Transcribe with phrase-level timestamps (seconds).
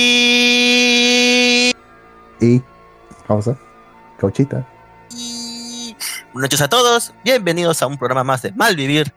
[0.00, 0.52] Y.
[2.40, 2.62] Y.
[3.26, 3.56] Pausa.
[4.18, 4.66] Cauchita.
[5.10, 5.96] y-
[6.32, 7.12] Buenas noches a todos.
[7.24, 9.14] Bienvenidos a un programa más de Malvivir.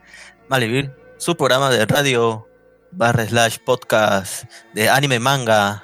[0.50, 2.48] Malvivir, su programa de radio
[2.92, 5.84] barra slash podcast de anime manga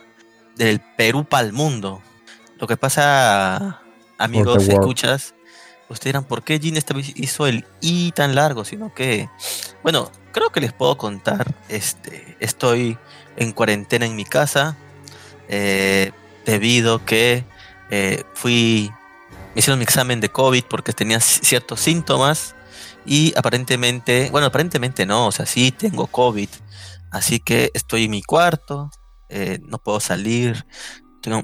[0.56, 2.02] del Perú para el mundo.
[2.60, 3.82] Lo que pasa,
[4.18, 5.34] amigos, escuchas,
[5.90, 8.64] ustedes dirán, ¿por qué Jin esta vez hizo el I tan largo?
[8.64, 9.30] Sino que,
[9.84, 11.56] bueno, creo que les puedo contar.
[11.68, 12.98] Este, estoy
[13.38, 14.78] en cuarentena en mi casa
[15.48, 16.12] eh,
[16.46, 17.44] debido que
[17.90, 18.92] eh, fui,
[19.56, 22.56] me hicieron mi examen de COVID porque tenía ciertos síntomas
[23.06, 26.50] y aparentemente, bueno, aparentemente no, o sea, sí tengo COVID,
[27.12, 28.92] así que estoy en mi cuarto,
[29.30, 30.66] eh, no puedo salir,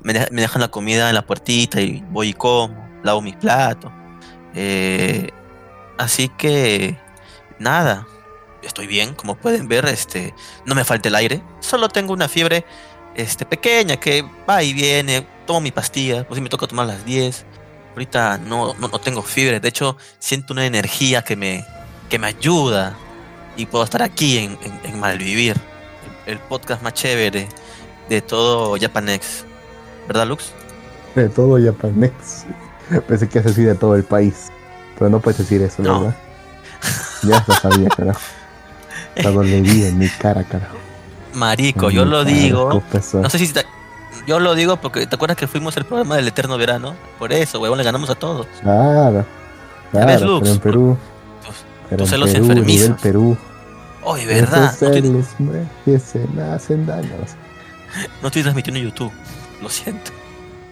[0.03, 3.91] me dejan la comida en la puertita y voy y como, lavo mis platos,
[4.55, 5.29] eh,
[5.97, 6.97] así que
[7.59, 8.07] nada,
[8.63, 10.33] estoy bien, como pueden ver, este,
[10.65, 12.65] no me falta el aire, solo tengo una fiebre
[13.15, 17.05] este, pequeña que va y viene, tomo mi pastilla, pues sí me toca tomar las
[17.05, 17.45] 10.
[17.91, 21.65] Ahorita no, no, no tengo fiebre, de hecho siento una energía que me,
[22.09, 22.93] que me ayuda
[23.55, 25.55] y puedo estar aquí en, en, en Malvivir,
[26.25, 27.47] el, el podcast más chévere
[28.09, 29.45] de todo Japanex.
[30.07, 30.51] ¿Verdad, Lux?
[31.15, 32.45] De todo Japanex.
[33.07, 34.47] Pensé que es así de todo el país.
[34.97, 35.99] Pero no puedes decir eso, No.
[36.01, 36.15] ¿verdad?
[37.23, 38.19] Ya lo sabía, carajo.
[39.15, 40.75] La dolería en mi cara, carajo.
[41.33, 42.81] Marico, yo lo digo.
[43.13, 43.65] No sé si te-
[44.27, 46.95] yo lo digo porque te acuerdas que fuimos el programa del eterno verano.
[47.19, 48.47] Por eso, huevón, le ganamos a todos.
[48.61, 49.25] Claro.
[49.93, 50.97] Ya ves, Claro, Lux, pero en Perú.
[51.45, 51.55] Tus-
[51.89, 53.37] Pero en celos Perú, nivel Perú.
[54.03, 54.65] Oye, ¿verdad?
[54.65, 55.25] Esos No estoy, celos,
[55.83, 57.09] que se me hacen daño.
[58.21, 59.11] no estoy transmitiendo en YouTube.
[59.61, 60.11] Lo siento.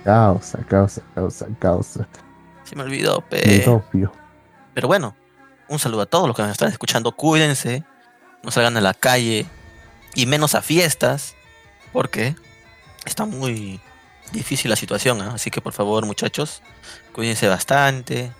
[0.03, 2.07] Causa, causa, causa, causa.
[2.63, 3.63] Se me olvidó, pe.
[4.73, 5.15] Pero bueno,
[5.69, 7.11] un saludo a todos los que nos están escuchando.
[7.13, 7.83] Cuídense,
[8.43, 9.45] no salgan a la calle
[10.15, 11.35] y menos a fiestas,
[11.91, 12.35] porque
[13.05, 13.79] está muy
[14.31, 15.21] difícil la situación.
[15.21, 15.31] ¿ah?
[15.35, 16.61] Así que por favor, muchachos,
[17.13, 18.31] cuídense bastante.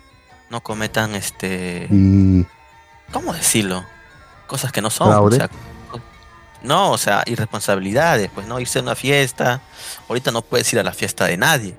[0.50, 1.88] No cometan este.
[1.90, 2.46] Y
[3.12, 3.84] ¿Cómo decirlo?
[4.46, 5.12] Cosas que no son.
[5.12, 5.48] O sea,
[6.64, 9.60] no, o sea, irresponsabilidades, pues no irse a una fiesta.
[10.08, 11.76] Ahorita no puedes ir a la fiesta de nadie.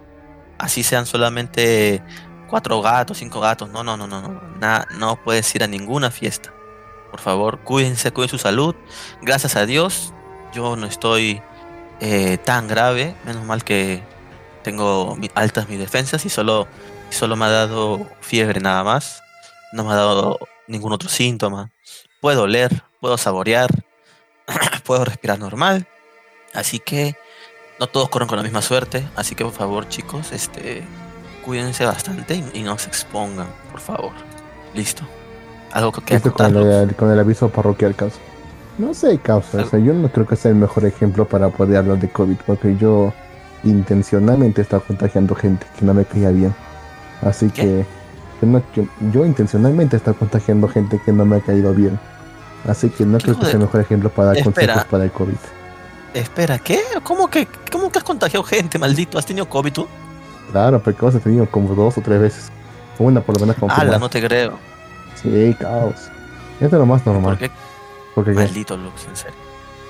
[0.60, 2.04] Así sean solamente
[2.48, 3.70] cuatro gatos, cinco gatos.
[3.70, 4.42] No, no, no, no, no.
[4.98, 6.54] No puedes ir a ninguna fiesta.
[7.10, 8.76] Por favor, cuídense, cuiden su salud.
[9.24, 10.14] Gracias a Dios,
[10.54, 11.42] yo no estoy
[12.00, 13.16] eh, tan grave.
[13.26, 14.04] Menos mal que
[14.62, 16.68] tengo altas mis defensas y solo,
[17.10, 19.24] solo me ha dado fiebre nada más.
[19.74, 20.38] No me ha dado
[20.68, 21.72] ningún otro síntoma.
[22.22, 23.85] Puedo oler, puedo saborear,
[24.86, 25.88] puedo respirar normal.
[26.54, 27.16] Así que
[27.80, 29.08] no todos corren con la misma suerte.
[29.16, 30.84] Así que por favor, chicos, este,
[31.44, 34.12] cuídense bastante y, y no se expongan, por favor.
[34.74, 35.04] Listo.
[35.72, 38.18] Algo que esto con el, con el aviso parroquial, causa.
[38.78, 39.62] No sé, causa.
[39.62, 42.36] O sea, yo no creo que sea el mejor ejemplo para poder hablar de COVID,
[42.46, 43.14] porque yo
[43.64, 46.54] intencionalmente estaba contagiando gente que no me caía bien.
[47.22, 47.62] Así ¿Qué?
[47.62, 47.86] que
[48.42, 52.00] yo, no- yo- yo intencionalmente estaba contagiando gente que no me ha caído bien.
[52.68, 54.54] Así que no ¿Qué creo que hijo sea el de- mejor ejemplo para dar Espera.
[54.74, 55.36] consejos para el COVID.
[56.14, 56.80] Espera, ¿qué?
[57.04, 59.18] ¿Cómo que, ¿Cómo que has contagiado gente, maldito?
[59.20, 59.88] ¿Has tenido COVID tú?
[60.52, 62.52] Claro, porque has tenido como dos o tres veces.
[62.98, 64.58] Una por lo menos como Ala, no te creo.
[65.22, 65.96] Sí, caos.
[66.62, 67.38] Esto es lo más normal.
[67.38, 67.52] ¿Por qué?
[68.16, 69.36] Porque Maldito Lux, en serio.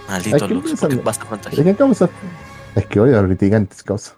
[0.10, 1.64] Maldito Ay, ¿qué Lux, piensan ¿por qué de- vas a contagiar?
[1.64, 2.10] que causa.
[2.76, 4.16] Es que odio a los litigantes, causa.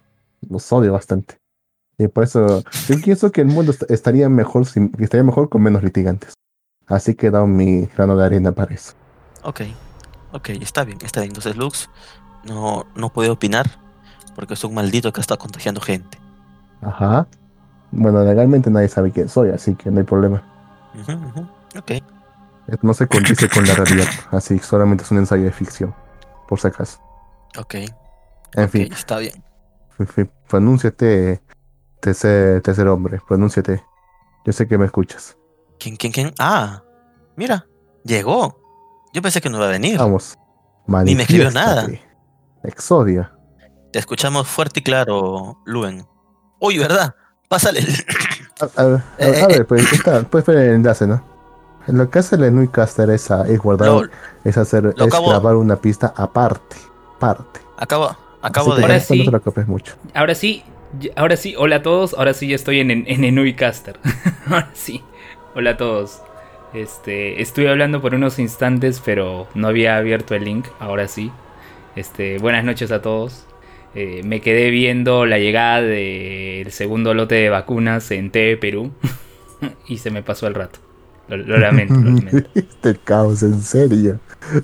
[0.49, 1.35] Los odio bastante.
[1.97, 5.61] Y por eso yo pienso que el mundo est- estaría mejor sin, estaría mejor con
[5.61, 6.33] menos litigantes.
[6.87, 8.93] Así que he dado mi grano de arena para eso.
[9.43, 9.61] Ok,
[10.31, 11.31] ok, está bien, está bien.
[11.31, 11.89] Entonces, Lux,
[12.45, 13.65] no, no puede opinar
[14.35, 16.17] porque es un maldito que está contagiando gente.
[16.81, 17.27] Ajá.
[17.91, 20.43] Bueno, legalmente nadie sabe quién soy, así que no hay problema.
[20.93, 21.91] Ujú, Ok,
[22.81, 25.93] No se condice con la realidad, así que solamente es un ensayo de ficción,
[26.47, 26.99] por si acaso.
[27.57, 27.75] ok,
[28.53, 29.43] En fin, está bien.
[30.47, 31.41] pronúnciate,
[31.99, 33.83] tercer, tercer hombre, pronúnciate.
[34.45, 35.37] Yo sé que me escuchas.
[35.87, 36.33] ¿Quién, quién, quién?
[36.39, 36.83] Ah,
[37.35, 37.65] mira,
[38.03, 38.59] llegó.
[39.13, 39.97] Yo pensé que no iba a venir.
[39.97, 40.37] Vamos.
[40.87, 41.87] Ni me escribió nada.
[42.63, 43.31] Exodia.
[43.91, 46.05] Te escuchamos fuerte y claro, Luen.
[46.59, 47.15] Uy, ¿verdad?
[47.47, 47.79] Pásale.
[47.79, 48.05] el-
[48.59, 51.23] A, a ver, a- Eh, a ver, pues está, puedes ver el enlace, ¿no?
[51.87, 54.01] Lo que hace el Nuicaster es, a- es guardar, Lo-
[54.43, 56.75] es hacer, es acabo- grabar una pista aparte,
[57.15, 57.61] aparte.
[57.77, 58.81] acabo acabo de...
[58.81, 59.23] Ahora no- no sí.
[59.23, 59.95] te preocupes mucho.
[60.13, 60.63] Ahora sí,
[61.15, 62.13] ahora sí, hola a todos.
[62.15, 63.99] Ahora sí ya estoy en, en, en Enuicaster.
[64.49, 65.01] ahora sí,
[65.55, 66.21] hola a todos.
[66.73, 70.67] Este, estuve hablando por unos instantes, pero no había abierto el link.
[70.79, 71.31] Ahora sí.
[71.95, 73.45] Este, buenas noches a todos.
[73.95, 78.91] Eh, me quedé viendo la llegada del segundo lote de vacunas en TV Perú
[79.87, 80.79] y se me pasó el rato.
[81.29, 82.49] Lo, lo lamento, lo lamento.
[82.53, 84.19] Este caos, en serio.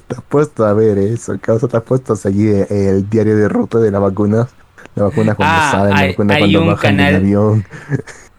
[0.07, 3.49] Te has puesto a ver eso, caos, te has puesto a seguir el diario de
[3.49, 4.47] ruta de la vacuna.
[4.95, 7.13] La vacuna cuando Ah, salen, la hay- vacuna hay cuando bajan canal.
[7.13, 7.65] del avión.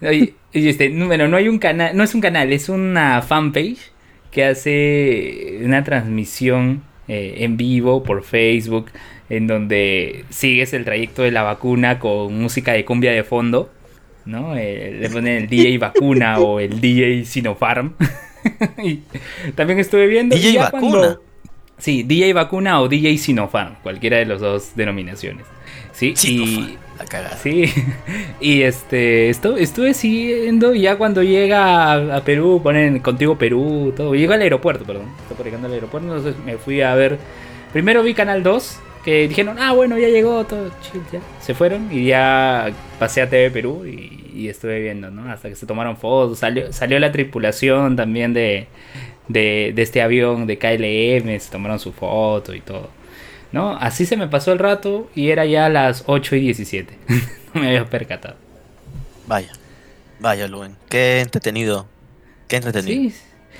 [0.01, 3.79] Oye, este, no, bueno, no hay un canal, no es un canal, es una fanpage
[4.31, 8.87] que hace una transmisión eh, en vivo por Facebook
[9.31, 13.71] en donde sigues el trayecto de la vacuna con música de cumbia de fondo,
[14.27, 14.57] ¿no?
[14.57, 17.95] Eh, le ponen el DJ vacuna o el DJ Sinopharm.
[18.83, 19.01] y
[19.55, 20.37] también estuve viendo.
[20.37, 20.81] DJ vacuna.
[20.81, 21.23] cuando-
[21.77, 25.45] Sí, DJ vacuna o DJ Sinopharm, cualquiera de las dos denominaciones.
[25.95, 27.37] Sí, Sí, y, la cagada.
[27.37, 27.65] Sí,
[28.41, 33.93] y este, estu- estuve siguiendo y ya cuando llega a, a Perú, ponen contigo Perú,
[33.97, 34.15] todo.
[34.15, 37.19] Llega al aeropuerto, perdón, está por llegando al aeropuerto, entonces me fui a ver.
[37.73, 41.21] Primero vi Canal 2, que dijeron, ah, bueno, ya llegó, todo chill, ya.
[41.41, 45.31] Se fueron y ya pasé a TV Perú y, y estuve viendo, ¿no?
[45.31, 48.67] Hasta que se tomaron fotos, salió, salió la tripulación también de,
[49.29, 52.89] de, de este avión de KLM, se tomaron su foto y todo.
[53.55, 53.77] ¿No?
[53.77, 56.99] Así se me pasó el rato y era ya las 8 y 17.
[57.55, 58.35] no me había percatado.
[59.29, 59.53] Vaya,
[60.19, 60.75] vaya, Luen.
[60.89, 61.87] Qué entretenido.
[62.49, 63.11] Qué entretenido.
[63.13, 63.15] Sí,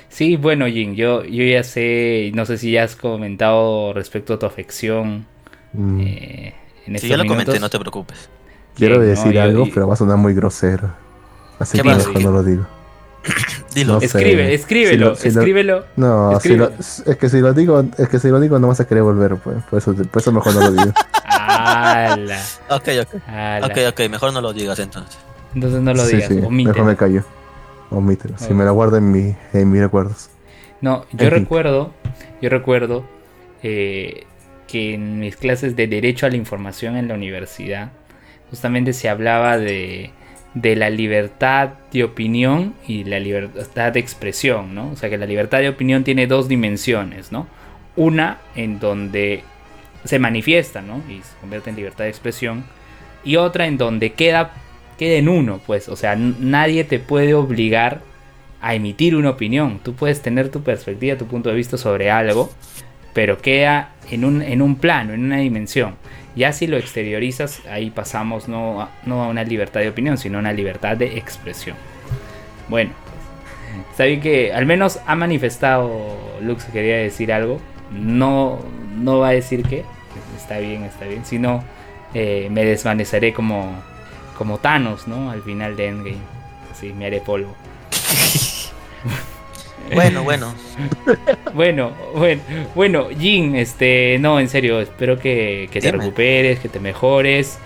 [0.09, 4.39] sí, bueno, Jin, yo, yo ya sé, no sé si ya has comentado respecto a
[4.39, 5.25] tu afección.
[5.71, 6.53] Mm, eh,
[6.87, 7.45] en Sí, estos ya lo minutos.
[7.45, 8.29] comenté, no te preocupes.
[8.75, 10.91] Quiero no, decir yo- algo, pero va a sonar muy grosero.
[11.57, 12.67] Así ¿Qué que mejor no lo digo.
[13.75, 13.93] Dilo.
[13.93, 14.05] No sé.
[14.07, 15.85] Escribe, escríbelo, Si lo- si lo- escríbelo.
[15.97, 17.11] No, si lo- Escribe.
[17.11, 19.35] es que si lo digo, es que si lo digo no vas a querer volver,
[19.35, 19.57] pues.
[19.69, 20.93] Por eso, por eso mejor no lo digo.
[21.25, 22.39] Ala,
[22.69, 23.21] Ok, ok.
[23.27, 23.67] ala.
[23.67, 25.17] Ok, ok, mejor no lo digas entonces.
[25.53, 26.73] Entonces no lo digas, sí, omítelo.
[26.73, 27.23] mejor me callo.
[27.91, 28.35] Omítelo.
[28.37, 30.29] Si me lo guardo en, mi, en mis recuerdos.
[30.81, 31.41] No, yo En fin.
[31.43, 31.93] recuerdo,
[32.41, 33.05] yo recuerdo
[33.63, 34.25] eh,
[34.67, 37.91] que en mis clases de Derecho a la Información en la universidad,
[38.49, 40.11] justamente se hablaba de,
[40.55, 44.91] de la libertad de opinión y la libertad de expresión, ¿no?
[44.91, 47.45] O sea que la libertad de opinión tiene dos dimensiones, ¿no?
[47.97, 49.43] Una en donde
[50.05, 51.01] se manifiesta, ¿no?
[51.09, 52.63] Y se convierte en libertad de expresión.
[53.23, 54.53] Y otra en donde queda,
[54.97, 55.89] queda en uno, pues.
[55.89, 58.01] O sea, nadie te puede obligar
[58.61, 59.79] a emitir una opinión.
[59.83, 62.49] Tú puedes tener tu perspectiva, tu punto de vista sobre algo,
[63.13, 65.95] pero queda en un, en un plano, en una dimensión.
[66.35, 70.37] Ya si lo exteriorizas, ahí pasamos no a, no a una libertad de opinión, sino
[70.37, 71.77] a una libertad de expresión.
[72.67, 72.91] Bueno,
[73.91, 77.61] está bien que al menos ha manifestado Lux que quería decir algo.
[77.91, 78.59] No,
[78.97, 79.85] no va a decir qué.
[80.35, 81.25] Está bien, está bien.
[81.25, 81.63] Si no,
[82.13, 83.73] eh, me desvaneceré como,
[84.37, 85.31] como Thanos, ¿no?
[85.31, 86.17] Al final de Endgame.
[86.71, 87.55] Así, me haré polvo.
[89.93, 90.53] Bueno, bueno.
[91.53, 92.41] Bueno, bueno,
[92.75, 97.57] bueno, Jin, este, no, en serio, espero que, que te recuperes, que te mejores,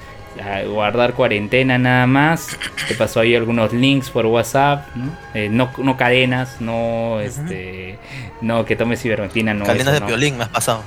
[0.44, 2.48] a guardar cuarentena nada más.
[2.88, 5.12] Te pasó ahí algunos links por WhatsApp, ¿no?
[5.34, 7.98] Eh, no, no cadenas, no, este,
[8.42, 9.66] no que tomes ivermectina, no.
[9.66, 10.06] Cadenas eso, de no.
[10.08, 10.84] violín me has pasado.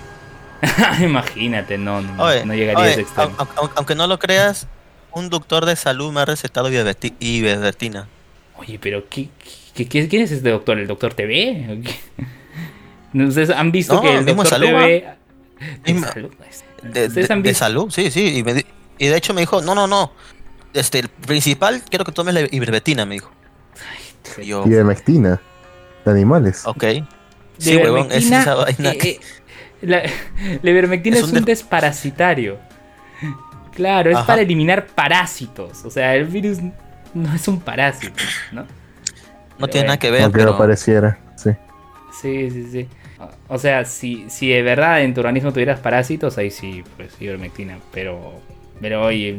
[1.01, 3.35] Imagínate, no, no, Oye, no llegaría a ese extremo.
[3.37, 4.69] au- au- aunque no lo creas,
[5.13, 8.07] un doctor de salud me ha recetado ivermecti- ivermectina.
[8.57, 9.29] Oye, pero ¿qué,
[9.75, 10.79] qué, qué- quién es este doctor?
[10.79, 11.67] ¿El doctor TV?
[11.71, 11.95] ¿O qué?
[13.13, 15.05] ¿No ¿Ustedes han visto No, que el doctor Salud, TV...
[15.85, 16.31] ¿De Mismo- salud?
[16.83, 18.39] De, ¿Ustedes de- de salud, sí, sí.
[18.39, 18.67] Y, me di-
[18.99, 20.13] y de hecho me dijo, no, no, no.
[20.75, 23.31] Este, el principal, quiero que tomes la ivermectina, me dijo.
[24.39, 25.39] Y yo, Y de.
[26.05, 26.63] De animales.
[26.65, 26.81] ok.
[26.83, 27.05] De
[27.59, 29.21] Sí, huevón, es ivermectina, esa vaina eh, que- eh,
[29.83, 30.03] la,
[30.63, 32.59] la ivermectina Es es, un un des- desparasitario.
[33.75, 34.27] Claro, es Ajá.
[34.27, 35.85] para eliminar parásitos.
[35.85, 36.59] O sea, el virus
[37.15, 38.15] no es un parásito,
[38.53, 38.63] ¿no?
[38.63, 38.67] No
[39.59, 40.59] Pero tiene nada que ver, Aunque no pero...
[40.59, 41.19] pareciera.
[41.37, 41.51] Sí.
[42.21, 42.89] Sí, sí, sí.
[43.49, 47.79] O sea, si, si de verdad en tu organismo tuvieras parásitos, ahí sí, pues ivermectina.
[47.93, 48.33] Pero,
[48.81, 49.39] pero oye,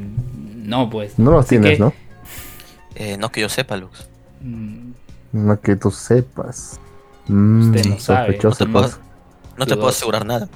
[0.55, 1.17] no, pues.
[1.19, 1.93] No los tienes, que, ¿no?
[2.95, 4.07] Eh, no que yo sepa, Lux.
[4.41, 4.91] mm,
[5.33, 6.79] No que tú sepas.
[7.27, 8.27] Mm, Usted no sabe.
[8.27, 8.99] sospechoso, No te puedo- pues.
[9.57, 10.47] No te puedo asegurar nada.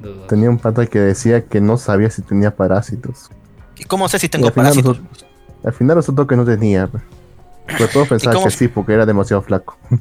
[0.00, 0.26] dudoso.
[0.28, 3.30] Tenía un pata que decía que no sabía si tenía parásitos.
[3.76, 4.98] ¿Y cómo sé si tengo parásitos?
[5.00, 5.29] nosotros-
[5.64, 6.88] Al final resultó que no tenía.
[7.66, 9.76] Pero todos pensaban que sí, porque era demasiado flaco.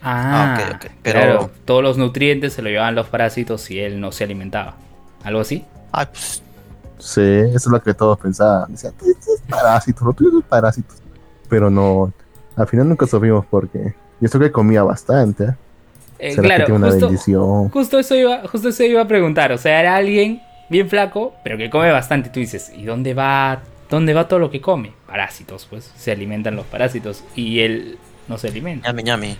[0.00, 0.90] Ah, Ah, ok, ok.
[1.02, 4.76] Pero- claro, todos los nutrientes se lo llevaban los parásitos y él no se alimentaba.
[5.24, 5.64] ¿Algo así?
[5.90, 6.40] Ay, pues,
[7.00, 8.70] Sí, eso es lo que todos pensaban.
[8.70, 10.96] Decían, "Este es parásitos, lo tuyo es parásitos.
[11.48, 12.12] Pero no,
[12.54, 13.94] al final nunca supimos por qué.
[14.20, 15.44] Y eso que comía bastante.
[15.44, 15.54] ¿eh?
[16.20, 17.68] Eh, ¿Será que claro, tiene una justo, bendición?
[17.70, 19.50] justo eso iba, justo eso iba a preguntar.
[19.50, 20.40] O sea, era alguien
[20.70, 22.30] bien flaco, pero que come bastante.
[22.30, 24.92] Tú dices, ¿y dónde va, dónde va todo lo que come?
[25.06, 25.92] Parásitos, pues.
[25.96, 27.24] Se alimentan los parásitos.
[27.34, 28.88] Y él no se alimenta.
[28.88, 29.36] ñami, ñami.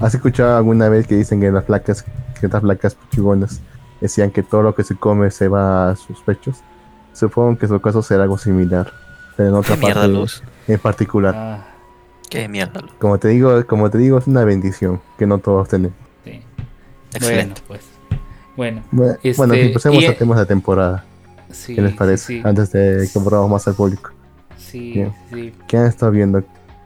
[0.00, 2.04] ¿Has escuchado alguna vez que dicen que las placas,
[2.40, 3.60] que las placas pichigonas
[4.00, 6.58] decían que todo lo que se come se va a sus pechos?
[7.14, 8.92] Supongo que en su caso será algo similar.
[9.36, 10.42] Pero en otra ¿Qué mierda, parte Luz?
[10.68, 11.34] en particular.
[11.36, 11.66] Ah,
[12.30, 12.92] Qué mierda, Lux.
[12.98, 15.96] Como te digo, como te digo, es una bendición que no todos tenemos.
[16.24, 16.42] Sí.
[17.14, 17.60] Excelente.
[17.68, 17.80] Bueno, pues.
[18.56, 21.04] Bueno, Bueno, Este, bueno, empecemos y- a temas de temporada.
[21.50, 21.74] Sí.
[21.74, 22.26] ¿Qué les parece?
[22.26, 24.10] Sí, Antes de que abramos más al público.
[24.56, 25.12] sí, Bien.
[25.32, 25.52] sí.
[25.68, 26.42] ¿Qué han estado viendo,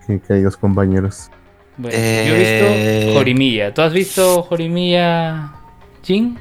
[0.07, 1.31] qué- queridos compañeros?
[1.77, 3.73] Bueno, yo he Eh, visto Jorimilla.
[3.75, 5.53] ¿Tú has visto Jorimilla,
[6.03, 6.39] Jin?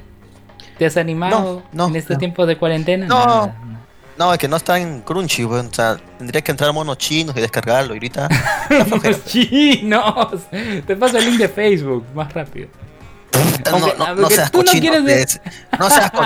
[0.77, 2.19] ¿Te has animado No, no, en este no.
[2.19, 3.05] tiempo de cuarentena?
[3.07, 3.69] No.
[4.17, 5.67] No, es que no está en Crunchy, weón.
[5.67, 7.93] O sea, tendría que entrar a monos chinos y descargarlo.
[7.93, 8.27] Y ahorita.
[9.01, 10.27] Los chinos.
[10.85, 12.67] Te paso el link de Facebook, más rápido.
[13.33, 14.91] No, Aunque- no, no seas no cochino.
[15.03, 15.39] quieres.
[15.77, 16.23] No seas, co-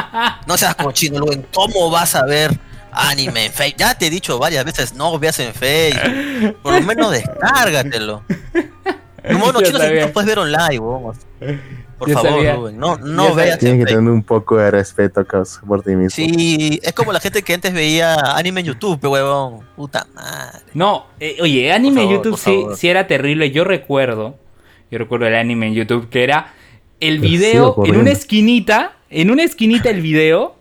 [0.47, 1.45] no seas cochino, Luen.
[1.53, 2.57] ¿Cómo vas a ver
[2.91, 3.77] anime en Facebook?
[3.79, 6.57] Ya te he dicho varias veces, no veas en Facebook.
[6.61, 8.23] Por lo menos descárgatelo.
[9.29, 11.15] Un mono chino no puedes ver online, weón.
[11.97, 12.43] Por Ya favor.
[12.55, 12.77] Luen.
[12.77, 15.25] No, no veas Tienes en que tener un poco de respeto,
[15.65, 16.09] por ti mismo.
[16.09, 19.61] Sí, es como la gente que antes veía anime en YouTube, huevón.
[19.75, 20.59] Puta madre.
[20.73, 22.77] No, eh, oye, anime en YouTube sí, favor.
[22.77, 23.51] sí era terrible.
[23.51, 24.35] Yo recuerdo,
[24.91, 26.53] yo recuerdo el anime en YouTube que era
[27.07, 30.55] el video en una esquinita, en una esquinita el video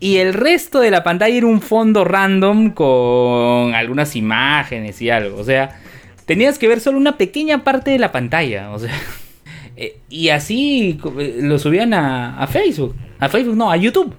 [0.00, 5.38] y el resto de la pantalla era un fondo random con algunas imágenes y algo.
[5.38, 5.80] O sea,
[6.26, 8.70] tenías que ver solo una pequeña parte de la pantalla.
[8.70, 8.92] O sea,
[9.76, 12.94] eh, y así eh, lo subían a, a Facebook.
[13.18, 14.14] A Facebook, no, a YouTube.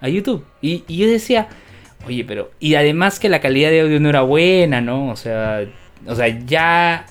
[0.00, 0.44] A YouTube.
[0.62, 1.48] Y, y yo decía,
[2.06, 2.52] oye, pero.
[2.60, 5.10] Y además que la calidad de audio no era buena, ¿no?
[5.10, 5.64] O sea,
[6.06, 7.06] o sea, ya.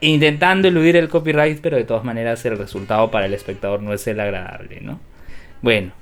[0.00, 3.92] O- intentando eludir el copyright, pero de todas maneras el resultado para el espectador no
[3.92, 5.00] es el agradable, ¿no?
[5.62, 5.92] Bueno,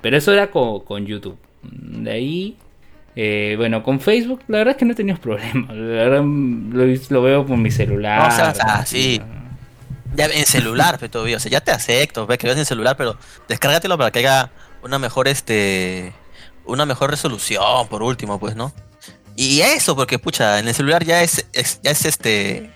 [0.00, 1.38] pero eso era con, con YouTube.
[1.62, 2.56] De ahí.
[3.16, 5.74] eh, bueno, con Facebook, la verdad es que no he tenido problemas.
[5.76, 8.32] La verdad, lo, lo veo con mi celular.
[8.32, 9.20] Seas así.
[10.16, 11.36] Ya en celular, pe, todavía.
[11.36, 13.16] O sea, ya te acepto, ve que lo ves en celular, pero
[13.48, 14.50] descárgatelo para que haya
[14.82, 16.12] una mejor, este.
[16.64, 18.72] Una mejor resolución, por último, pues, ¿no?
[19.36, 22.70] Y eso, porque, pucha, en el celular ya es, es- ya es este.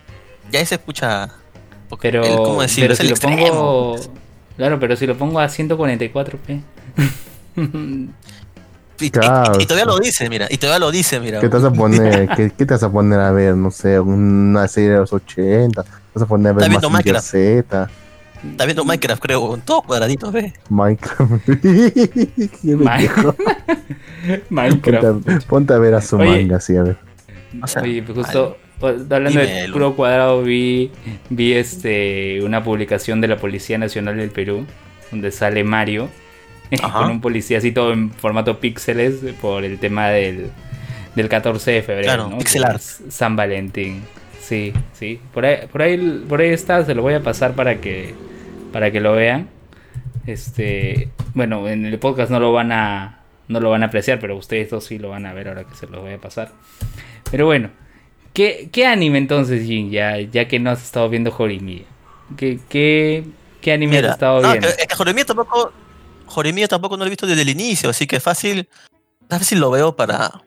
[0.50, 1.28] Ya es, pucha.
[1.88, 2.84] porque Pero, el- ¿cómo decirlo?
[2.84, 3.96] pero Es si lo extremo, pongo.
[4.56, 6.62] Claro, pero si lo pongo a 144p.
[9.00, 9.98] Y, y- Claro, y todavía sí.
[9.98, 10.46] lo dice, mira.
[10.50, 11.40] Y todavía lo dice, mira.
[11.40, 12.28] ¿Qué te vas a poner?
[12.36, 13.56] ¿qué, qué te vas a poner a ver?
[13.56, 15.82] No sé, una serie de los 80.
[15.82, 17.30] ¿Te vas a poner a ver Está viendo Mazinger Minecraft.
[17.30, 17.90] Z?
[18.52, 20.52] Está viendo Minecraft, creo, con todos cuadraditos, ve.
[20.68, 21.44] Minecraft.
[21.62, 23.34] Qué viejo.
[24.50, 25.04] Minecraft.
[25.04, 26.26] Ponte, a- ponte a ver a su Oye.
[26.42, 26.96] manga, así, a ver.
[27.62, 30.90] O sea, Oye, pues justo pues, hablando de puro cuadrado, vi,
[31.30, 34.66] vi este una publicación de la Policía Nacional del Perú,
[35.10, 36.08] donde sale Mario,
[36.82, 37.00] Ajá.
[37.00, 40.50] con un policía así todo en formato píxeles por el tema del,
[41.14, 42.38] del 14 de febrero, Claro, ¿no?
[42.38, 44.02] pixel San Valentín.
[44.40, 45.20] Sí, sí.
[45.32, 48.14] Por ahí, por ahí, por ahí está, se lo voy a pasar para que,
[48.72, 49.48] para que lo vean.
[50.26, 54.36] Este, bueno, en el podcast no lo van a, no lo van a apreciar, pero
[54.36, 56.50] ustedes dos sí lo van a ver ahora que se los voy a pasar.
[57.30, 57.70] Pero bueno,
[58.34, 59.90] ¿qué, qué anime entonces, Jin?
[59.90, 61.86] Ya, ya que no has estado viendo Horimiya.
[62.36, 63.24] ¿Qué, qué,
[63.62, 64.68] qué anime has Mira, estado no, viendo?
[64.68, 65.72] es que tampoco,
[66.26, 68.68] Joremía tampoco no lo he visto desde el inicio, así que fácil,
[69.28, 70.42] fácil lo veo para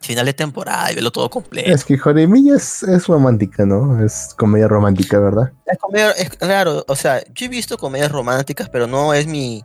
[0.00, 1.70] final de temporada y verlo todo completo.
[1.70, 4.04] Es que Joremilla es, es romántica, ¿no?
[4.04, 5.52] Es comedia romántica, ¿verdad?
[5.66, 9.62] Es, comedia- es raro, o sea, yo he visto comedias románticas, pero no es mi,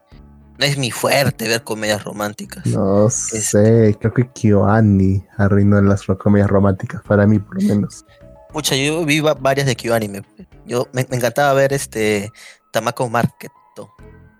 [0.60, 2.66] no es mi fuerte ver comedias románticas.
[2.66, 8.06] No sé, creo que KyoAni arruinó las comedias románticas, para mí por lo menos.
[8.54, 10.22] Mucha, yo vi va- varias de Q anime.
[10.66, 12.32] Yo me, me encantaba ver este
[12.74, 13.90] Tamako Marketo.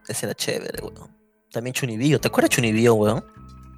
[0.08, 1.10] Ese era chévere, weón.
[1.52, 3.24] También Chunibyo, ¿te acuerdas de Chunibyo, weón?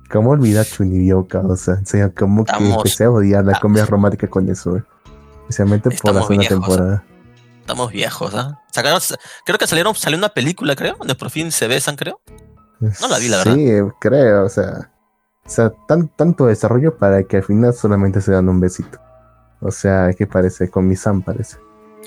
[0.10, 4.28] ¿Cómo olvidar Chunibyo, o sea, o sea, como que empecé a odiar la comedia romántica
[4.28, 4.84] con eso, güey.
[5.42, 7.04] Especialmente por la segunda viejos, temporada.
[7.62, 8.60] Estamos viejos, ¿ah?
[8.72, 9.00] Sacaron,
[9.46, 12.20] creo que salieron, salió una película, creo, donde por fin se besan, creo.
[12.80, 14.92] No la vi, la Sí, creo, o sea.
[15.46, 19.00] O sea, tan, tanto desarrollo para que al final solamente se dan un besito.
[19.60, 20.70] O sea, ¿qué parece?
[20.70, 21.58] Con mi Sam parece.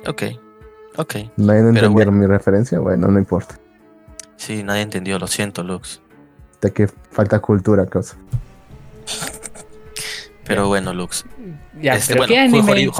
[0.06, 0.23] Ok,
[0.96, 1.14] ok.
[1.37, 3.58] Nadie no Pero entendieron mi referencia, bueno, no importa.
[4.37, 6.00] Sí, nadie entendió, lo siento, Lux.
[6.61, 8.16] De que falta cultura, cosa.
[10.44, 11.25] Pero bueno, Lux.
[11.80, 12.92] Ya, Este, pero bueno,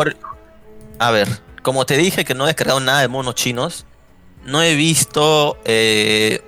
[0.99, 1.29] A ver,
[1.65, 3.87] como te dije que no he descargado nada de monos chinos,
[4.45, 6.41] no he visto eh,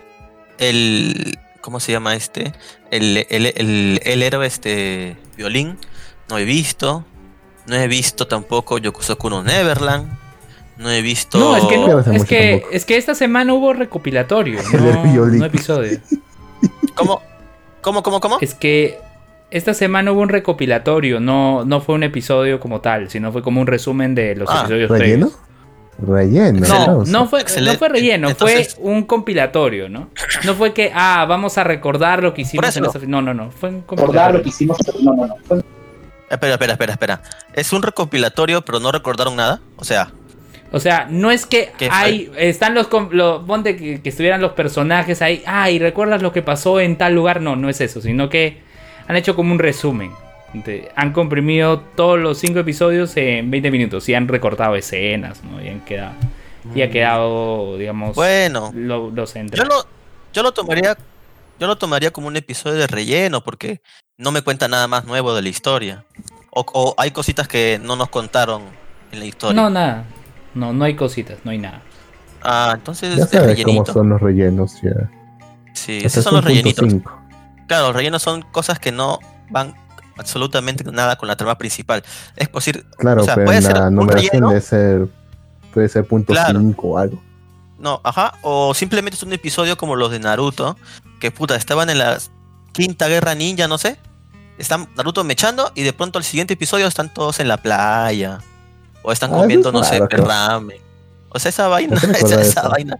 [0.58, 1.38] el.
[1.62, 2.52] ¿Cómo se llama este?
[2.92, 5.78] El, el, el, el héroe este violín.
[6.28, 7.04] No he visto.
[7.66, 10.06] No he visto tampoco Yokusoku no Neverland.
[10.76, 11.38] No he visto.
[11.38, 15.40] No, es que no, es que, es que esta semana hubo recopilatorio, El no, violín.
[15.40, 15.98] no episodio.
[16.94, 17.22] ¿Cómo?
[17.80, 18.38] ¿Cómo, cómo, cómo?
[18.40, 19.00] Es que
[19.50, 23.60] esta semana hubo un recopilatorio, no, no fue un episodio como tal, sino fue como
[23.60, 25.28] un resumen de los Ah, episodios ¿Relleno?
[25.28, 25.46] previos.
[25.98, 26.60] Relleno.
[26.68, 27.78] No, no fue, no Excelente.
[27.78, 30.10] fue relleno, Entonces- fue un compilatorio, ¿no?
[30.44, 32.80] No fue que, ah, vamos a recordar lo que hicimos eso.
[32.80, 32.98] en esta...
[33.06, 34.42] No, no, no, fue un recordar lo compilatorio.
[34.42, 34.76] que hicimos.
[35.02, 35.36] No, no, no.
[35.46, 35.62] Fue
[36.28, 37.22] Espera, espera, espera, espera.
[37.54, 39.60] ¿Es un recopilatorio pero no recordaron nada?
[39.76, 40.10] O sea,
[40.72, 42.30] O sea, no es que hay.
[42.36, 42.88] Están los.
[42.88, 45.44] com- lo- ponte que, que estuvieran los personajes ahí.
[45.46, 47.40] Ay, ¿recuerdas lo que pasó en tal lugar?
[47.40, 48.00] No, no es eso.
[48.02, 48.60] Sino que
[49.08, 50.12] han hecho como un resumen.
[50.52, 54.08] De- han comprimido todos los cinco episodios en 20 minutos.
[54.08, 55.62] Y han recortado escenas, ¿no?
[55.62, 56.12] Y han quedado.
[56.74, 58.16] Y ha quedado, digamos.
[58.16, 59.86] bueno, lo, lo yo lo,
[60.32, 60.96] yo lo tomaría,
[61.60, 63.80] yo lo tomaría como un episodio de relleno porque
[64.18, 66.04] no me cuenta nada más nuevo de la historia.
[66.50, 68.62] O, o hay cositas que no nos contaron
[69.12, 69.60] en la historia.
[69.62, 70.04] No, nada.
[70.54, 71.82] No, no hay cositas, no hay nada.
[72.42, 73.92] Ah, entonces Ya es sabes cómo rellenito.
[73.92, 75.10] son los rellenos ya.
[75.74, 76.84] Sí, esos es son los rellenitos.
[76.90, 77.20] cinco.
[77.66, 79.18] Claro, los rellenos son cosas que no
[79.50, 79.74] van
[80.18, 82.02] absolutamente nada con la trama principal.
[82.36, 84.60] Es decir, Claro, o sea, pero puede ser un relleno.
[84.60, 85.08] ser,
[85.74, 86.58] puede ser punto Claro.
[86.60, 87.22] 5 o algo.
[87.78, 88.34] No, ajá.
[88.42, 90.76] O simplemente es un episodio como los de Naruto,
[91.20, 92.18] que puta, estaban en la
[92.72, 93.98] quinta guerra ninja, no sé.
[94.58, 98.38] Están Naruto mechando y de pronto al siguiente episodio están todos en la playa.
[99.02, 100.78] O están Ah, comiendo, es no sé, raro, ramen.
[101.28, 102.98] O sea, esa vaina, No esa, vaina,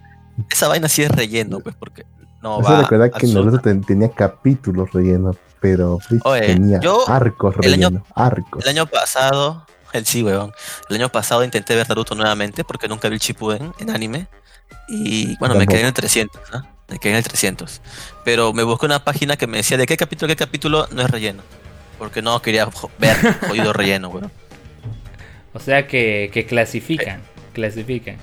[0.51, 2.05] esa vaina sí es relleno, pues, porque
[2.47, 2.83] no No va.
[2.83, 7.89] recuerda que Naruto ten- tenía capítulos rellenos, pero Bleach Oye, tenía yo arcos el año-
[7.89, 8.63] rellenos, arcos.
[8.65, 10.53] El año pasado, el sí, weón.
[10.89, 14.29] El año pasado intenté ver Naruto nuevamente porque nunca vi el Shippuden en anime.
[14.89, 16.67] Y bueno, me quedé en el 300, ¿no?
[16.89, 17.81] Me quedé en el 300.
[18.25, 21.11] Pero me busqué una página que me decía de qué capítulo, qué capítulo no es
[21.11, 21.43] relleno.
[21.99, 23.17] Porque no quería ver
[23.49, 24.31] jodido relleno, weón.
[25.53, 27.23] O sea que, que clasifican.
[27.55, 28.17] Clasifican.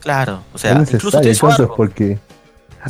[0.00, 1.76] Claro, o sea, incluso necesario tiene su arco.
[1.76, 2.18] porque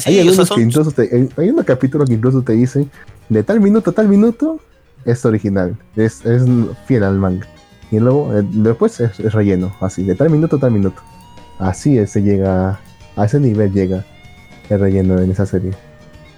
[0.00, 2.90] Sí, hay algunos son- que incluso te, hay- hay unos capítulos que incluso te dicen
[3.28, 4.58] de tal minuto a tal minuto
[5.04, 6.42] es original, es, es
[6.86, 7.46] fiel al manga.
[7.90, 11.02] Y luego eh, después es, es relleno, así, de tal minuto a tal minuto.
[11.58, 12.80] Así es, se llega,
[13.16, 14.04] a ese nivel llega
[14.70, 15.72] el relleno en esa serie.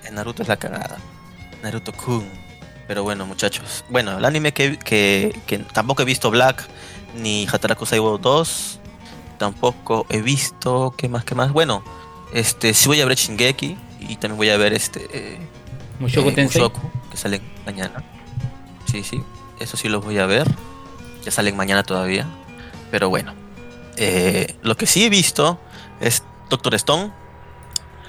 [0.04, 0.96] En Naruto es la cagada.
[1.62, 2.24] Naruto Kun.
[2.88, 3.84] Pero bueno, muchachos.
[3.88, 6.66] Bueno, el anime que, que, que tampoco he visto Black
[7.22, 8.80] ni Hataraku Saibo 2.
[9.38, 10.94] Tampoco he visto.
[10.96, 11.24] ¿Qué más?
[11.24, 11.52] ¿Qué más?
[11.52, 11.82] Bueno,
[12.34, 13.76] este sí voy a ver Shingeki.
[14.00, 15.08] Y también voy a ver este.
[15.12, 15.38] eh,
[15.98, 16.60] Mushoku eh, Tensei.
[16.60, 18.04] Mushoku, que salen mañana.
[18.90, 19.22] Sí, sí.
[19.58, 20.46] Eso sí los voy a ver.
[21.24, 22.26] Ya salen mañana todavía.
[22.90, 23.32] Pero bueno.
[23.96, 25.58] eh, lo que sí he visto
[26.00, 27.10] es Doctor Stone.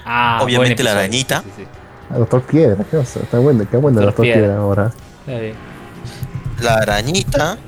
[0.04, 1.40] Ah, Obviamente la arañita.
[1.42, 1.68] Sí, sí, sí.
[2.10, 4.40] Ah, Doctor Piedra, qué está bueno, qué bueno Doctor Doctor Piedra.
[4.42, 4.92] Piedra ahora.
[5.26, 6.62] Está.
[6.62, 7.58] La arañita.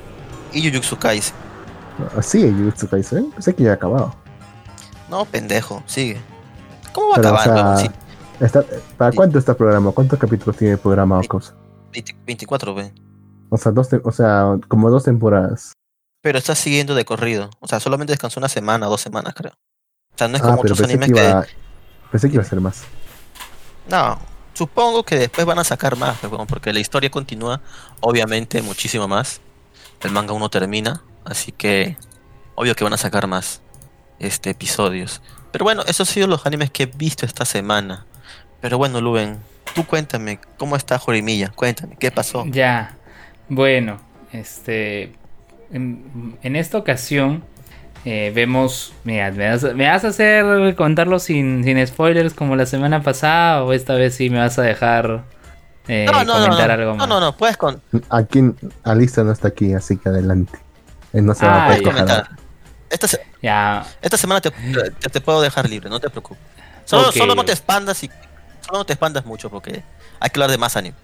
[0.53, 1.35] Y Jujutsu Kaisen.
[2.17, 4.15] Así es Jujutsu Kaisen, pensé que ya ha acabado.
[5.11, 6.21] No, pendejo, sigue.
[6.99, 7.79] ¿Cómo va a Pero, o acabar, sea, weón?
[7.79, 8.65] Sí, está-
[8.97, 9.93] ¿Para cuánto está el programa?
[9.93, 11.29] ¿Cuántos capítulos tiene el programa o Sí.
[11.29, 11.55] cosa?
[11.93, 12.93] 20 24, ve.
[13.51, 15.73] O sea, dos o sea, como dos temporadas.
[16.23, 17.49] Pero está siguiendo de corrido.
[17.61, 19.53] O sea, solamente descansó una semana, dos semanas, creo.
[19.53, 21.49] O sea, no es Ah, como pero otros animes que,
[22.11, 22.83] pensé que iba a ser más.
[23.89, 24.19] No,
[24.53, 27.61] supongo que después van a sacar más, weón, porque la historia continúa,
[28.01, 29.41] obviamente, muchísimo más.
[30.01, 31.97] El manga uno termina, así que
[32.55, 33.63] obvio que van a sacar más
[34.19, 35.23] este episodios.
[35.53, 38.07] Pero bueno, esos han sido los animes que he visto esta semana.
[38.61, 39.39] Pero bueno, Luben,
[39.75, 41.51] tú cuéntame, ¿cómo está Jorimilla?
[41.55, 42.45] Cuéntame, ¿qué pasó?
[42.47, 42.97] Ya.
[43.49, 44.01] Bueno,
[44.33, 45.15] este.
[45.71, 47.45] En, en esta ocasión
[48.05, 48.93] eh, vemos.
[49.05, 53.65] Mira, ¿me vas, me vas a hacer contarlo sin, sin spoilers como la semana pasada?
[53.65, 55.25] ¿O esta vez sí me vas a dejar
[55.89, 57.09] eh, No, no, no, comentar no, algo no, más?
[57.09, 57.81] no, no, puedes, con,
[58.11, 58.43] Aquí,
[58.85, 60.59] Alisa no está aquí, así que adelante.
[61.13, 62.07] Él no se va Ah, a puedes poder quejar.
[62.07, 62.38] comentar.
[62.91, 63.87] Esta, se- Ya.
[64.01, 66.43] esta semana te, te, te puedo dejar libre, no te preocupes.
[66.85, 68.09] Solo, solo no te expandas y
[68.65, 69.83] solo no te expandas mucho porque
[70.21, 70.97] hay que hablar de más anime.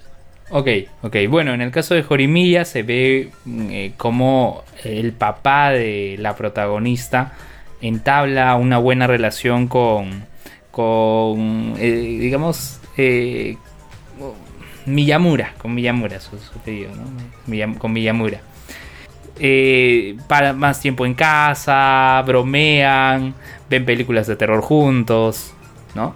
[0.50, 0.68] Ok,
[1.02, 1.16] ok.
[1.28, 6.36] Bueno, en el caso de Jorimilla se ve mm, eh, como el papá de la
[6.36, 7.32] protagonista
[7.80, 10.24] entabla una buena relación con,
[10.70, 13.56] con eh, digamos, eh,
[14.86, 17.04] Miyamura, con Miyamura, su, su apellido, ¿no?
[17.46, 18.40] Miyam- con Miyamura.
[19.38, 23.34] Eh, para más tiempo en casa, bromean,
[23.68, 25.52] ven películas de terror juntos,
[25.94, 26.14] ¿no?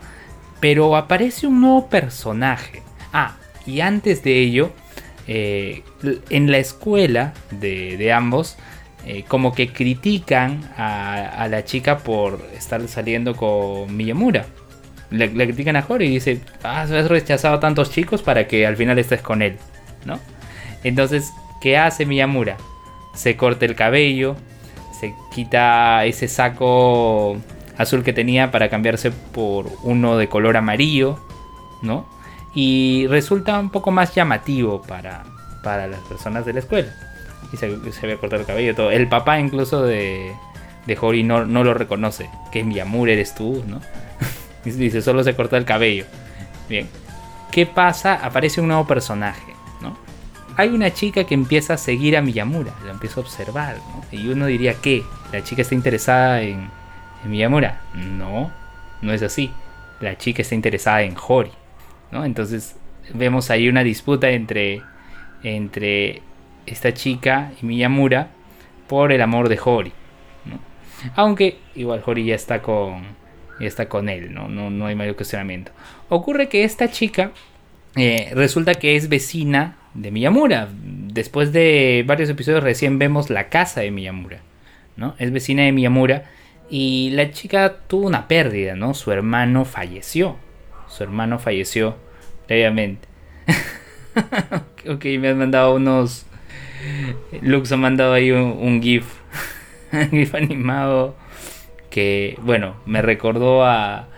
[0.61, 2.83] Pero aparece un nuevo personaje.
[3.13, 4.71] Ah, y antes de ello,
[5.27, 5.83] eh,
[6.31, 8.57] en la escuela de, de ambos,
[9.07, 14.47] eh, como que critican a, a la chica por estar saliendo con Miyamura.
[15.11, 18.77] Le, critican a Hori y dice, ah, has rechazado a tantos chicos para que al
[18.77, 19.57] final estés con él,
[20.05, 20.21] ¿no?
[20.85, 22.57] Entonces, ¿qué hace Miyamura?
[23.19, 24.37] Se corta el cabello,
[24.99, 27.37] se quita ese saco
[27.77, 31.19] azul que tenía para cambiarse por uno de color amarillo,
[31.83, 32.07] ¿no?
[32.55, 35.25] Y resulta un poco más llamativo para,
[35.65, 36.95] para las personas de la escuela.
[37.53, 38.91] Y se, se ve cortar el cabello todo.
[38.93, 40.33] El papá incluso de,
[40.87, 42.31] de no, no lo reconoce.
[42.53, 43.81] Que Miyamura eres tú, ¿no?
[44.65, 46.05] Dice, solo se cortó el cabello.
[46.69, 46.89] Bien.
[47.51, 48.15] ¿Qué pasa?
[48.15, 49.58] Aparece un nuevo personaje.
[50.59, 54.03] Hay una chica que empieza a seguir a Miyamura, lo empieza a observar, ¿no?
[54.11, 56.68] Y uno diría que la chica está interesada en,
[57.25, 57.81] en Miyamura.
[57.94, 58.51] No,
[59.01, 59.53] no es así.
[60.01, 61.53] La chica está interesada en Hori,
[62.11, 62.25] ¿no?
[62.25, 62.75] Entonces
[63.14, 64.83] vemos ahí una disputa entre,
[65.44, 66.23] entre
[66.66, 68.31] esta chica y Miyamura
[68.88, 69.92] por el amor de Hori,
[70.44, 70.59] ¿no?
[71.14, 73.05] Aunque igual Hori ya está con,
[73.61, 74.49] ya está con él, ¿no?
[74.49, 75.71] No, no hay mayor cuestionamiento.
[76.09, 77.31] Ocurre que esta chica
[77.99, 80.69] eh, resulta que es vecina de Miyamura.
[80.73, 84.41] Después de varios episodios recién vemos la casa de Miyamura,
[84.97, 85.15] ¿no?
[85.19, 86.25] Es vecina de Miyamura
[86.71, 88.95] y la chica tuvo una pérdida, ¿no?
[88.95, 90.37] Su hermano falleció.
[90.89, 91.97] Su hermano falleció
[92.47, 93.09] previamente.
[94.89, 96.27] ok, me han mandado unos...
[97.43, 99.07] Lux ha mandado ahí un, un GIF.
[99.93, 101.17] un GIF animado
[101.91, 104.09] que, bueno, me recordó a,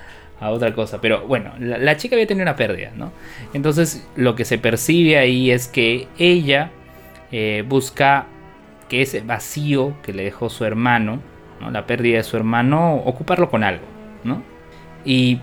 [0.40, 1.00] a otra cosa.
[1.00, 3.12] Pero bueno, la, chica había tenido una pérdida, ¿no?
[3.52, 6.70] Entonces lo que se percibe ahí es que ella
[7.30, 8.26] eh, busca
[8.88, 11.20] que ese vacío que le dejó su hermano,
[11.60, 11.70] ¿no?
[11.70, 13.84] la pérdida de su hermano, ocuparlo con algo,
[14.24, 14.42] ¿no?
[15.04, 15.38] Y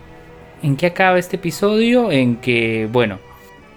[0.63, 2.11] ¿en qué acaba este episodio?
[2.11, 3.19] En que, bueno,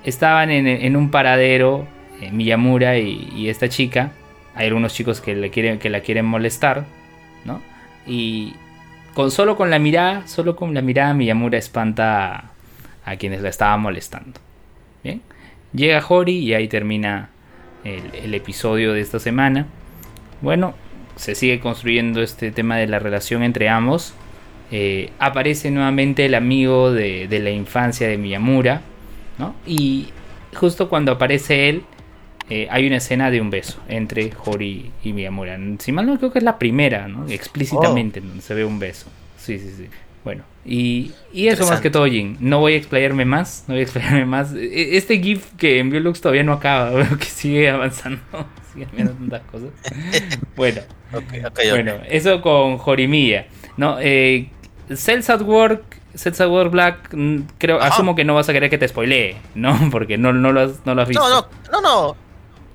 [0.04, 1.87] estaban en, en un paradero
[2.20, 4.12] eh, Miyamura y, y, esta chica.
[4.54, 6.85] Hay algunos chicos que, le quieren, que la quieren molestar,
[7.44, 7.62] ¿no?
[8.06, 8.54] Y,
[9.14, 12.53] con solo con la mirada, solo con la mirada Miyamura espanta
[13.05, 14.40] a, quienes la estaban molestando.
[15.03, 15.23] Bien,
[15.73, 17.31] llega Hori y ahí termina
[17.85, 19.66] el, el, episodio de esta semana.
[20.40, 20.75] Bueno,
[21.16, 24.14] se sigue construyendo este tema de la relación entre ambos.
[24.73, 28.83] Eh, aparece nuevamente el amigo de, de, la infancia de Miyamura,
[29.37, 29.55] ¿no?
[29.66, 30.09] Y
[30.55, 31.83] justo cuando aparece él,
[32.50, 35.58] eh, hay una escena de un beso entre Hori y Miyamura.
[35.78, 37.28] Si mal no creo que es la primera, ¿no?
[37.28, 38.40] Explícitamente oh.
[38.40, 39.06] se ve un beso.
[39.38, 39.88] Sí, sí, sí.
[40.24, 42.36] Bueno, y, y eso más que todo, Jin.
[42.40, 44.52] No voy a explayarme más, no voy a explayarme más.
[44.52, 48.20] Este GIF que envió Lux todavía no acaba, veo que sigue avanzando,
[48.72, 49.70] sigue viendo tantas cosas.
[50.56, 50.82] Bueno,
[51.14, 52.08] okay, okay, bueno, okay.
[52.10, 53.46] eso con Jorimilla.
[53.78, 54.50] No, eh,
[54.94, 57.16] Cells at Work, Cells at Work Black,
[57.56, 57.94] creo, Ajá.
[57.94, 59.88] asumo que no vas a querer que te spoilee, ¿no?
[59.90, 61.26] Porque no, no, lo, has, no lo has visto.
[61.26, 62.30] No, no, no, no.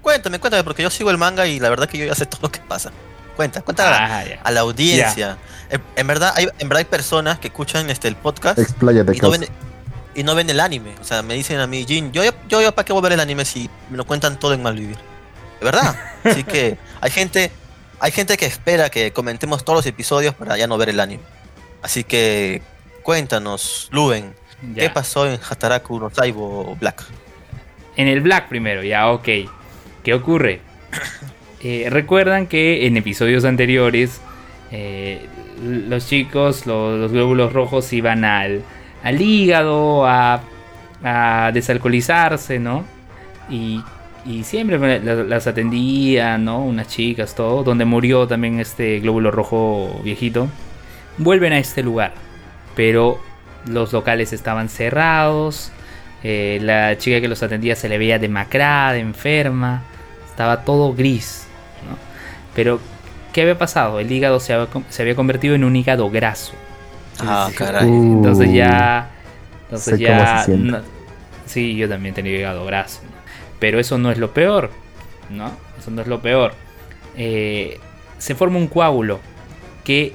[0.05, 2.41] Cuéntame, cuéntame, porque yo sigo el manga y la verdad que yo ya sé todo
[2.43, 2.91] lo que pasa.
[3.35, 5.35] Cuenta, cuenta Ah, a, la audiencia.
[5.71, 9.19] En, en verdad, hay, en verdad hay personas que escuchan este el podcast Expláyate, y
[9.19, 9.47] no, ven,
[10.13, 10.93] y no ven el anime.
[11.01, 13.13] O sea, me dicen a mí, Jin, yo, yo, yo para qué voy a ver
[13.13, 14.97] el anime si me lo cuentan todo en Malvivir.
[15.59, 15.95] De verdad.
[16.23, 17.51] Así que hay gente,
[17.99, 21.23] hay gente que espera que comentemos todos los episodios para ya no ver el anime.
[21.81, 22.61] Así que
[23.01, 24.35] cuéntanos, Luven,
[24.75, 24.83] Ya.
[24.83, 27.03] ¿qué pasó en Hataraku no Saibo Black?
[27.97, 29.27] En el Black primero, ya, ok.
[30.05, 30.61] ¿Qué ocurre?
[31.67, 34.21] Eh, Recuerdan que en episodios anteriores
[34.71, 35.25] eh,
[35.63, 38.61] los chicos, los, los, glóbulos rojos iban al,
[39.03, 40.41] al hígado a,
[41.03, 42.85] a, desalcoholizarse, ¿no?
[43.49, 43.81] Y,
[44.27, 46.63] y siempre las, las, atendían, ¿no?
[46.63, 50.47] Unas chicas, todo, donde murió también este glóbulo rojo viejito.
[51.17, 52.13] Vuelven a este lugar,
[52.75, 53.19] pero
[53.65, 55.71] los locales estaban cerrados.
[56.21, 59.81] Eh, la chica que los atendía se le veía demacrada, enferma.
[60.35, 61.47] Estaba todo gris.
[61.89, 61.95] ¿no?
[62.53, 62.81] Pero,
[63.31, 64.01] ¿qué había pasado?
[64.01, 66.51] El hígado se había, se había convertido en un hígado graso.
[67.21, 67.87] Ah, caray.
[67.87, 69.11] Entonces ya.
[69.63, 70.17] Entonces sé ya.
[70.17, 70.71] cómo se siente.
[70.71, 70.81] no-
[71.45, 72.99] sí, yo también tenía hígado graso.
[73.59, 74.71] Pero eso no es lo peor.
[75.29, 75.51] ¿No?
[75.79, 76.53] Eso no es lo peor.
[77.15, 77.79] Eh,
[78.17, 79.21] se forma un coágulo
[79.85, 80.13] que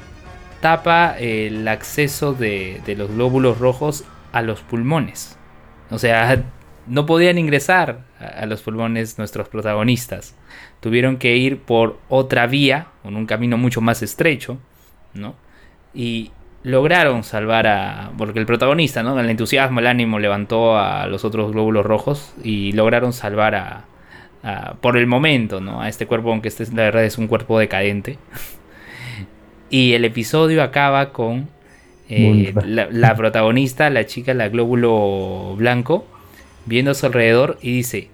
[0.61, 5.37] tapa el acceso de, de los glóbulos rojos a los pulmones.
[5.91, 6.43] O sea,
[6.87, 10.35] no podían ingresar a, los pulmones nuestros protagonistas.
[10.81, 14.59] Tuvieron que ir por otra vía, con un camino mucho más estrecho,
[15.15, 15.35] ¿no?
[15.95, 16.31] Y
[16.63, 18.13] lograron salvar a...
[18.17, 19.19] Porque el protagonista, ¿no?
[19.19, 23.85] El entusiasmo, el ánimo levantó a los otros glóbulos rojos y lograron salvar a...
[24.43, 25.81] a- por el momento, ¿no?
[25.83, 28.19] A este cuerpo, aunque este la verdad es un cuerpo decadente.
[29.71, 31.49] y el episodio acaba con
[32.09, 36.07] eh, la protagonista, la chica, la glóbulo blanco,
[36.67, 38.09] viendo a su alrededor y dice,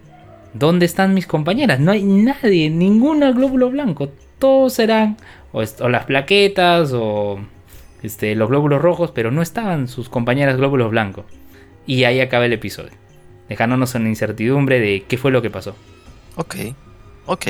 [0.54, 1.80] ¿dónde están mis compañeras?
[1.80, 4.11] No hay nadie, ninguna glóbulo blanco.
[4.38, 5.16] Todos serán
[5.52, 7.38] o, las plaquetas o
[8.02, 11.24] este, los glóbulos rojos, pero no estaban sus compañeras glóbulos blancos.
[11.87, 12.92] Y ahí acaba el episodio,
[13.48, 15.74] dejándonos en incertidumbre de qué fue lo que pasó.
[16.37, 16.56] Ok,
[17.26, 17.46] ok.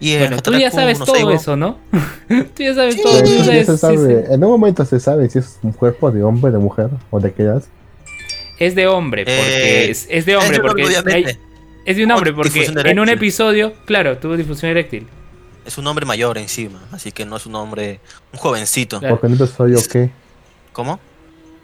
[0.00, 1.76] Y Bueno, tú ya sabes todo eso, ¿no?
[2.28, 3.22] tú ya sabes Sí, todo.
[3.22, 4.32] Tú ya sí, sí.
[4.32, 7.32] en un momento se sabe si es un cuerpo de hombre, de mujer o de
[7.32, 7.62] qué edad.
[8.60, 11.30] Es de hombre, porque Eh, es, es de hombre, Es porque es, obviamente.
[11.30, 11.38] hay-
[11.86, 15.08] es de un hombre, Oh, porque en un episodio, claro, tuvo difusión eréctil.
[15.64, 18.00] Es un hombre mayor encima, así que no es un hombre,
[18.32, 19.00] un jovencito.
[19.00, 19.14] Claro.
[19.16, 20.10] Porque en un episodio que
[20.72, 21.00] ¿Cómo?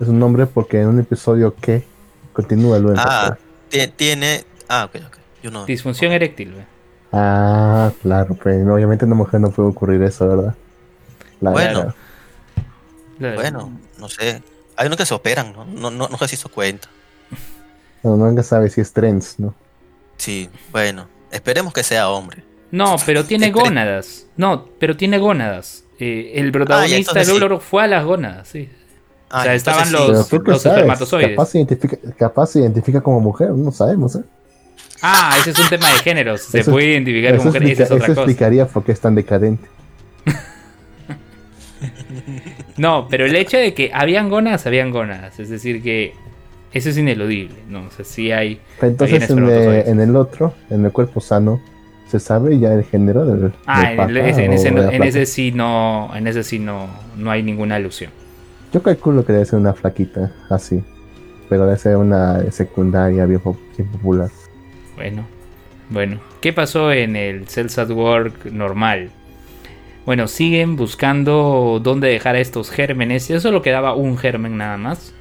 [0.00, 1.84] es un hombre porque en un episodio que
[2.32, 2.98] continúa luego.
[3.00, 3.36] Ah,
[3.70, 4.44] tie- tiene.
[4.68, 5.16] Ah, ok, ok.
[5.42, 5.64] Yo no.
[5.66, 6.64] Disfunción eréctil, ve.
[7.12, 10.54] Ah, claro, pero obviamente en una mujer no puede ocurrir eso, ¿verdad?
[11.40, 11.94] Claro, Bueno.
[13.18, 13.34] Claro.
[13.36, 14.42] Bueno, no sé.
[14.76, 15.64] Hay unos que se operan, ¿no?
[15.64, 16.88] No, no, no sé si eso cuenta.
[18.02, 19.54] No, nunca sabe si es trends, ¿no?
[20.16, 21.08] Sí, bueno.
[21.32, 22.44] Esperemos que sea hombre.
[22.70, 24.26] No, pero tiene gónadas.
[24.36, 25.84] No, pero tiene gónadas.
[25.98, 27.38] Eh, el protagonista entonces de sí.
[27.38, 28.68] Global fue a las gónadas, sí.
[29.30, 29.92] Ah, O sea, estaban sí.
[29.92, 31.30] los- los espermatozoides.
[31.30, 34.22] capaz se identifica, capaz se identifica como mujer, no sabemos, ¿eh?
[35.02, 36.42] Ah, ese es un tema de géneros.
[36.42, 38.20] Se Eso- puede identificar como mujer, esa es otra eso cosa.
[38.22, 39.68] explicaría por qué es tan decadente.
[42.76, 45.38] No, pero el hecho de que habían gónadas, habían gónadas.
[45.40, 46.14] Es decir, que
[46.72, 47.54] eso es ineludible.
[47.68, 48.60] No, o sea, sí hay.
[48.82, 49.88] Entonces en, espermatozoides.
[49.88, 51.60] en el otro, en el cuerpo sano,
[52.08, 55.02] ¿se sabe ya el género del, Ah, del en, el- ese, en ese, no- en
[55.02, 58.10] ese sí no, en ese sí no, no hay ninguna alusión.
[58.72, 60.82] Yo calculo que debe ser una flaquita, así.
[61.48, 64.28] Pero debe ser una secundaria bien popular.
[64.96, 65.24] Bueno,
[65.90, 66.18] bueno.
[66.40, 69.10] ¿Qué pasó en el Cells at Work normal?
[70.06, 73.28] Bueno, siguen buscando dónde dejar a estos gérmenes.
[73.28, 75.12] Eso solo quedaba un germen nada más.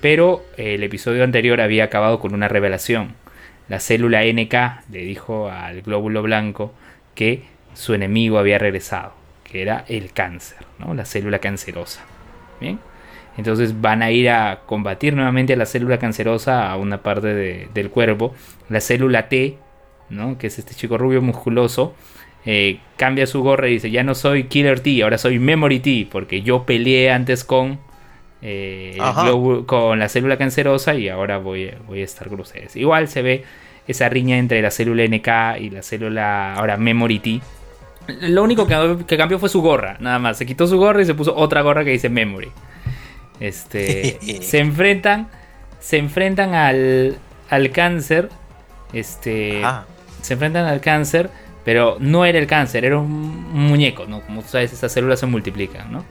[0.00, 3.14] Pero eh, el episodio anterior había acabado con una revelación.
[3.68, 4.54] La célula NK
[4.90, 6.74] le dijo al glóbulo blanco
[7.14, 7.44] que
[7.74, 9.12] su enemigo había regresado,
[9.44, 10.92] que era el cáncer, ¿no?
[10.94, 12.02] la célula cancerosa.
[12.60, 12.80] Bien,
[13.38, 17.68] entonces van a ir a combatir nuevamente a la célula cancerosa a una parte de-
[17.72, 18.34] del cuerpo.
[18.68, 19.56] La célula T,
[20.10, 20.36] ¿no?
[20.36, 21.94] que es este chico rubio musculoso,
[22.46, 26.08] eh, cambia su gorra y dice, ya no soy Killer T, ahora soy Memory T,
[26.10, 27.78] porque yo peleé antes con,
[28.42, 32.74] eh, globo- con la célula cancerosa y ahora voy, a- voy a estar con ustedes.
[32.76, 33.44] Igual se ve
[33.86, 37.40] esa riña entre la célula NK y la célula ahora Memory T.
[38.22, 40.36] Lo único que, que cambió fue su gorra, nada más.
[40.38, 42.50] Se quitó su gorra y se puso otra gorra que dice Memory.
[43.40, 45.28] Este, se enfrentan,
[45.80, 47.16] se enfrentan al,
[47.48, 48.28] al cáncer.
[48.92, 49.64] Este,
[50.20, 51.30] se enfrentan al cáncer,
[51.64, 54.20] pero no era el cáncer, era un muñeco, ¿no?
[54.22, 56.04] Como tú sabes, esas células se multiplican, ¿no?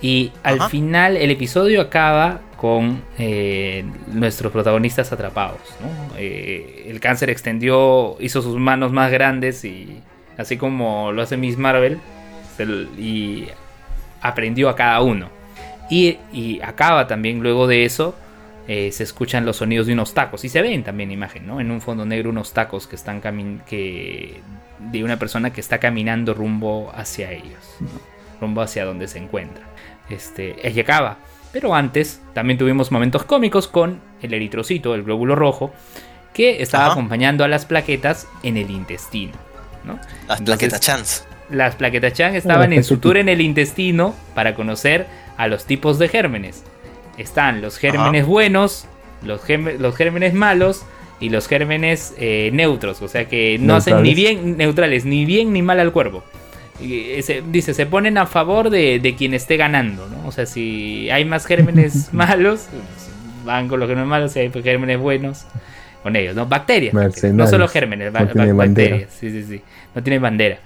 [0.00, 0.68] Y al Ajá.
[0.68, 6.16] final el episodio acaba con eh, nuestros protagonistas atrapados, ¿no?
[6.18, 10.00] Eh, el cáncer extendió, hizo sus manos más grandes y
[10.38, 11.98] así como lo hace Miss Marvel,
[12.56, 13.48] se y
[14.20, 15.28] aprendió a cada uno.
[15.90, 18.14] Y, y acaba también luego de eso,
[18.68, 21.60] eh, se escuchan los sonidos de unos tacos y se ven también imagen, ¿no?
[21.60, 24.40] En un fondo negro unos tacos que están camin que
[24.78, 27.88] de una persona que está caminando rumbo hacia ellos, ¿no?
[28.40, 29.64] rumbo hacia donde se encuentra.
[30.08, 31.18] Este, y acaba.
[31.52, 35.72] Pero antes también tuvimos momentos cómicos con el eritrocito, el glóbulo rojo,
[36.34, 36.92] que estaba Ajá.
[36.92, 39.32] acompañando a las plaquetas en el intestino,
[39.84, 39.98] ¿no?
[40.28, 41.24] las plaquetas chance.
[41.48, 45.06] las plaquetas Chan estaban en su tour en el intestino para conocer
[45.38, 46.62] a los tipos de gérmenes.
[47.16, 48.86] Están los gérmenes buenos,
[49.22, 49.42] los
[49.96, 50.84] gérmenes malos
[51.20, 55.52] y los gérmenes eh, neutros, o sea que no hacen ni bien neutrales, ni bien
[55.52, 56.22] ni mal al cuerpo.
[56.80, 60.28] Y ese- dice, se ponen a favor de, de quien esté ganando, ¿no?
[60.28, 63.10] O sea, si hay más gérmenes malos, pues,
[63.46, 65.46] van con los gérmenes malos, si hay gérmenes buenos,
[66.02, 66.44] con ellos, ¿no?
[66.46, 66.92] Bacterias.
[67.32, 68.52] No solo gérmenes, ba- No bandera.
[68.54, 69.10] bacterias.
[69.18, 69.62] Sí, sí, sí.
[69.94, 70.58] No tienen bandera.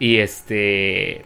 [0.00, 1.24] Y este.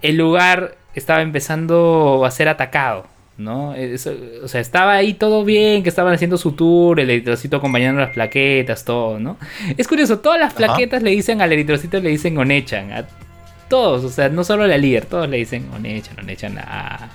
[0.00, 3.06] El lugar estaba empezando a ser atacado.
[3.38, 3.72] ¿No?
[3.74, 8.00] Eso- o sea, estaba ahí todo bien, que estaban haciendo su tour, el eritrocito acompañando
[8.00, 9.36] las plaquetas, todo, ¿no?
[9.76, 10.56] Es curioso, todas las Ajá.
[10.56, 13.06] plaquetas le dicen al eritrocito, le dicen Onechan, a
[13.68, 17.10] todos, o sea, no solo a la líder, todos le dicen Onechan, Onechan a,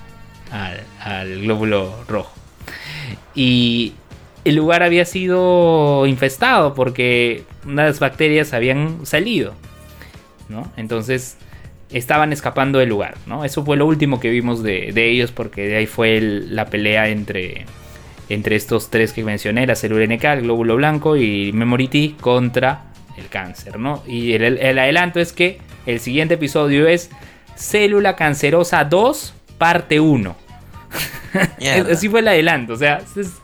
[0.50, 2.32] al- al glóbulo rojo.
[3.34, 3.92] Y
[4.46, 9.52] el lugar había sido infestado porque unas bacterias habían salido,
[10.48, 10.70] ¿no?
[10.78, 11.36] Entonces
[11.94, 13.44] estaban escapando del lugar, ¿no?
[13.44, 16.66] Eso fue lo último que vimos de, de ellos porque de ahí fue el- la
[16.66, 17.64] pelea entre,
[18.28, 22.86] entre estos tres que mencioné, la célula NK, el glóbulo blanco y Memory T contra
[23.16, 24.02] el cáncer, ¿no?
[24.06, 27.10] Y el, el adelanto es que el siguiente episodio es
[27.56, 30.36] Célula Cancerosa 2, parte 1.
[31.60, 31.92] Mierda.
[31.92, 32.72] Así fue el adelanto.
[32.72, 33.40] O sea, es-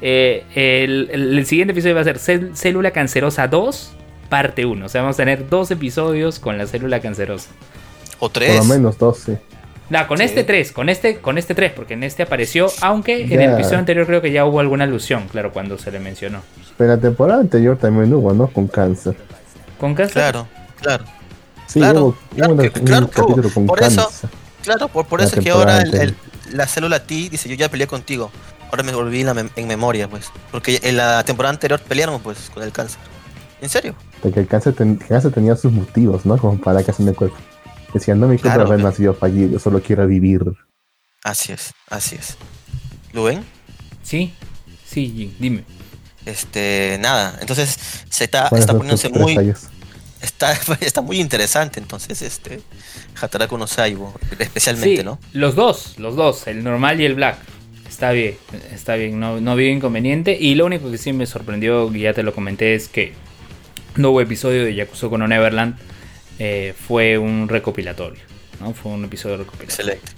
[0.00, 3.96] eh, el, el- el siguiente episodio va a ser Cel- Célula Cancerosa 2,
[4.28, 4.86] parte 1.
[4.86, 7.50] O sea, vamos a tener dos episodios con la célula cancerosa.
[8.20, 8.56] O Por tres.
[8.56, 9.36] lo menos dos, sí.
[9.88, 10.24] No, con Sí.
[10.24, 13.78] este 3, con este, con este 3, porque en este apareció, aunque en el episodio
[13.78, 16.42] anterior creo que ya hubo alguna alusión, claro, cuando se le mencionó.
[16.78, 18.46] Pero en la temporada anterior también hubo, ¿no?
[18.46, 19.16] Con cáncer.
[19.80, 20.14] Con cáncer.
[20.14, 20.46] Claro,
[20.80, 21.04] claro.
[21.66, 23.50] Sí, Claro, hubo, claro hubo que- un, claro hubo.
[23.52, 24.08] con Por eso-.
[24.62, 26.16] Claro, por, por La eso es que ahora el- el- anterior.
[26.52, 28.30] la célula T dice, yo ya peleé contigo.
[28.70, 30.30] Ahora me volví en, la mem- en memoria, pues.
[30.52, 33.00] Porque en la temporada anterior pelearon, pues, con el cáncer.
[33.60, 33.94] ¿En serio?
[34.22, 36.38] Porque el cáncer, ten- el cáncer tenía sus motivos, ¿no?
[36.38, 37.36] Como para que hacen el cuerpo.
[37.94, 40.42] Decían, no me quiero Claro, haber pero- nacido fallido, yo solo quiero vivir.
[41.24, 42.36] Así es, así es.
[43.12, 43.44] ¿Lo ven?
[44.02, 44.32] Sí,
[44.86, 45.64] sí, Jin, dime.
[46.26, 47.76] Este, nada, entonces
[48.08, 49.68] se está, ¿Cuáles está poniéndose muy, tallos?
[50.20, 52.60] está, está muy interesante, entonces, este,
[53.20, 55.18] Hataraku no Saibo, especialmente, Sí, ¿no?
[55.32, 57.38] Los dos, los dos, el normal y el black.
[57.88, 58.36] Está bien,
[58.72, 60.36] está bien, no, no vi inconveniente.
[60.40, 63.12] Y lo único que sí me sorprendió, y ya te lo comenté, es que
[63.96, 65.76] no hubo episodio de Yakuza no Neverland.
[66.40, 68.20] Eh, fue un recopilatorio,
[68.60, 68.72] ¿no?
[68.74, 69.70] Fue un episodio recopilatorio.
[69.94, 70.12] Excelente.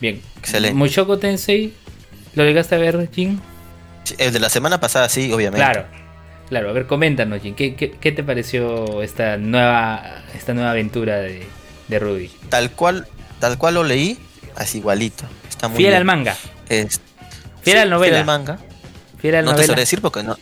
[0.00, 0.20] Bien.
[0.38, 0.74] Excelente.
[0.76, 1.72] Mushoku Tensei,
[2.34, 3.40] ¿lo llegaste a ver, Jin?
[4.18, 5.64] El de la semana pasada, sí, obviamente.
[5.64, 5.86] Claro,
[6.48, 6.70] claro.
[6.70, 7.54] A ver, coméntanos, Jin.
[7.54, 11.46] ¿Qué, qué, qué te pareció esta nueva, esta nueva aventura de,
[11.88, 12.30] de Rudy?
[12.48, 13.06] Tal cual,
[13.40, 14.18] tal cual lo leí,
[14.56, 15.24] así igualito.
[15.48, 15.98] Está muy Fiel bien.
[15.98, 16.36] al manga.
[16.68, 17.00] Es-
[17.62, 18.16] Fiel al novela.
[18.16, 18.58] Fiel al manga.
[19.20, 19.66] Fiel al No te novela.
[19.68, 20.36] sabré decir porque no,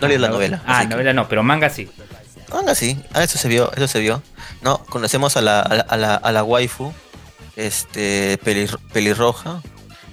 [0.00, 0.62] no leí la Ah, novela.
[0.66, 1.88] Ah, que- novela no, pero manga sí.
[2.52, 4.22] Manga sí, ah, eso se vio, eso se vio.
[4.62, 6.92] No, conocemos a la, a la, a la, a la waifu,
[7.56, 9.62] este, pelir- pelirroja.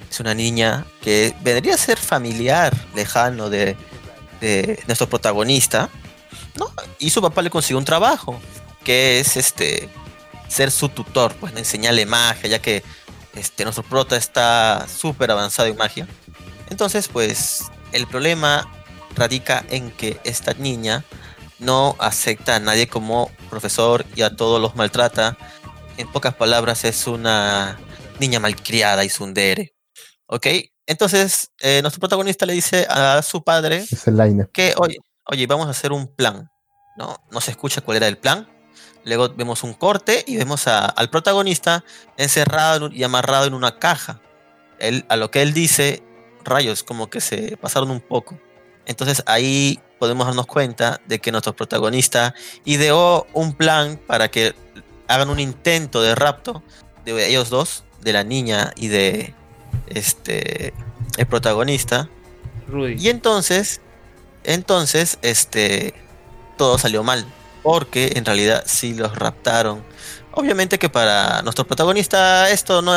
[0.09, 3.75] Es una niña que vendría a ser familiar, lejano de,
[4.41, 5.89] de nuestro protagonista,
[6.55, 6.71] ¿no?
[6.99, 8.39] Y su papá le consiguió un trabajo,
[8.83, 9.89] que es este
[10.47, 12.83] ser su tutor, pues enseñarle magia, ya que
[13.33, 16.07] este, nuestro prota está súper avanzado en magia.
[16.69, 18.69] Entonces, pues, el problema
[19.15, 21.03] radica en que esta niña
[21.63, 25.37] no acepta a nadie como profesor y a todos los maltrata.
[25.97, 27.77] En pocas palabras, es una
[28.19, 29.75] niña malcriada y sundere.
[30.27, 30.47] ¿Ok?
[30.85, 33.85] Entonces, eh, nuestro protagonista le dice a su padre
[34.51, 36.49] que, oye, oye, vamos a hacer un plan.
[36.97, 37.17] ¿no?
[37.31, 38.47] no se escucha cuál era el plan.
[39.05, 41.83] Luego vemos un corte y vemos a- al protagonista
[42.17, 44.21] encerrado y amarrado en una caja.
[44.79, 46.03] Él, a lo que él dice,
[46.43, 48.39] rayos, como que se pasaron un poco.
[48.85, 52.33] Entonces ahí podemos darnos cuenta de que nuestro protagonista
[52.65, 54.53] ideó un plan para que
[55.07, 56.63] hagan un intento de rapto
[57.05, 59.33] de ellos dos, de la niña y de
[59.87, 60.73] este
[61.17, 62.09] el protagonista.
[62.67, 62.95] Rudy.
[62.97, 63.81] Y entonces,
[64.43, 65.93] entonces, este,
[66.57, 67.25] todo salió mal.
[67.61, 69.83] Porque en realidad sí los raptaron.
[70.31, 72.93] Obviamente que para nuestro protagonista esto no...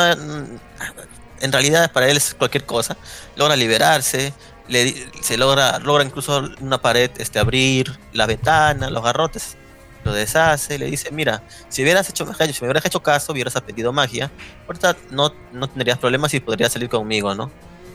[1.39, 2.97] En realidad para él es cualquier cosa.
[3.35, 4.33] Logra liberarse.
[4.67, 9.57] Le, se logra, logra incluso una pared este, abrir la ventana, los garrotes.
[10.03, 13.55] Lo deshace, le dice, mira, si hubieras hecho magia, si me hubieras hecho caso, hubieras
[13.55, 14.31] aprendido magia,
[14.65, 17.51] ahorita no, no tendrías problemas y podrías salir conmigo, ¿no?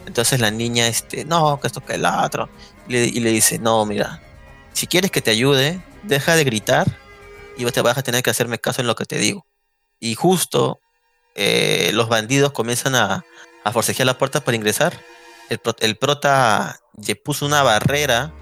[0.07, 2.49] Entonces la niña, este, no, que esto que el otro.
[2.89, 4.21] Y le, dice, no, mira,
[4.73, 6.87] si quieres que te ayude, deja de gritar
[7.57, 9.47] y te vas a tener que hacerme caso en lo que te digo.
[10.01, 10.81] Y justo
[11.35, 13.25] eh, los bandidos comienzan a,
[13.65, 14.99] a forcejear la puerta para ingresar.
[15.53, 18.33] El, el prota le puso una barrera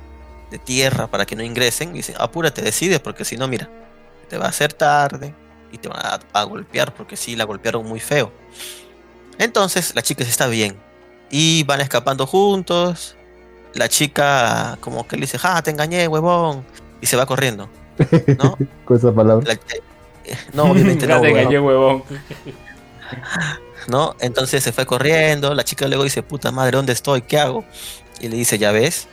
[0.51, 3.69] de tierra para que no ingresen y dice, apúrate, decide, porque si no, mira,
[4.29, 5.35] te va a hacer tarde
[5.73, 8.33] y te van a, a golpear, porque sí, la golpearon muy feo.
[9.39, 10.77] Entonces la chica sí está bien
[11.31, 13.17] y van escapando juntos.
[13.75, 16.65] La chica como que le dice, ah, te engañé, huevón,
[17.01, 17.69] y se va corriendo,
[18.39, 18.57] ¿no?
[18.85, 19.47] Con esa palabra.
[19.47, 19.55] La-
[20.25, 21.41] eh, no, obviamente Ya no, te huevón.
[21.41, 22.03] engañé, huevón.
[23.89, 24.17] ¿no?
[24.21, 27.23] Entonces se fue corriendo, la chica luego dice, puta madre, ¿dónde estoy?
[27.23, 27.65] ¿Qué hago?
[28.21, 29.09] Y le dice, ya ves,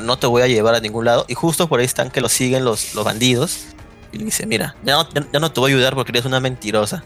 [0.00, 1.24] no, te voy a llevar a ningún lado.
[1.28, 3.60] Y justo por ahí están que lo siguen los, los bandidos.
[4.12, 6.40] Y le dice, mira, ya no, ya- no te voy a ayudar porque eres una
[6.40, 7.02] mentirosa.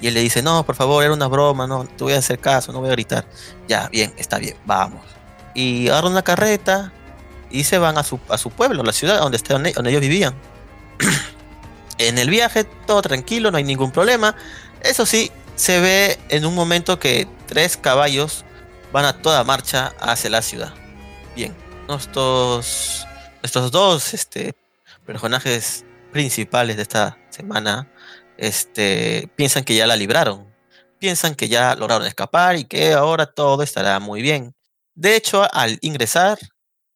[0.00, 2.38] Y él le dice, no, por favor, era una broma, no, te voy a hacer
[2.38, 3.24] caso, no voy a gritar.
[3.66, 5.04] Ya, bien, está bien, vamos.
[5.54, 6.92] Y agarran una carreta
[7.50, 9.38] y se van a su, a su pueblo, la ciudad donde,
[9.74, 10.34] donde ellos vivían.
[11.98, 14.36] en el viaje, todo tranquilo, no hay ningún problema.
[14.82, 18.44] Eso sí, se ve en un momento que tres caballos
[18.92, 20.72] van a toda marcha hacia la ciudad.
[21.34, 21.54] Bien,
[21.88, 23.04] nuestros,
[23.42, 24.54] estos dos este,
[25.04, 27.90] personajes principales de esta semana
[28.36, 30.46] este, piensan que ya la libraron.
[31.00, 34.54] Piensan que ya lograron escapar y que ahora todo estará muy bien.
[34.94, 36.38] De hecho, al ingresar,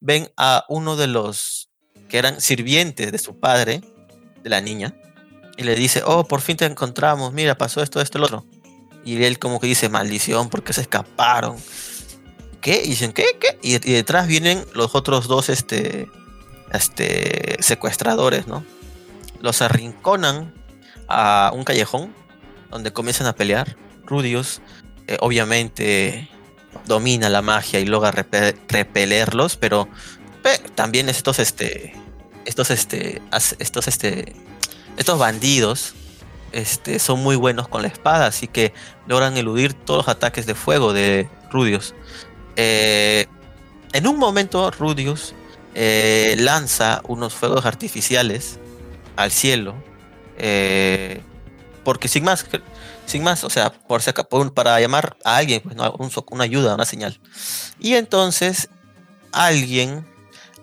[0.00, 1.68] ven a uno de los
[2.08, 3.80] que eran sirvientes de su padre,
[4.44, 4.94] de la niña,
[5.56, 8.44] y le dice, oh, por fin te encontramos, mira, pasó esto, esto, el otro.
[9.04, 11.56] Y él como que dice, maldición, porque se escaparon.
[12.60, 12.82] ¿Qué?
[12.84, 13.24] Y dicen, ¿qué?
[13.40, 13.58] ¿Qué?
[13.62, 16.08] Y, detrás vienen los otros dos este,
[16.72, 18.64] este, secuestradores, ¿no?
[19.40, 20.54] Los arrinconan
[21.08, 22.14] a un callejón
[22.70, 23.76] donde comienzan a pelear.
[24.06, 24.60] Rudius,
[25.08, 26.28] eh, obviamente,
[26.86, 29.88] domina la magia y logra repe- repelerlos, pero
[30.42, 31.92] pe- también estos, este,
[32.44, 33.20] estos, este,
[33.58, 34.36] estos, este,
[34.96, 35.94] estos bandidos,
[36.52, 38.72] este, son muy buenos con la espada, así que
[39.06, 41.94] logran eludir todos los ataques de fuego de Rudius.
[42.56, 43.26] Eh,
[43.92, 45.34] en un momento, Rudius
[45.74, 48.58] eh, lanza unos fuegos artificiales
[49.16, 49.74] al cielo,
[50.38, 51.22] eh,
[51.84, 52.46] porque sin más,
[53.06, 55.76] sin más, o sea, por si por- para llamar a alguien, pues,
[56.30, 57.18] una ayuda, una señal.
[57.78, 58.68] Y entonces
[59.32, 60.06] alguien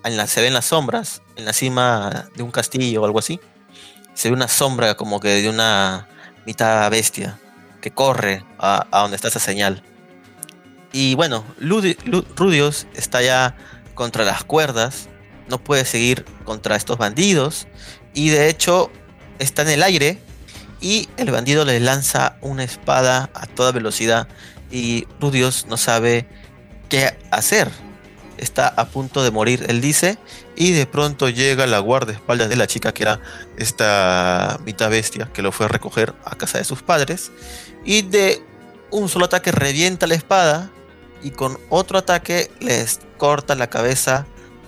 [0.03, 3.39] en se ven las sombras en la cima de un castillo o algo así.
[4.13, 6.07] Se ve una sombra como que de una
[6.45, 7.39] mitad bestia
[7.81, 9.83] que corre a, donde está esa señal.
[10.91, 13.55] Y bueno, Ludi- Lu- Rudios está ya
[13.93, 15.07] contra las cuerdas,
[15.47, 17.67] no puede seguir contra estos bandidos
[18.13, 18.91] y de hecho
[19.39, 20.19] está en el aire
[20.81, 24.27] y el bandido le lanza una espada a toda velocidad
[24.71, 26.27] y Rudios no sabe
[26.89, 27.69] qué hacer.
[28.37, 30.17] Está a punto de morir, él dice,
[30.59, 33.19] y de pronto llega la guardaespaldas de la chica que era
[33.57, 37.31] esta mitad bestia que lo fue a recoger a casa de sus padres
[37.85, 38.41] y de
[38.91, 40.69] un solo ataque revienta la espada
[41.23, 44.25] y con otro ataque les corta la cabeza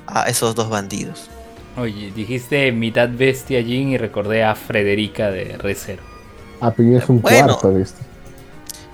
[0.08, 1.30] a esos dos bandidos.
[1.78, 6.04] Oye, dijiste mitad bestia Jin y recordé a Frederica de Recero.
[6.60, 7.48] Ah, pero ya es un Bueno.
[7.58, 8.02] cuarto de este.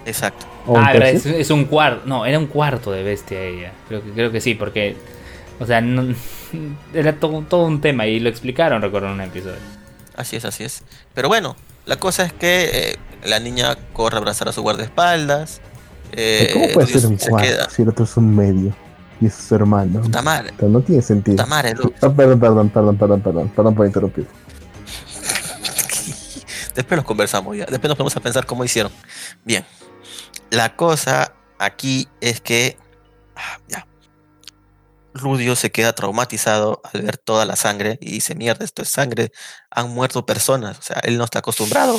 [0.05, 0.45] Exacto.
[0.65, 2.03] ¿O un Ah, es, es un cuarto.
[2.05, 3.71] No, era un cuarto de bestia ella.
[3.87, 4.95] Creo que, creo que sí, porque.
[5.59, 6.13] O sea, no-
[6.93, 9.57] era todo, todo un tema y lo explicaron, recuerdo en un episodio.
[10.15, 10.83] Así es, así es.
[11.13, 15.61] Pero bueno, la cosa es que eh, la niña corre a abrazar a su guardaespaldas.
[16.13, 17.69] eh, ¿Cómo puede ser un se cuarto queda.
[17.69, 18.75] si el otro es un medio?
[19.19, 20.01] Y es su hermano.
[20.01, 21.37] Puta madre, Pero no tiene sentido.
[21.37, 21.73] puta madre.
[22.01, 24.27] Ah, perdón, perdón, perdón, perdón, perdón, perdón por interrumpir.
[26.75, 27.65] Después los conversamos ya.
[27.65, 28.91] Después nos vamos a pensar cómo hicieron.
[29.43, 29.65] Bien.
[30.51, 32.77] La cosa aquí es que.
[33.35, 33.87] ah, Ya.
[35.17, 39.31] Rudio se queda traumatizado al ver toda la sangre y dice: Mierda, esto es sangre.
[39.71, 40.77] Han muerto personas.
[40.79, 41.97] O sea, él no está acostumbrado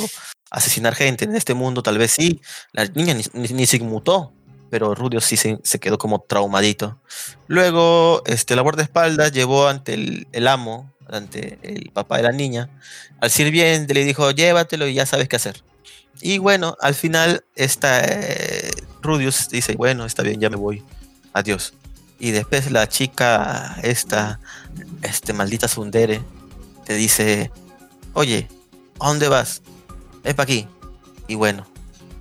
[0.51, 1.25] a asesinar gente.
[1.25, 2.41] En este mundo, tal vez sí.
[2.71, 4.33] La niña ni, ni- ni se inmutó.
[4.71, 6.99] Pero Rudio sí se, se quedó como traumadito.
[7.47, 12.69] Luego, este, la guardaespaldas llevó ante el, amo, ante el papá de la niña,
[13.19, 15.63] al sirviente le dijo, llévatelo y ya sabes qué hacer.
[16.21, 18.69] Y bueno, al final, esta eh,
[19.01, 20.83] Rudius dice, bueno, está bien, ya me voy.
[21.33, 21.73] Adiós.
[22.19, 24.39] Y después la chica, esta,
[25.01, 26.21] este maldita Sundere,
[26.85, 27.51] te dice,
[28.13, 28.47] oye,
[28.99, 29.61] ¿a dónde vas?
[30.23, 30.67] Ven para aquí.
[31.27, 31.65] Y bueno,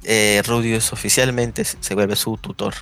[0.04, 2.74] eh, Rudius oficialmente se se vuelve su tutor.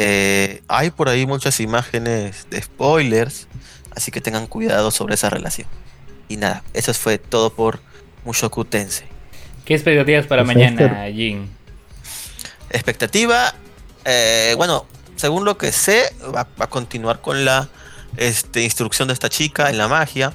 [0.00, 3.48] Eh, hay por ahí muchas imágenes de spoilers,
[3.90, 5.66] así que tengan cuidado sobre esa relación.
[6.28, 7.80] Y nada, eso fue todo por
[8.24, 9.08] Mushoku Tensei.
[9.64, 11.48] ¿Qué expectativas para Pues mañana, Jin?
[12.70, 13.54] Expectativa,
[14.04, 14.86] eh, bueno,
[15.18, 17.68] según lo que sé, va, va a continuar con la
[18.16, 20.32] este, instrucción de esta chica en la magia.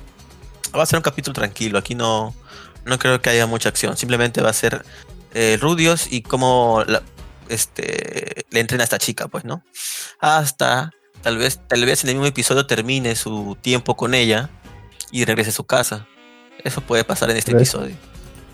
[0.78, 2.36] Va a ser un capítulo tranquilo, aquí no,
[2.86, 4.86] no creo que haya mucha acción, simplemente va a ser
[5.34, 7.02] eh, Rudios y cómo la-
[7.50, 9.64] este, le entrena a esta chica, pues, ¿no?
[10.20, 14.50] Hasta tal vez, tal vez en el mismo episodio termine su tiempo con ella
[15.12, 16.08] y regrese a su casa.
[16.64, 17.96] Eso puede pasar en este Pero es- episodio.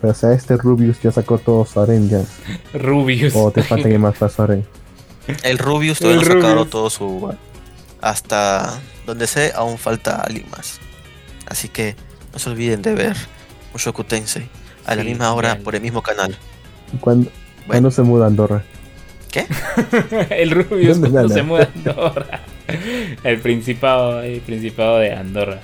[0.00, 2.22] Pero o sea, este Rubius ya sacó todo su aren ya.
[2.78, 3.34] Rubius.
[3.36, 4.66] O te falta alguien más para su aren.
[5.42, 7.34] El Rubius todavía El no ha sacado todo su.
[8.00, 10.80] Hasta donde sé, aún falta alguien más.
[11.46, 11.96] Así que
[12.32, 13.16] no se olviden de ver
[13.72, 14.48] Mushoku Tensei
[14.86, 15.64] a la Sí, misma hora genial.
[15.64, 16.36] por el mismo canal.
[17.00, 17.30] ¿Cuándo,
[17.66, 18.64] ¿cuándo se muda a Andorra?
[20.30, 21.34] el Rubius ¿Dónde cuando gana?
[21.34, 22.40] se muda a Andorra.
[23.24, 25.60] El principado, el principado de Andorra.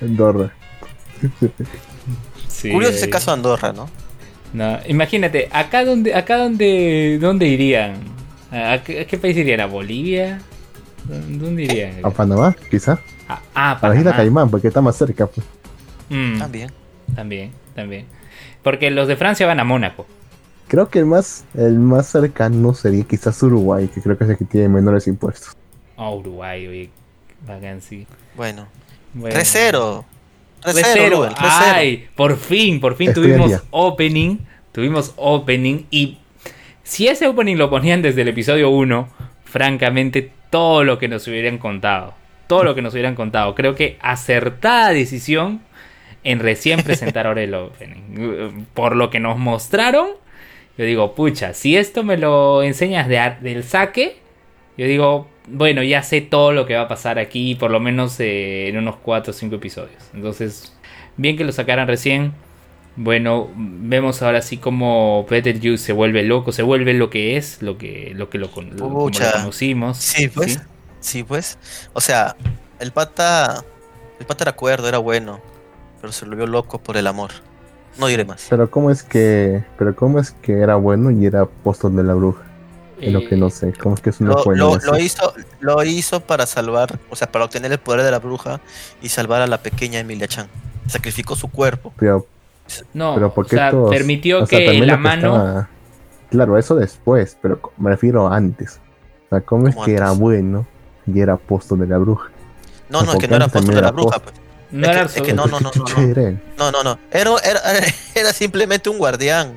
[0.00, 0.52] Andorra.
[2.48, 3.88] Sí, Curioso ese caso de Andorra, ¿no?
[4.52, 7.94] No, imagínate, acá donde, acá donde, ¿dónde irían?
[8.50, 9.60] ¿A, a qué, a qué país irían?
[9.60, 10.40] ¿A Bolivia?
[11.04, 11.94] ¿Dónde irían?
[12.02, 12.98] A Panamá, quizá.
[13.28, 14.16] Ah, ah, A la isla Panamá.
[14.16, 15.26] Caimán, porque está más cerca.
[15.26, 15.46] Pues.
[16.10, 16.70] Mm, También.
[17.14, 18.06] también, también.
[18.62, 20.06] Porque los de Francia van a Mónaco.
[20.66, 24.36] Creo que el más, el más cercano sería quizás Uruguay, que creo que es el
[24.36, 25.56] que tiene menores impuestos.
[25.96, 26.90] Oh, Uruguay, oye.
[27.46, 28.06] Bacán, sí.
[28.36, 28.66] Bueno.
[29.14, 29.34] Bueno.
[29.34, 30.04] 3-0.
[30.62, 31.10] 3-0, 3-0.
[31.10, 31.36] Rubén, 3-0.
[31.40, 34.38] Ay, por fin, por fin Estoy tuvimos opening.
[34.72, 35.84] Tuvimos opening.
[35.90, 36.17] Y
[36.88, 39.10] si ese opening lo ponían desde el episodio 1,
[39.44, 42.14] francamente, todo lo que nos hubieran contado.
[42.46, 43.54] Todo lo que nos hubieran contado.
[43.54, 45.60] Creo que acertada decisión
[46.24, 48.64] en recién presentar ahora el opening.
[48.72, 50.08] Por lo que nos mostraron,
[50.78, 54.16] yo digo, pucha, si esto me lo enseñas del saque,
[54.78, 58.18] yo digo, bueno, ya sé todo lo que va a pasar aquí, por lo menos
[58.18, 60.08] eh, en unos 4 o 5 episodios.
[60.14, 60.74] Entonces,
[61.18, 62.32] bien que lo sacaran recién.
[63.00, 67.62] Bueno, vemos ahora sí como Peter Yu se vuelve loco, se vuelve lo que es,
[67.62, 69.98] lo que lo que lo, con- lo- como lo conocimos.
[69.98, 70.60] Sí, pues.
[71.00, 71.58] Sí, pues.
[71.92, 72.34] O sea,
[72.80, 73.64] el pata.
[74.18, 75.40] El pata era cuerdo, era bueno.
[76.00, 77.30] Pero se volvió loco por el amor.
[77.98, 78.46] No diré más.
[78.50, 82.14] Pero cómo es que, pero cómo es que era bueno y era apóstol de la
[82.14, 82.42] bruja.
[83.00, 83.72] Es lo que no sé.
[83.74, 87.44] ¿Cómo es que es una Lo, lo hizo, lo hizo para salvar, o sea, para
[87.44, 88.60] obtener el poder de la bruja
[89.00, 90.48] y salvar a la pequeña Emilia Chan.
[90.88, 91.92] Sacrificó su cuerpo.
[91.96, 92.26] Pero,
[92.94, 95.36] No, pero o ¿por qué sea, todos- permitió o sea, que la que mano...
[95.36, 95.68] estaba-
[96.30, 98.80] Claro, eso después, pero me refiero a antes.
[99.26, 100.66] O sea, ¿cómo es ¿Cómo que era bueno
[101.06, 102.30] y era apóstol de la bruja?
[102.90, 104.18] No, no, es que no era apóstol de la bruja.
[104.18, 104.34] Pues.
[104.70, 106.38] No es era que, es que no, no, no, no, no.
[106.58, 106.98] No, no, no.
[107.10, 107.60] Era, era,
[108.14, 109.56] era simplemente un guardián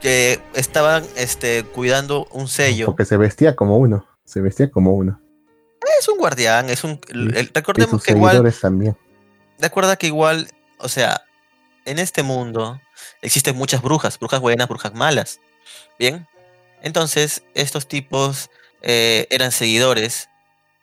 [0.00, 2.86] que estaban este, cuidando un sello.
[2.86, 4.04] Porque se vestía como uno.
[4.24, 5.20] Se vestía como uno.
[6.00, 7.00] Es un guardián, es un.
[7.10, 8.52] El, recordemos que igual.
[8.60, 8.96] también.
[9.60, 10.48] Recuerda que igual,
[10.78, 11.22] o sea,
[11.84, 12.80] en este mundo
[13.22, 15.40] existen muchas brujas, brujas buenas, brujas malas.
[15.98, 16.26] Bien.
[16.82, 18.50] Entonces, estos tipos
[18.82, 20.28] eh, eran seguidores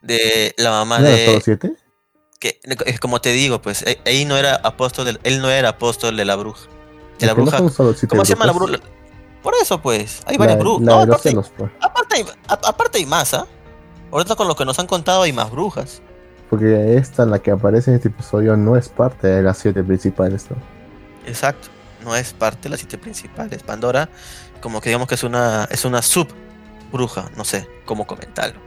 [0.01, 1.25] de la mamá ¿No de.
[1.25, 1.73] solo siete?
[2.39, 2.59] Que,
[3.01, 6.25] como te digo, pues e, ahí no era apóstol, de, él no era apóstol de
[6.25, 6.67] la bruja.
[7.17, 7.59] De la bruja.
[7.59, 7.71] No
[8.09, 8.79] ¿Cómo se llama la bruja?
[9.41, 10.81] Por eso, pues, hay varias brujas.
[10.81, 11.71] No, aparte, pues.
[11.81, 13.47] aparte, hay, aparte hay más, ¿ah?
[14.11, 16.01] Ahorita con lo que nos han contado hay más brujas.
[16.49, 20.49] Porque esta, la que aparece en este episodio, no es parte de las siete principales,
[20.49, 20.76] ¿no?
[21.27, 21.67] Exacto,
[22.03, 23.61] no es parte de las siete principales.
[23.61, 24.09] Pandora,
[24.61, 26.27] como que digamos que es una, es una sub
[26.91, 28.59] bruja, no sé cómo comentarlo.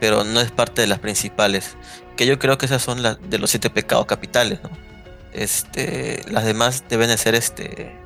[0.00, 1.76] Pero no es parte de las principales.
[2.16, 4.70] Que yo creo que esas son las de los siete pecados capitales, ¿no?
[5.32, 7.96] Este, las demás deben de ser este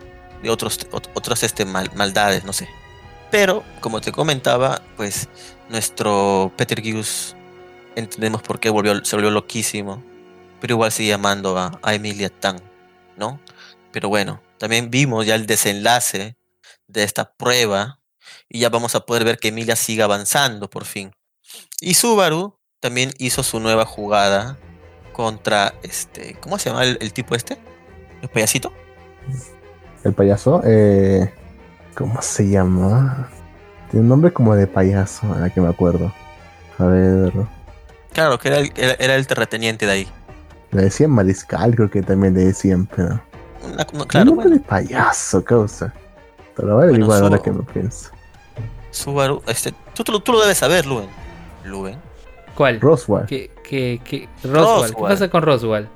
[0.42, 0.78] de otros,
[1.14, 2.68] otras este, maldades, no sé.
[3.30, 5.28] Pero, como te comentaba, pues
[5.70, 7.34] nuestro Peter Gius
[7.96, 10.02] entendemos por qué volvió, se volvió loquísimo,
[10.60, 12.60] pero igual sigue amando a, a Emilia Tan,
[13.16, 13.40] ¿no?
[13.94, 16.36] Pero bueno, también vimos ya el desenlace
[16.88, 18.00] de esta prueba
[18.48, 21.12] y ya vamos a poder ver que Emilia sigue avanzando por fin.
[21.80, 24.58] Y Subaru también hizo su nueva jugada
[25.12, 27.56] contra este, ¿cómo se llama el, el tipo este?
[28.20, 28.72] ¿El payasito?
[30.02, 31.32] El payaso, eh,
[31.94, 33.30] ¿cómo se llama?
[33.92, 36.12] Tiene un nombre como de payaso, a la que me acuerdo.
[36.78, 37.32] A ver.
[38.12, 40.08] Claro, que era el, era, el terrateniente de ahí.
[40.72, 43.22] Le decían mariscal, creo que también le decían, pero.
[43.64, 45.92] Una, no, claro, nombre de payaso, causa.
[46.56, 48.10] Pero a ver, igual ahora que me pienso.
[48.90, 51.08] Subaru, este, tú, tú, tú, lo debes saber, Luen.
[51.64, 51.98] ¿Luen?
[52.54, 52.80] ¿Cuál?
[52.80, 53.26] Roswell.
[53.26, 54.28] ¿Qué, qué, qué?
[54.44, 54.94] Roswell.
[54.94, 55.88] ¿Qué pasa con Roswell?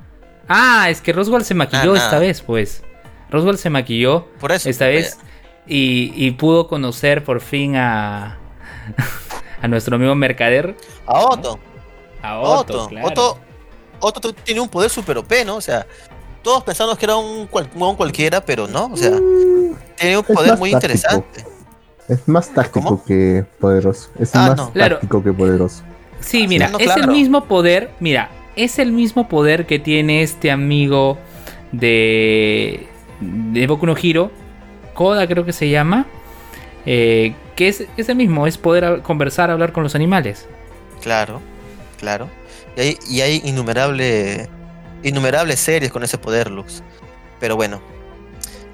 [0.48, 2.82] Ah, es que Roswell se maquilló esta vez, pues.
[3.30, 5.18] Roswell se maquilló por eso, esta vez
[5.66, 8.38] y, y, pudo conocer por fin a,
[9.62, 10.74] a nuestro amigo Mercader.
[11.06, 11.58] A Otto.
[12.22, 13.08] A Otto, Otto, claro.
[13.08, 13.38] Otto,
[14.00, 15.56] Otto tiene un poder super OP, ¿no?
[15.56, 15.86] O sea,
[16.42, 20.24] todos pensamos que era un, cual, un cualquiera, pero no, o sea, mm, tiene un
[20.24, 20.92] poder muy táctico.
[20.92, 21.44] interesante.
[22.08, 23.04] Es más táctico ¿Cómo?
[23.04, 24.10] que poderoso.
[24.18, 24.68] Es ah, más no.
[24.68, 25.22] táctico claro.
[25.24, 25.82] que poderoso.
[26.20, 27.02] Sí, mira, no, es claro.
[27.02, 31.18] el mismo poder, mira, es el mismo poder que tiene este amigo
[31.72, 32.88] de
[33.20, 34.30] de Boku no Hiro,
[34.94, 36.06] Koda creo que se llama,
[36.86, 40.46] eh, que es, es el mismo, es poder conversar, hablar con los animales.
[41.02, 41.40] Claro,
[41.98, 42.28] claro.
[42.76, 44.48] Y hay, y hay innumerable,
[45.02, 46.82] innumerables series con ese poder, Lux.
[47.40, 47.80] Pero bueno,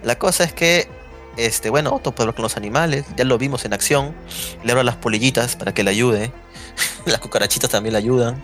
[0.03, 0.89] la cosa es que,
[1.37, 4.15] este, bueno, Otto puede hablar con los animales, ya lo vimos en acción,
[4.63, 6.33] le habla a las polillitas para que le ayude,
[7.05, 8.43] las cucarachitas también le ayudan.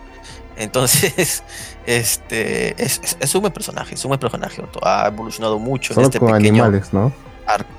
[0.57, 1.43] Entonces,
[1.87, 4.62] este es, es, es, un buen personaje, es un buen personaje.
[4.83, 7.12] Ha evolucionado mucho Solo en este con pequeño animales, ¿no?
[7.47, 7.70] arco.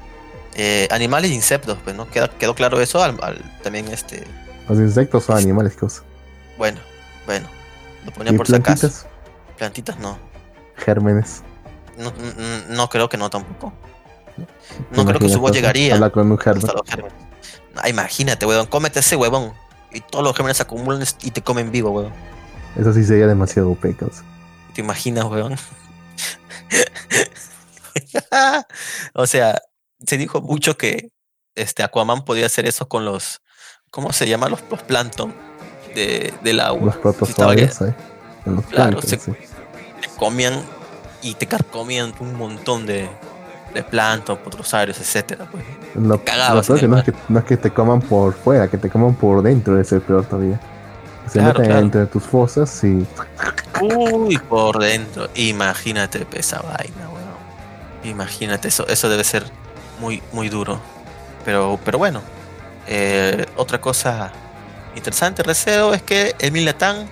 [0.55, 2.09] Eh, animales e insectos, pues, ¿no?
[2.09, 4.25] Queda, quedó claro eso al, al, también este.
[4.67, 6.01] Los insectos son animales, cosa.
[6.57, 6.79] Bueno,
[7.25, 7.47] bueno.
[8.05, 8.89] Lo ponía por si acaso.
[9.57, 10.17] Plantitas no.
[10.75, 11.43] Gérmenes.
[11.97, 13.73] No, no, no, creo que no tampoco.
[14.91, 15.95] No creo que su voz llegaría.
[15.95, 16.65] Habla con un germen.
[17.75, 19.53] No, imagínate, weón, cómete ese huevón.
[19.91, 22.13] Y todos los gérmenes se acumulan y te comen vivo, weón.
[22.77, 24.23] Eso sí sería demasiado pecos.
[24.73, 25.57] ¿Te imaginas, weón?
[29.13, 29.61] o sea,
[30.05, 31.09] se dijo mucho que
[31.55, 33.41] este Aquaman podía hacer eso con los.
[33.91, 34.47] ¿Cómo se llama?
[34.47, 35.33] Los, los plancton
[35.93, 36.85] de, del agua.
[36.85, 37.93] Los protozoarios, ¿eh?
[38.45, 39.31] Los claro, se, sí.
[39.31, 40.61] te comían
[41.21, 43.07] y te carcomían un montón de,
[43.73, 45.45] de plancton, protozoarios, etcétera.
[45.51, 45.63] Pues.
[45.95, 47.71] Lo, te cagabas lo en peor el que no, es que no es que te
[47.71, 50.59] coman por fuera, que te coman por dentro, es el peor todavía.
[51.27, 51.85] Se Claro, meten claro.
[51.85, 53.05] entre tus fosas y
[53.81, 55.29] Uy, por dentro.
[55.35, 57.31] Imagínate esa vaina, weón.
[58.03, 59.45] Imagínate, eso, eso debe ser
[59.99, 60.79] muy, muy duro.
[61.45, 62.21] Pero, pero bueno.
[62.87, 64.31] Eh, otra cosa
[64.95, 67.07] interesante, Receo, es que Emilia Tan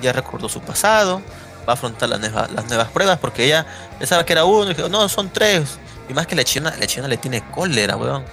[0.00, 1.22] ya recordó su pasado.
[1.68, 3.66] Va a afrontar las nuevas, las nuevas pruebas porque ella
[3.98, 5.78] pensaba que era uno y dijo, no, son tres.
[6.08, 8.24] Y más que la chilena, la chilena le tiene cólera, weón.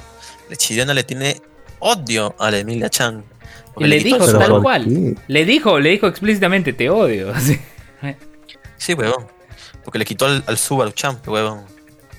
[0.50, 1.42] La chilena le tiene
[1.80, 3.24] odio a la Emilia Chan.
[3.80, 4.54] Y le dijo tal Subaru.
[4.56, 4.86] ¿por cual.
[4.86, 5.16] qué?
[5.28, 7.34] Le dijo, le dijo explícitamente, te odio.
[8.78, 9.28] Sí, huevón.
[9.84, 11.66] Porque le quitó al, al Subaru Champ, huevón.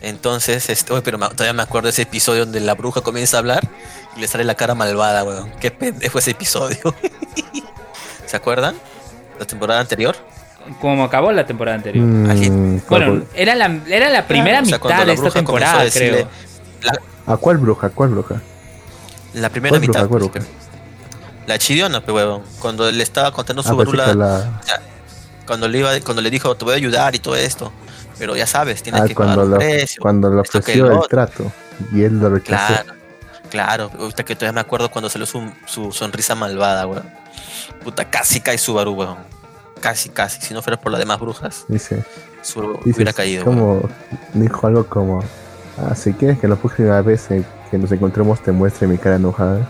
[0.02, 3.36] Entonces, este, oye, pero me- todavía me acuerdo de ese episodio donde la bruja comienza
[3.36, 3.68] a hablar
[4.16, 5.52] y le sale la cara malvada, huevón.
[5.60, 6.78] Qué pendejo ese episodio.
[8.26, 8.74] ¿Se acuerdan?
[9.38, 10.16] La temporada anterior.
[10.80, 12.04] Como acabó la temporada anterior.
[12.04, 15.22] Mm, ¿cuál- Bueno, era la, era la primera O sea, cuando mitad la de esta
[15.22, 16.26] bruja temporada, a decirle-
[16.80, 17.00] creo.
[17.26, 17.86] ¿A cuál bruja?
[17.86, 18.40] ¿A cuál bruja?
[19.34, 20.06] La primera ¿Cuál mitad.
[20.08, 20.30] bruja?
[20.30, 20.46] ¿Cuál pues,
[21.46, 22.42] La chidiona, pues, huevón.
[22.58, 24.50] Cuando le estaba contando Ah, la, que la...
[25.46, 27.72] Cuando le, iba, cuando le dijo, te voy a ayudar y todo esto.
[28.18, 30.02] Pero ya sabes, tienes Ah, que pagar cuando un lo, precio.
[30.02, 31.50] cuando le ofreció el trato
[31.92, 32.74] y él lo rechazó.
[32.74, 32.92] Claro,
[33.48, 33.90] claro.
[33.98, 37.08] Ahorita que todavía me acuerdo cuando salió su, su sonrisa malvada, weón.
[37.82, 39.16] Puta, casi cae Subaru, weón.
[39.80, 40.40] Casi, casi.
[40.40, 42.04] Si no fuera por las demás brujas, Dice,
[42.42, 43.58] Subaru dice hubiera caído, weón.
[43.58, 43.88] como
[44.34, 45.22] dijo algo como,
[45.78, 47.28] ah, si quieres que la próxima vez
[47.70, 49.68] que nos encontremos te muestre mi cara enojada,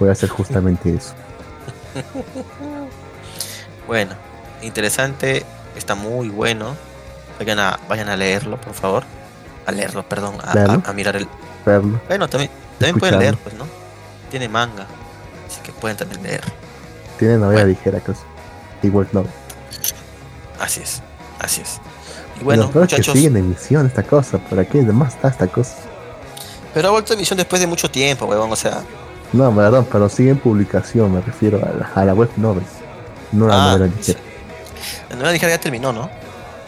[0.00, 1.14] voy a hacer justamente eso.
[3.86, 4.12] Bueno,
[4.62, 5.44] interesante.
[5.76, 6.74] Está muy bueno.
[7.38, 9.04] Vayan a, vayan a leerlo, por favor.
[9.66, 10.36] A leerlo, perdón.
[10.42, 10.82] A, Leerlo.
[10.86, 11.28] a- a mirar el.
[11.66, 12.00] Verlo.
[12.08, 13.66] Bueno, también, también pueden leer, pues, ¿no?
[14.30, 14.86] Tiene manga.
[15.46, 16.42] Así que pueden también leer.
[17.18, 17.68] Tiene novela Bueno.
[17.68, 18.20] ligera, cosa.
[18.82, 19.24] Igual no.
[20.60, 21.02] Así es.
[21.40, 21.80] Así es.
[22.40, 23.14] Y Bueno, bueno, Lo peor es que muchachos.
[23.14, 25.76] sigue en emisión esta cosa, ¿por aquí demás está esta cosa?
[26.72, 28.50] Pero ha vuelto a emisión después de mucho tiempo, weón.
[28.50, 28.82] O sea,
[29.32, 32.64] No, perdón, pero sigue en publicación, me refiero a la, a la web novel,
[33.32, 34.12] no a la Ah, novela sí.
[34.12, 34.20] ligera.
[35.10, 36.10] la novela ligera ya terminó, ¿no?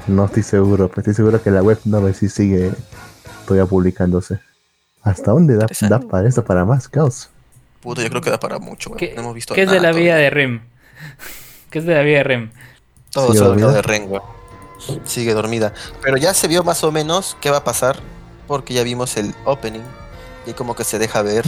[0.09, 2.73] No estoy seguro, pero estoy seguro que la web novel sí sigue
[3.47, 4.39] todavía publicándose.
[5.03, 7.29] ¿Hasta dónde da para eso para más caos?
[7.87, 8.91] Puto, yo creo que da para mucho.
[8.93, 10.17] ¿Qué, No hemos visto qué es de la vida todavía.
[10.17, 10.61] de Rem?
[11.71, 12.51] ¿Qué es de la vida de Rem?
[13.13, 13.77] Todo ¿Sigue se olvidó dormida?
[13.77, 14.37] de Rengo.
[15.05, 15.73] Sigue dormida.
[16.03, 17.97] Pero ya se vio más o menos qué va a pasar.
[18.49, 19.85] Porque ya vimos el opening.
[20.47, 21.45] Y como que se deja ver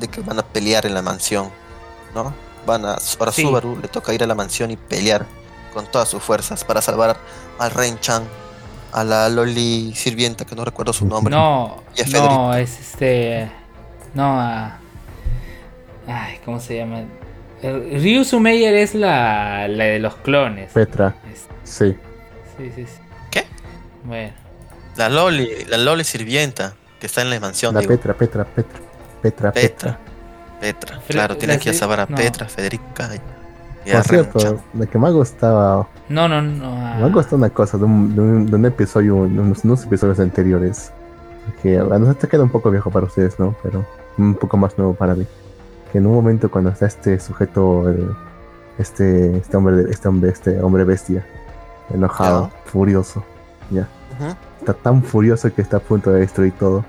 [0.00, 1.50] de que van a pelear en la mansión.
[2.14, 2.32] ¿No?
[2.64, 2.98] Van a.
[2.98, 3.42] Sí.
[3.42, 5.26] Subaru le toca ir a la mansión y pelear
[5.74, 7.18] con todas sus fuerzas para salvar
[7.58, 8.22] al Ren-chan.
[8.92, 11.30] A la Loli sirvienta, que no recuerdo su nombre.
[11.34, 13.52] No, Y a no, es este.
[14.14, 14.78] No, a.
[16.08, 17.02] Ay, ¿cómo se llama?
[17.62, 20.72] Eh, Ryu Sumeyer es la, la de los clones.
[20.72, 21.96] Petra, Es- sí.
[22.56, 23.00] Sí, sí, sí.
[23.30, 23.44] ¿Qué?
[24.04, 24.32] Bueno.
[24.96, 27.74] La Loli, la Loli sirvienta, que está en la mansión.
[27.74, 27.90] La digo.
[27.92, 28.78] Petra, Petra, Petra,
[29.22, 29.98] Petra, Petra.
[30.60, 31.00] Petra.
[31.06, 32.16] Claro, tiene la que ir a a no.
[32.16, 36.66] Petra, Federica y, y a Por cierto, la que me ha gustado, No, no, no.
[36.84, 39.84] ah, me ha gustado una cosa de un, de un, de un episodio, unos, unos
[39.84, 40.90] episodios anteriores,
[41.62, 43.54] que bueno, este queda un poco viejo para ustedes, ¿no?
[43.62, 43.86] Pero
[44.16, 45.26] un poco más nuevo para mí.
[45.92, 48.14] Que en un momento cuando está este sujeto, el-
[48.78, 51.26] este, este hombre, este hombre, este hombre bestia,
[51.92, 53.24] enojado, furioso,
[53.70, 54.34] Ujú.
[54.60, 56.84] está tan furioso que está a punto de destruir todo.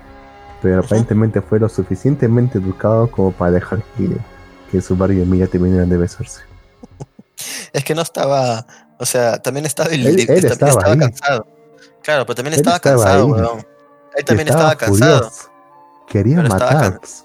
[0.62, 4.10] Pero aparentemente fue lo suficientemente educado como para dejar que,
[4.70, 6.42] que su barrio y Emilia terminaran de besarse.
[7.72, 8.66] Es que no estaba,
[8.98, 11.46] o sea, también estaba, Él- él también estaba cansado.
[12.02, 13.30] Claro, pero también estaba, estaba cansado, ahí.
[13.42, 13.66] weón.
[14.16, 15.30] Él también Estaba estaba, cansado.
[16.08, 17.24] Quería matarlos.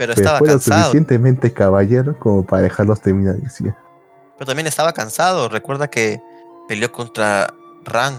[0.00, 0.80] Pero Pero estaba fue lo cansado.
[0.84, 3.36] suficientemente caballero como para dejarlos terminar.
[3.58, 5.50] Pero también estaba cansado.
[5.50, 6.22] Recuerda que
[6.66, 7.52] peleó contra
[7.84, 8.14] Ran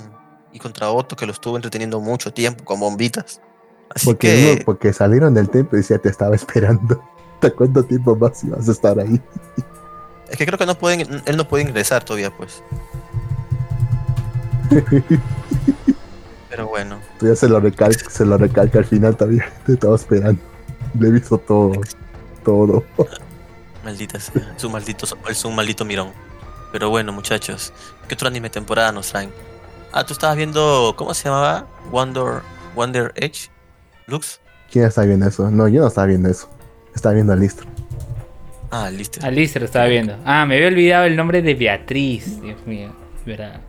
[0.54, 3.42] y contra Otto, que lo estuvo entreteniendo mucho tiempo con bombitas.
[3.90, 7.04] Así Porque, que, no, porque salieron del templo y decía, te estaba esperando.
[7.34, 9.20] ¿Hasta cuánto tiempo más ibas a estar ahí?
[10.30, 12.62] es que creo que no pueden, él no puede ingresar todavía, pues.
[16.48, 19.46] Pero bueno, ya se lo recalca, se lo recalca al final también.
[19.66, 20.51] Te estaba esperando.
[21.00, 21.74] Le he visto todo.
[22.44, 22.84] Todo.
[23.84, 24.54] maldita sea.
[24.56, 26.10] Es un maldito, es un maldito mirón.
[26.72, 27.74] Pero bueno, muchachos,
[28.08, 29.32] ¿qué otro anime temporada nos traen?
[29.92, 31.68] Ah, tú estabas viendo, ¿cómo se llamaba?
[31.92, 32.42] Wonder,
[32.76, 33.50] Wonder Edge,
[34.08, 34.40] Lux.
[34.72, 35.52] ¿Quién está viendo eso?
[35.52, 36.50] No, yo no estaba viendo eso.
[36.96, 37.68] Estaba viendo a Listro.
[38.70, 39.20] Ah, listo.
[39.26, 40.16] Alice lo estaba viendo.
[40.24, 42.42] Ah, me había olvidado el nombre de Beatriz.
[42.42, 42.94] Dios mío.
[43.26, 43.60] ¿verdad?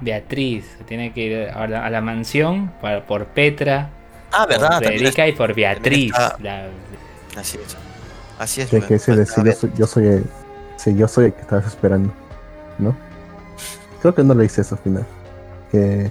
[0.00, 0.64] Beatriz.
[0.86, 3.90] Tiene que ir a la, a la mansión para- por Petra,
[4.32, 4.70] Ah, por verdad.
[4.70, 6.12] También Federica y por Beatriz.
[6.12, 6.68] está- La-
[7.40, 7.76] así es.
[8.38, 8.68] Así es.
[8.70, 8.88] Que, weón.
[8.88, 9.14] que decir,
[9.44, 10.24] yo soy, yo soy el.
[10.76, 12.12] Sí, yo soy el que estabas esperando.
[12.78, 12.96] ¿No?
[14.00, 15.06] Creo que no le hice eso al final.
[15.70, 16.10] Que.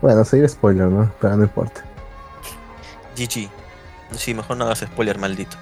[0.00, 1.10] Bueno, sería spoiler, ¿no?
[1.20, 1.82] Pero no importa.
[3.16, 3.48] GG.
[4.16, 5.56] Sí, mejor no hagas spoiler, maldito.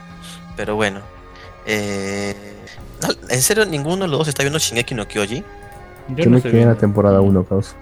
[0.57, 1.01] Pero bueno.
[1.67, 2.53] Eh...
[3.29, 5.43] ¿En serio ninguno de los dos está viendo Shingeki no Kyoji?
[6.09, 7.73] Yo Yo no me quedé en la temporada 1, causa.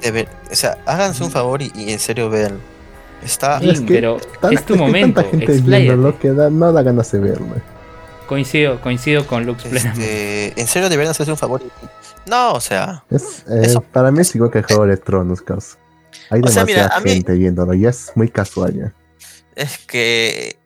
[0.00, 2.58] De ver- o sea, háganse un favor y, y en serio vean.
[3.22, 3.58] Está...
[3.60, 5.20] Sí, Es que pero Tan- es tu momento.
[5.22, 7.46] Tanta gente viéndolo que da, no da ganas de verlo.
[8.26, 9.64] Coincido, coincido con Lux.
[9.66, 11.62] Este, en serio deberían hacerse un favor.
[11.62, 14.96] y- No, o sea, Es, eh, Eso- para mí es igual que el Juego de
[14.96, 15.76] Tronos, causa.
[16.30, 18.94] Hay O sea, mira, demasiada a mí- gente viéndolo, ya es muy casual ya.
[19.56, 20.56] es que,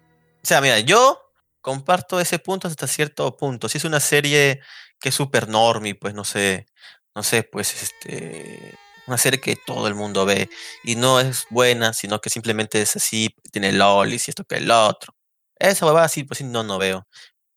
[0.42, 1.18] o sea, mira, yo
[1.62, 3.68] comparto ese punto hasta cierto punto.
[3.68, 4.60] Si es una serie
[5.00, 6.66] que es super normie, pues no sé,
[7.14, 8.74] no sé, pues este,
[9.06, 10.48] una serie que todo el mundo ve
[10.82, 14.70] y no es buena, sino que simplemente es así, tiene lolis y esto que el
[14.70, 15.14] otro.
[15.58, 17.06] Esa va así, pues sí, no, no veo.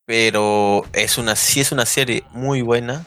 [0.05, 3.05] Pero es una, si es una serie muy buena,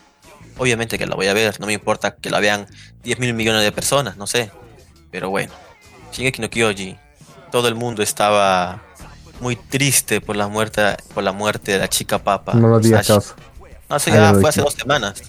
[0.59, 2.67] obviamente que la voy a ver, no me importa que la vean
[3.03, 4.51] 10 mil millones de personas, no sé.
[5.11, 5.53] Pero bueno,
[6.13, 6.99] Shingeki no Kyoji,
[7.51, 8.83] todo el mundo estaba
[9.41, 12.53] muy triste por la muerte, por la muerte de la chica papa.
[12.55, 13.09] No lo digas.
[13.09, 15.23] No, eso ya fue hace dos semanas.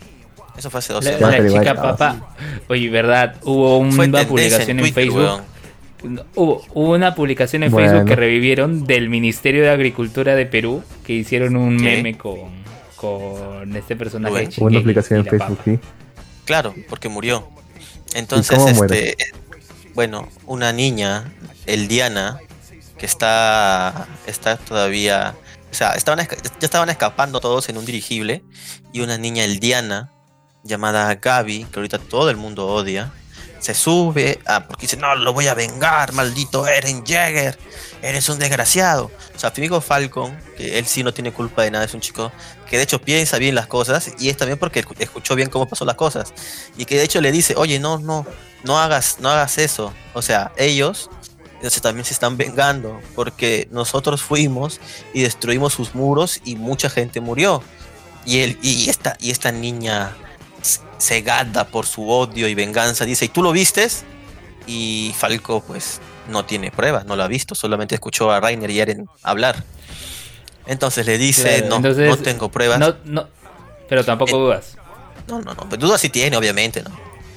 [0.62, 2.36] Eso fue hace dos La, chica ah, papa.
[2.68, 5.44] Oye, verdad, hubo una publicación en, Twitter, Facebook.
[6.04, 6.22] weón.
[6.36, 7.90] Hubo, hubo una publicación en Bueno.
[7.90, 11.96] Facebook que revivieron del Ministerio de Agricultura de Perú que hicieron un ¿Qué?
[11.96, 12.52] meme con,
[12.96, 14.34] con este personaje.
[14.34, 14.52] Bueno.
[14.56, 15.56] Hubo una y en Facebook, papa.
[15.66, 15.80] sí.
[16.46, 17.50] Claro, porque murió.
[18.14, 19.18] Entonces, este,
[19.96, 21.34] bueno, una niña,
[21.66, 22.38] el Diana,
[23.00, 25.34] que está, está todavía,
[25.72, 26.28] o sea, estaban, ya
[26.68, 28.44] estaban escapando todos en un dirigible
[28.94, 30.12] y una niña, el Diana,
[30.64, 33.12] llamada Gaby, que ahorita todo el mundo odia,
[33.60, 37.60] se sube, ah, porque dice, no, lo voy a vengar, maldito Eren Jäger,
[38.02, 39.12] eres un desgraciado.
[39.36, 42.32] O sea, amigo Falcon, que él sí no tiene culpa de nada, es un chico
[42.68, 45.68] que de hecho piensa bien las cosas y es también porque escu- escuchó bien cómo
[45.68, 46.34] pasó las cosas
[46.78, 48.26] y que de hecho le dice, oye, no, no,
[48.64, 49.94] no hagas, no hagas eso.
[50.14, 51.10] O sea, ellos
[51.56, 54.80] entonces también se están vengando porque nosotros fuimos
[55.14, 57.62] y destruimos sus muros y mucha gente murió.
[58.26, 60.16] Y él, y esta, y esta niña
[60.98, 64.04] cegada por su odio y venganza dice, ¿y tú lo vistes?
[64.68, 68.80] Y Falco pues no tiene pruebas, no lo ha visto, solamente escuchó a Rainer y
[68.80, 69.64] Eren hablar.
[70.68, 72.80] Entonces le dice, Claro, no, entonces, no tengo pruebas.
[72.80, 73.28] No, no,
[73.90, 74.78] pero tampoco Eh, dudas.
[75.28, 75.68] No, no, no.
[75.68, 76.92] Pues duda sí tiene, obviamente, ¿no?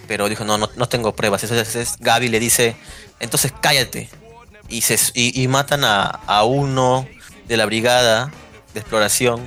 [0.06, 1.42] Pero dijo, no, no, no tengo pruebas.
[1.44, 2.76] Entonces Gaby le dice,
[3.20, 4.10] entonces cállate.
[4.68, 7.06] Y, se, y, y matan a, a uno
[7.46, 8.30] de la brigada
[8.74, 9.40] de exploración.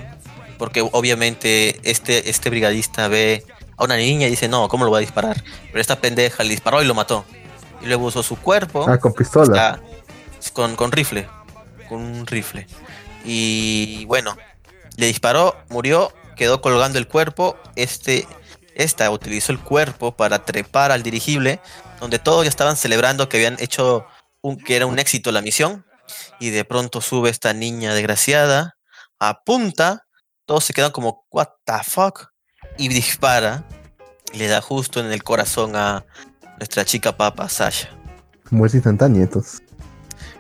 [0.57, 3.45] Porque obviamente este, este brigadista ve
[3.77, 5.43] a una niña y dice, no, ¿cómo lo voy a disparar?
[5.67, 7.23] Pero esta pendeja le disparó y lo mató.
[7.81, 8.85] Y luego usó su cuerpo.
[8.89, 9.79] Ah, con pistola.
[10.53, 11.29] Con, con rifle.
[11.87, 12.67] Con un rifle.
[13.23, 14.35] Y bueno,
[14.95, 17.55] le disparó, murió, quedó colgando el cuerpo.
[17.75, 18.27] Este,
[18.75, 21.59] esta utilizó el cuerpo para trepar al dirigible,
[21.99, 24.05] donde todos ya estaban celebrando que habían hecho
[24.41, 25.85] un, que era un éxito la misión.
[26.39, 28.77] Y de pronto sube esta niña desgraciada,
[29.19, 30.07] apunta,
[30.45, 32.29] todos se quedan como, what the fuck,
[32.77, 33.63] y dispara.
[34.33, 36.05] Y le da justo en el corazón a
[36.57, 37.89] nuestra chica papa, Sasha.
[38.49, 39.61] Muerte instantánea, entonces.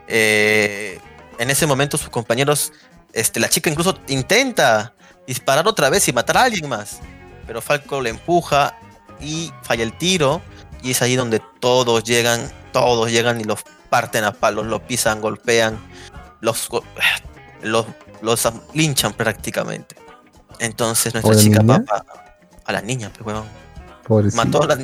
[0.07, 0.99] Eh,
[1.37, 2.73] en ese momento sus compañeros,
[3.13, 4.93] este, la chica incluso intenta
[5.25, 6.99] disparar otra vez y matar a alguien más,
[7.45, 8.77] pero Falco le empuja
[9.19, 10.41] y falla el tiro
[10.81, 15.21] y es ahí donde todos llegan, todos llegan y los parten a palos, los pisan,
[15.21, 15.77] golpean,
[16.41, 16.69] los
[17.61, 17.85] los,
[18.21, 19.95] los linchan prácticamente.
[20.59, 21.83] Entonces nuestra ¿O la chica niña?
[21.85, 22.26] papa
[22.67, 23.35] a la niña, pues.
[24.07, 24.43] Pobrecito.
[24.45, 24.77] Mató a la,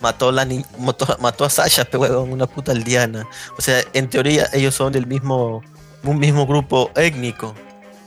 [0.00, 3.26] mató a la ni- mató, mató a Sasha, pe huevón, una puta aldeana.
[3.58, 5.62] O sea, en teoría ellos son del mismo,
[6.04, 7.54] un mismo grupo étnico.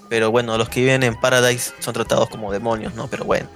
[0.09, 3.07] Pero bueno, los que viven en Paradise son tratados como demonios, ¿no?
[3.07, 3.47] Pero bueno,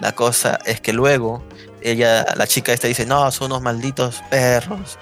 [0.00, 1.42] la cosa es que luego
[1.80, 4.98] ella, la chica esta dice, no, son unos malditos perros.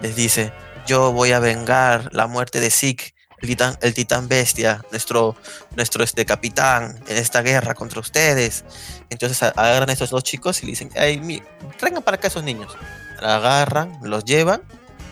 [0.00, 0.52] Les dice,
[0.86, 5.36] yo voy a vengar la muerte de Zeke, el titán, bestia, nuestro,
[5.76, 8.64] nuestro este, capitán en esta guerra contra ustedes.
[9.10, 11.42] Entonces agarran a estos dos chicos y le dicen, Ay, mi-
[11.78, 12.76] traigan para acá esos niños.
[13.22, 14.62] Agarran, los llevan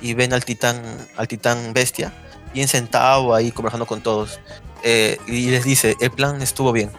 [0.00, 0.82] y ven al titán,
[1.16, 2.12] al titán bestia,
[2.52, 4.38] bien sentado ahí conversando con todos.
[4.82, 6.90] Eh, y les dice, el plan estuvo bien.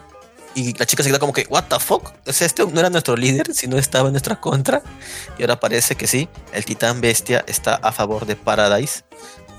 [0.56, 2.08] Y la chica se queda como que, what the fuck?
[2.26, 4.82] O este no era nuestro líder, sino estaba en nuestra contra.
[5.38, 9.04] Y ahora parece que sí, el titán bestia está a favor de Paradise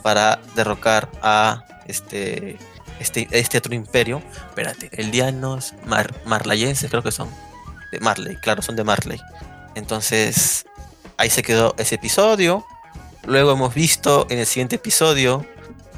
[0.02, 2.58] para derrocar a este,
[3.00, 4.22] este, este otro imperio.
[4.48, 7.28] Espérate, eldianos, mar, marlayenses creo que son.
[7.92, 9.20] De Marley, claro, son de Marley.
[9.74, 10.66] Entonces,
[11.16, 12.64] ahí se quedó ese episodio.
[13.24, 15.44] Luego hemos visto en el siguiente episodio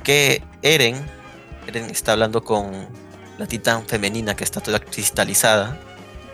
[0.02, 0.96] que Eren,
[1.66, 2.88] Eren está hablando con
[3.38, 5.78] la titán femenina que está toda cristalizada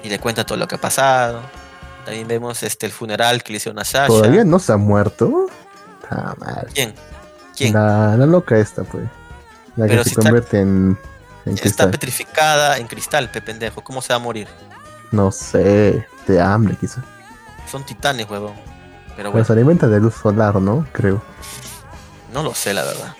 [0.02, 1.40] y le cuenta todo lo que ha pasado.
[2.04, 4.06] También vemos este el funeral que le hicieron a Sasha.
[4.06, 5.48] ¿Todavía no se ha muerto?
[6.10, 6.34] Ah.
[7.56, 7.72] ¿Quién?
[7.74, 9.04] La, la loca esta, pues.
[9.76, 10.98] La Pero que si se está- convierte en,
[11.46, 11.90] en Está cristal.
[11.90, 13.82] petrificada en cristal, pe pendejo.
[13.82, 14.48] ¿Cómo se va a morir?
[15.12, 17.02] No sé, de hambre quizá.
[17.70, 18.54] Son titanes, huevón.
[18.54, 20.86] Pero Pero bueno, se alimenta de luz solar, ¿no?
[20.92, 21.22] Creo.
[22.32, 23.14] no lo sé, la verdad.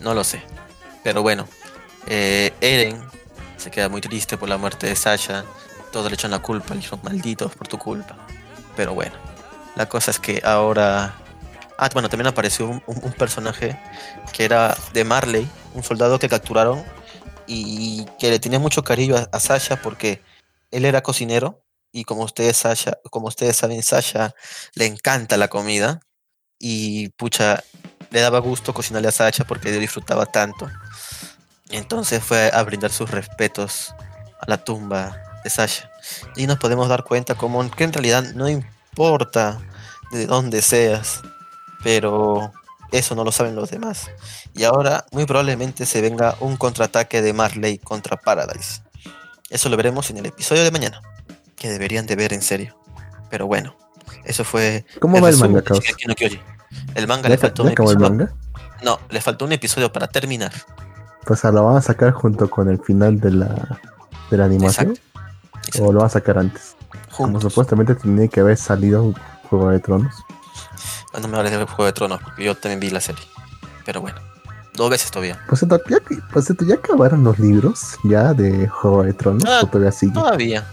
[0.00, 0.42] No lo sé.
[1.02, 1.46] Pero bueno,
[2.06, 3.02] eh, Eren
[3.56, 5.44] se queda muy triste por la muerte de Sasha.
[5.92, 8.16] Todos le echan la culpa, le dijeron malditos por tu culpa.
[8.76, 9.12] Pero bueno,
[9.74, 11.14] la cosa es que ahora.
[11.80, 13.78] Ah, bueno, también apareció un, personaje
[14.32, 16.84] que era de Marley, un soldado que capturaron
[17.46, 20.20] y que le tenía mucho cariño a, Sasha porque
[20.72, 21.62] él era cocinero
[21.92, 24.34] y como ustedes, Sasha, como ustedes saben, Sasha
[24.74, 26.00] le encanta la comida
[26.58, 27.62] y pucha,
[28.10, 30.68] le daba gusto cocinarle a Sasha porque él disfrutaba tanto.
[31.70, 33.94] Entonces fue a brindar sus respetos
[34.40, 35.92] a la tumba de Sasha.
[36.34, 39.60] Y nos podemos dar cuenta como que en realidad no importa
[40.10, 41.22] de dónde seas,
[41.82, 42.52] pero
[42.92, 44.10] eso no lo saben los demás.
[44.54, 48.82] Y ahora muy probablemente se venga un contraataque de Marley contra Paradise.
[49.50, 51.00] Eso lo veremos en el episodio de mañana.
[51.56, 52.78] que deberían de ver en serio.
[53.30, 53.76] Pero bueno,
[54.24, 54.84] eso fue.
[55.00, 55.76] ¿Cómo va el manga, no.
[56.94, 58.16] El manga ¿Ya, le faltó ya un acabó el episodio.
[58.16, 58.34] manga?
[58.82, 60.52] No, le faltó un episodio para terminar.
[61.26, 63.80] Pues a lo van a sacar junto con el final de la,
[64.30, 64.90] de la animación.
[64.90, 65.84] Exacto.
[65.84, 66.76] O lo van a sacar antes.
[67.16, 69.12] Como supuestamente tenía que haber salido
[69.50, 70.14] Juego de Tronos.
[71.20, 73.22] No me hables de Juego de Tronos, porque yo también vi la serie.
[73.84, 74.20] Pero bueno,
[74.74, 75.40] dos veces todavía.
[75.48, 75.98] Pues cierto, ya,
[76.42, 79.44] cierto, ya acabaron los libros ya de Juego de Tronos.
[79.46, 80.12] Ah, todavía sigue.
[80.12, 80.66] Todavía.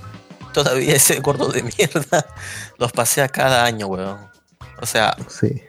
[0.53, 2.25] Todavía ese gordo de mierda
[2.77, 4.17] los pasea cada año, weón.
[4.81, 5.61] O sea, Sí.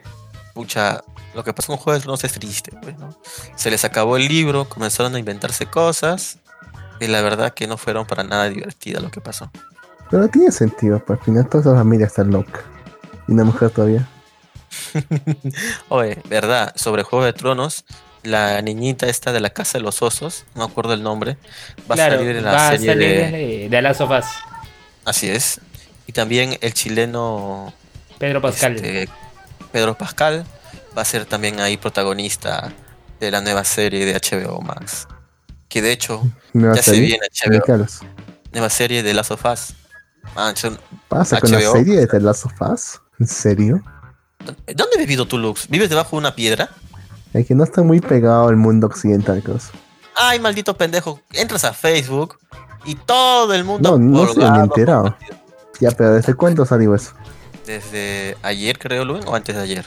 [0.53, 1.03] pucha,
[1.35, 3.09] lo que pasó con Juego de Tronos es triste, pues, ¿no?
[3.55, 6.37] Se les acabó el libro, comenzaron a inventarse cosas.
[6.99, 9.51] Y la verdad que no fueron para nada divertidas lo que pasó.
[10.09, 12.61] Pero tiene sentido, pues al final toda esa familia está loca.
[13.27, 14.07] Y una mujer todavía.
[15.89, 17.85] Oye, verdad, sobre Juego de Tronos,
[18.23, 21.37] la niñita esta de la Casa de los Osos, no me acuerdo el nombre,
[21.89, 23.37] va claro, a salir en la va a serie salir de...
[23.37, 24.25] de, de Last of Us.
[25.05, 25.61] Así es.
[26.05, 27.73] Y también el chileno
[28.17, 28.75] Pedro Pascal.
[28.75, 29.09] este,
[29.71, 30.45] Pedro Pascal
[30.97, 32.73] va a ser también ahí protagonista
[33.19, 35.07] de la nueva serie de HBO Max.
[35.69, 37.07] Que de hecho, Nueva ya se serie.
[37.07, 37.85] viene ¿De HBO,
[38.53, 39.73] nueva serie de Last of Us.
[40.35, 40.53] Ah,
[41.07, 43.01] ¿Pasa con la serie de The Last of Us?
[43.19, 43.81] ¿En serio?
[44.67, 45.67] ¿Dónde has vivido tú, Lux?
[45.69, 46.69] ¿Vives debajo de una piedra?
[47.33, 49.71] Es que no está muy pegado al mundo occidental, cosa.
[50.15, 51.19] Ay, maldito pendejo.
[51.33, 52.37] Entras a Facebook
[52.85, 53.99] y todo el No, mundo.
[53.99, 55.17] no estoy colgado, ni enterado.
[55.79, 57.11] Ya, pero ¿desde cuándo salió eso?
[57.65, 59.85] Desde ayer, creo, Luen, o antes de ayer.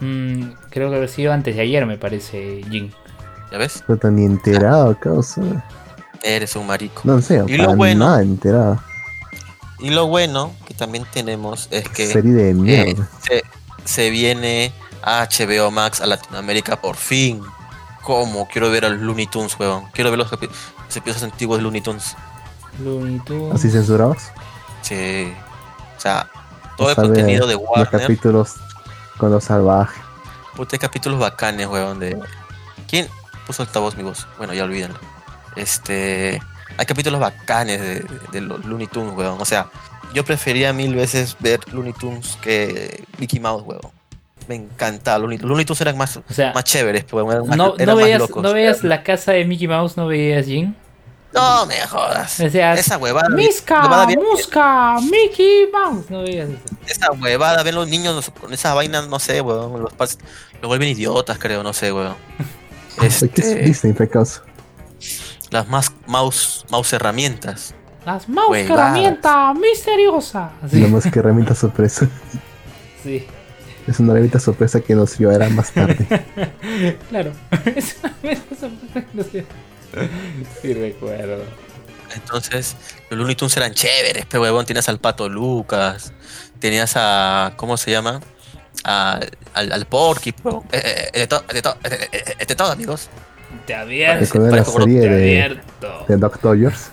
[0.00, 2.92] Mm, creo que haber sido antes de ayer, me parece, Jin.
[3.50, 3.82] ¿Ya ves?
[3.88, 5.42] No está ni enterado, causa.
[6.22, 7.02] Eres un marico.
[7.04, 8.80] No sé, Y lo bueno- nada enterado.
[9.80, 13.08] Y lo bueno que también tenemos es que Serie de eh, mierda.
[13.22, 13.42] se,
[13.88, 14.70] se viene
[15.02, 17.42] a HBO Max a Latinoamérica por fin.
[18.02, 18.46] ¿Cómo?
[18.46, 19.86] Quiero ver a los Looney Tunes, weón.
[19.92, 22.14] Quiero ver los, los episodios antiguos de Looney Tunes.
[22.80, 23.54] Looney Tunes.
[23.54, 24.18] ¿Así censurados?
[24.82, 25.32] Sí.
[25.96, 26.28] O sea,
[26.76, 27.88] todo el Vamos a ver contenido de Los Warner.
[28.02, 28.56] capítulos
[29.16, 30.02] con los salvajes.
[30.54, 31.98] Puta, hay capítulos bacanes, weón.
[31.98, 32.20] De...
[32.88, 33.08] ¿Quién
[33.46, 34.26] puso altavoz mi voz?
[34.36, 34.98] Bueno, ya olvídenlo.
[35.56, 36.42] Este.
[36.76, 39.40] Hay capítulos bacanes de, de los Looney Tunes, weón.
[39.40, 39.70] O sea,
[40.14, 43.80] yo prefería mil veces ver Looney Tunes que Mickey Mouse, weón.
[44.48, 45.48] Me encantaba Looney Tunes.
[45.50, 47.04] Looney Tunes eran más, O sea, más chéveres.
[47.12, 48.42] Eran más, no, eran no más veías, locos.
[48.42, 50.74] no veías la casa de Mickey Mouse, no veías Jin.
[51.34, 52.38] No me jodas.
[52.38, 53.28] Decías, Esa huevada.
[53.34, 53.50] Bien-
[54.22, 56.10] Musca, Mickey Mouse.
[56.10, 56.58] No veías eso.
[56.86, 59.82] esa huevada, ven los niños con esa vaina, no sé, weón.
[59.82, 60.18] Los,
[60.62, 62.16] vuelven idiotas, creo, no sé, weón.
[63.00, 63.94] ¿Qué es Este, Disney,
[65.50, 67.74] las más mouse, mouse herramientas.
[68.08, 70.50] Las mouse, que herramienta misteriosa.
[70.70, 72.08] Sí, Nada más que herramienta sorpresa.
[73.02, 73.26] sí,
[73.86, 76.06] Es una herramienta sorpresa que nos llevará más tarde.
[77.10, 77.32] claro.
[77.76, 78.68] Es una cosa
[79.12, 79.44] no sé.
[80.62, 81.42] Sí, recuerdo.
[82.14, 82.76] Entonces,
[83.10, 86.14] los Looney Tunes eran chéveres, pero huevón, tenías al pato Lucas,
[86.60, 87.52] tenías a.
[87.56, 88.20] ¿Cómo se llama?
[88.84, 89.20] A-
[89.52, 90.62] al, al Porky, huevón.
[90.72, 93.10] Eh, eh, de todo, de todo, de todo, amigos.
[93.66, 94.38] Te abierto.
[94.40, 96.04] La Te de, abierto.
[96.08, 96.90] de Doc Dodgers.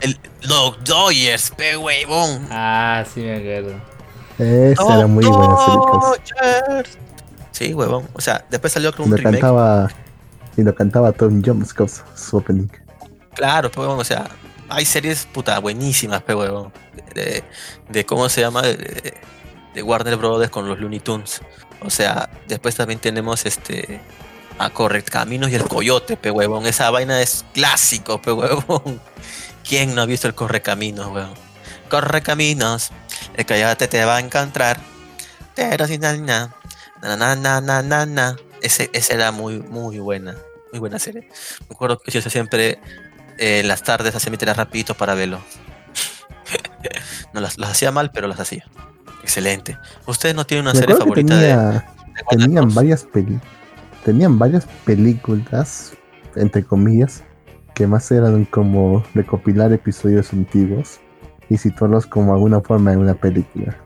[0.00, 2.46] El Dog Dodgers, pe huevón.
[2.50, 3.80] Ah, sí me acuerdo.
[4.38, 5.54] Esa era muy buena.
[5.54, 6.98] Dodgers.
[7.50, 8.08] Sí, huevón.
[8.14, 9.40] O sea, después salió con Y un lo remake.
[9.40, 9.88] cantaba.
[10.56, 12.68] Y lo cantaba Tom Jones, causa, su opening.
[13.34, 14.28] Claro, pero huevón, o sea,
[14.68, 16.72] hay series puta buenísimas, pero huevón.
[17.14, 17.44] De,
[17.88, 19.14] de cómo se llama, de, de-
[19.74, 21.40] de Warner Brothers con los Looney Tunes.
[21.82, 24.00] O sea, después también tenemos este
[24.58, 26.66] a Correcaminos y el Coyote, pe huevón.
[26.66, 29.00] Esa vaina es clásico, pe huevón.
[29.68, 31.34] ¿Quién no ha visto el Correcaminos, weón?
[31.90, 32.90] Correcaminos,
[33.34, 34.80] el coyote te va a encontrar.
[35.54, 36.16] Pero sin nada,
[37.02, 38.36] na, na, na, na, na, na.
[38.62, 40.34] Ese, esa era muy, muy buena.
[40.72, 41.28] Muy buena serie.
[41.68, 42.80] Me acuerdo que yo siempre
[43.36, 45.40] en las tardes hacía mi tarea rapidito para verlo.
[47.34, 48.64] no las, hacía mal, pero las hacía.
[49.22, 49.76] Excelente.
[50.06, 51.82] ¿Ustedes no tienen una serie favorita de,
[52.30, 53.38] Tenían varias peli,
[54.04, 55.92] tenían varias películas,
[56.34, 57.22] entre comillas,
[57.78, 60.98] que más eran como recopilar episodios antiguos
[61.48, 63.76] y situarlos como alguna forma en una película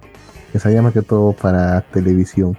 [0.50, 2.56] que se llama que todo para televisión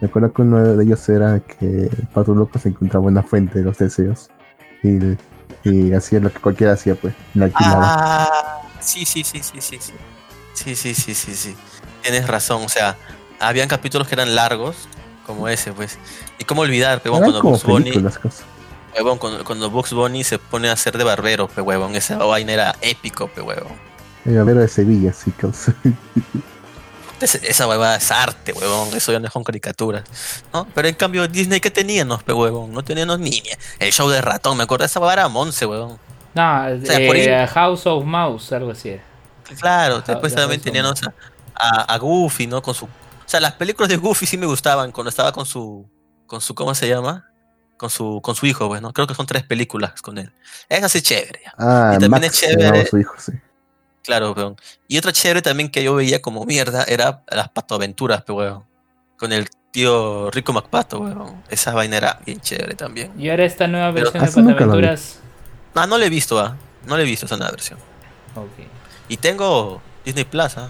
[0.00, 3.64] me acuerdo que uno de ellos era que Pato Loco se encontraba una fuente de
[3.64, 4.30] los deseos
[4.84, 4.98] y,
[5.68, 9.76] y hacía lo que cualquiera hacía pues la alquilaba Ah, sí, sí, sí, sí, sí,
[9.80, 9.92] sí.
[10.54, 11.56] Sí, sí, sí, sí, sí.
[12.02, 12.96] Tienes razón, o sea,
[13.40, 14.88] habían capítulos que eran largos,
[15.26, 15.98] como ese, pues.
[16.38, 18.44] Y cómo olvidar, pe, huevón, eran cuando como Bugs Bunny, cosas
[18.94, 22.52] huevón, cuando, cuando Bugs Bunny se pone a hacer de barbero, pe huevón, esa vaina
[22.52, 23.72] era épico, pe huevón.
[24.24, 25.74] el gabero de Sevilla sí causa.
[27.20, 28.88] Esa huevada es arte, huevón.
[28.94, 30.04] Eso ya no son caricaturas.
[30.54, 30.66] ¿no?
[30.74, 32.72] Pero en cambio, Disney, ¿qué teníamos, pe huevón?
[32.72, 33.42] No teníamos ni
[33.78, 34.56] el show de ratón.
[34.56, 35.98] Me acuerdo de esa huevada era Monse, huevón.
[36.34, 39.02] No, sea, por eh, ahí- House of Mouse, algo así era.
[39.60, 41.12] Claro, después también teníamos a,
[41.54, 42.62] a, a, Goofy, ¿no?
[42.62, 42.84] Con su.
[42.86, 42.88] O
[43.26, 45.86] sea, las películas de Goofy sí me gustaban cuando estaba con su.
[46.26, 46.54] con su.
[46.54, 47.29] ¿cómo se llama?
[47.80, 50.30] Con su, con su hijo, bueno, creo que son tres películas con él.
[50.68, 51.40] Es así chévere.
[51.56, 52.84] Ah, y también Max, es chévere.
[52.84, 53.32] Su hijo, sí.
[54.04, 54.56] Claro, peón.
[54.86, 58.64] Y otra chévere también que yo veía como mierda era las patoaventuras, pero weón.
[59.16, 61.42] Con el tío Rico MacPato, weón.
[61.48, 63.18] Esa vaina era bien chévere también.
[63.18, 65.18] Y ahora esta nueva versión pero, de patoaventuras.
[65.74, 66.58] Ah, no le he visto, ah.
[66.86, 67.78] No le he visto esa nueva versión.
[68.34, 68.58] Ok.
[69.08, 70.68] Y tengo Disney Plus, ¿ah?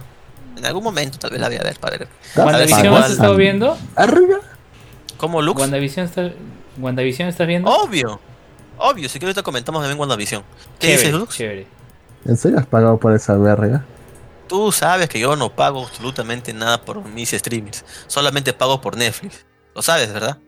[0.56, 2.08] En algún momento tal vez la voy a ver para ver.
[2.36, 3.76] ¿WandaVision has estado viendo?
[3.96, 4.38] ¿Arriba?
[5.16, 5.60] ¿Cómo, Lux?
[5.60, 6.30] ¿WandaVision, está...
[6.78, 7.70] ¿WandaVision estás viendo?
[7.70, 8.20] Obvio.
[8.78, 10.42] Obvio, si que ahorita comentamos también WandaVision.
[10.78, 11.36] ¿Qué chévere, dices, Lux?
[11.36, 11.66] Chévere.
[12.24, 13.84] ¿En serio has pagado por esa verga?
[14.48, 17.84] Tú sabes que yo no pago absolutamente nada por mis streamings.
[18.06, 19.46] Solamente pago por Netflix.
[19.74, 20.38] Lo sabes, ¿verdad?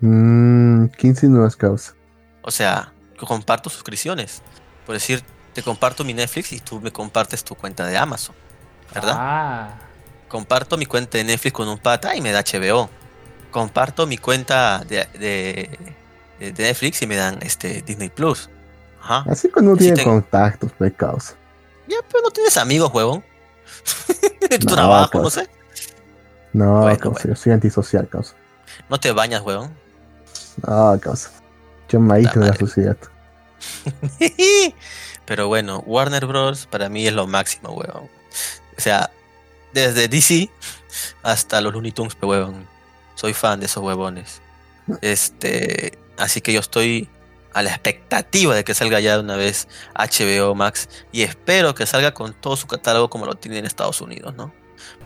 [0.00, 1.94] Mmm, 15 nuevas causas.
[2.42, 4.42] O sea, comparto suscripciones.
[4.86, 8.34] Por decir, te comparto mi Netflix y tú me compartes tu cuenta de Amazon.
[8.94, 9.14] ¿Verdad?
[9.16, 9.78] Ah.
[10.28, 12.88] Comparto mi cuenta de Netflix con un pata y me da HBO.
[13.50, 15.78] Comparto mi cuenta de, de,
[16.38, 18.48] de Netflix y me dan este Disney Plus.
[19.02, 19.24] Ajá.
[19.28, 21.34] Así cuando uno tiene contactos, pues causa.
[21.86, 23.24] Ya, pero no tienes amigos, huevón.
[24.60, 25.48] tu no, trabajo, no sé.
[26.52, 27.34] No, bueno, causa, bueno.
[27.34, 28.34] yo soy antisocial, causa.
[28.88, 29.74] No te bañas, huevón.
[30.66, 31.30] No, causa.
[31.88, 32.96] Yo me aíslo de la sociedad.
[35.24, 36.66] pero bueno, Warner Bros.
[36.66, 38.08] para mí es lo máximo, huevón.
[38.76, 39.10] O sea,
[39.72, 40.50] desde DC
[41.22, 42.66] hasta los Looney Tunes, huevón.
[43.20, 44.40] Soy fan de esos huevones.
[45.02, 47.06] Este, así que yo estoy
[47.52, 51.84] a la expectativa de que salga ya de una vez HBO Max y espero que
[51.84, 54.54] salga con todo su catálogo como lo tiene en Estados Unidos, ¿no?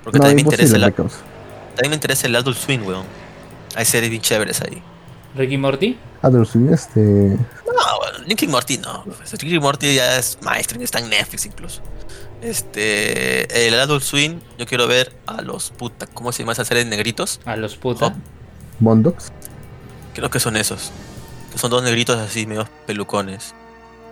[0.04, 3.04] Porque no, también, me interesa el, también me interesa el Adult Swim, weón.
[3.74, 4.80] Hay series bien chéveres ahí.
[5.34, 5.98] ¿Ricky Morty?
[6.22, 7.00] Adult Swim, este.
[7.00, 9.04] No, bueno, Ricky Morty no.
[9.32, 11.82] Ricky Morty ya es maestro, está en Netflix incluso.
[12.44, 13.66] Este.
[13.66, 16.06] El Adult Swim, yo quiero ver a los puta.
[16.06, 17.40] ¿Cómo se llama esa serie de negritos?
[17.46, 18.14] A los puta.
[18.80, 19.32] Bondox.
[20.12, 20.92] Creo que son esos.
[21.54, 23.54] Son dos negritos así, medio pelucones.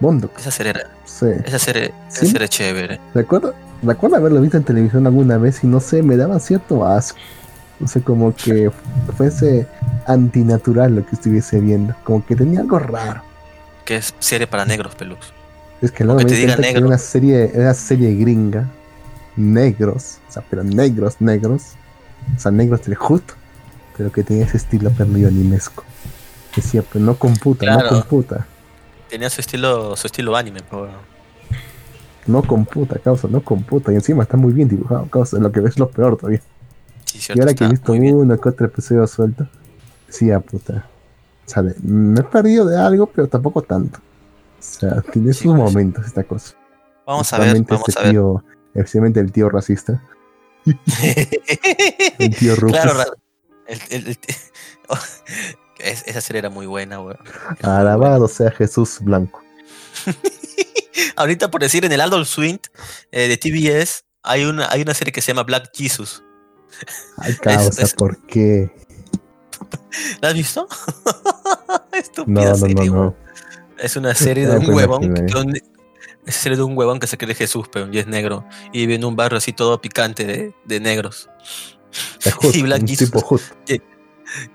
[0.01, 0.41] Bondox.
[0.41, 0.91] Esa serie era.
[1.05, 1.27] Sí.
[1.45, 2.25] Esa serie, ¿Sí?
[2.25, 3.01] esa serie chévere.
[3.15, 7.19] Recuerdo, recuerdo haberlo visto en televisión alguna vez y no sé, me daba cierto asco.
[7.81, 8.71] No sé, como que
[9.17, 9.67] fuese
[10.07, 11.95] antinatural lo que estuviese viendo.
[12.05, 13.23] Como que tenía algo raro.
[13.85, 15.33] Que es serie para negros, Pelux.
[15.83, 18.69] Es que luego me te di diga cuenta que era una serie, una serie gringa.
[19.37, 20.19] Negros.
[20.29, 21.73] O sea, pero negros, negros.
[22.37, 23.35] O sea, negros del justo.
[23.97, 25.85] Pero que tenía ese estilo perdido animesco.
[26.55, 27.83] Decía, pero no computa, Claro.
[27.83, 28.47] no computa.
[29.11, 30.89] Tenía su estilo, su estilo anime, pero
[32.27, 33.93] No computa, causa, no computa.
[33.93, 35.39] Y encima está muy bien dibujado, causa.
[35.39, 36.41] Lo que ves es lo peor todavía.
[37.05, 39.49] sí, Y ahora que he visto uno que otro episodio suelto,
[40.07, 40.87] decía, puta.
[41.47, 43.99] O sea, me he perdido de algo, pero tampoco tanto.
[44.63, 45.59] O sea, tiene Sí, sus pues.
[45.73, 46.55] momentos esta cosa.
[47.07, 48.13] Vamos a ver, vamos este a ver.
[48.13, 48.45] tío,
[48.75, 50.03] especialmente el tío racista.
[52.19, 52.79] El tío Rufus.
[52.81, 53.03] claro,
[53.67, 54.19] el, el-
[55.79, 57.19] es- esa serie era muy buena, weón.
[57.63, 59.43] Alabado sea Jesús Blanco.
[61.17, 62.59] Ahorita, por decir, en el Adult Swing
[63.11, 66.23] eh, de TBS hay una, hay una serie que se llama Black Jesus.
[67.19, 68.71] Ay, causa, es- ¿por qué?
[70.21, 70.69] ¿La has visto?
[70.71, 72.93] No, Estúpida no, no, serie, no.
[72.93, 73.17] weón.
[73.83, 75.15] Es una serie de un me huevón.
[75.15, 75.57] que un-
[76.25, 78.45] es serie de un huevón que se cree Jesús, pero y es negro.
[78.73, 81.29] Y vive en un barrio así todo picante de, de negros.
[82.25, 83.11] Es Hood, Y Black un Jesus.
[83.11, 83.41] tipo.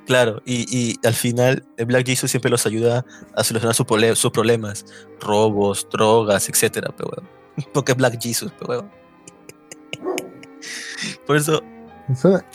[0.08, 3.06] Claro, y, y al final el Black Jesus siempre los ayuda
[3.36, 4.86] a solucionar sus problemas.
[5.20, 7.30] Robos, drogas, etcétera, pero weón.
[7.74, 8.92] Porque es Black Jesus, pero weón.
[11.28, 11.62] Por eso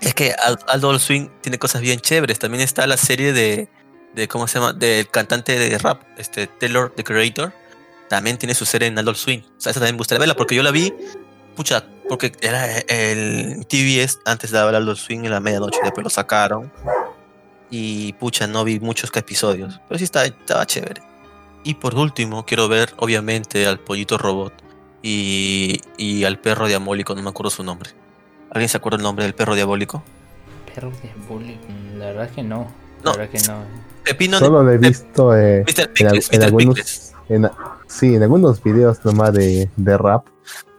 [0.01, 0.35] es que
[0.68, 2.39] Adult Swing tiene cosas bien chéveres.
[2.39, 3.68] También está la serie de,
[4.14, 4.72] de ¿cómo se llama?
[4.72, 7.52] Del cantante de rap, este Taylor the Creator.
[8.08, 9.40] También tiene su serie en Adult Swing.
[9.40, 10.92] O sea, esa también me gustaría verla porque yo la vi,
[11.56, 16.10] pucha, porque era el TVS, antes daba el Adult Swing en la medianoche, después lo
[16.10, 16.70] sacaron.
[17.70, 19.80] Y pucha, no vi muchos episodios.
[19.88, 21.00] Pero sí estaba, estaba chévere.
[21.64, 24.52] Y por último, quiero ver, obviamente, al pollito robot
[25.00, 27.90] y, y al perro diabólico, no me acuerdo su nombre.
[28.50, 30.02] ¿Alguien se acuerda el nombre del perro diabólico?
[30.74, 31.66] Perro diabólico.
[31.96, 32.70] La verdad que no.
[33.02, 33.12] No.
[33.12, 33.64] La verdad que no.
[34.05, 36.44] Pepino Solo lo he visto eh, en, Pickles, en Mr.
[36.46, 37.12] algunos.
[37.28, 37.50] En,
[37.86, 40.26] sí, en algunos videos nomás de, de rap.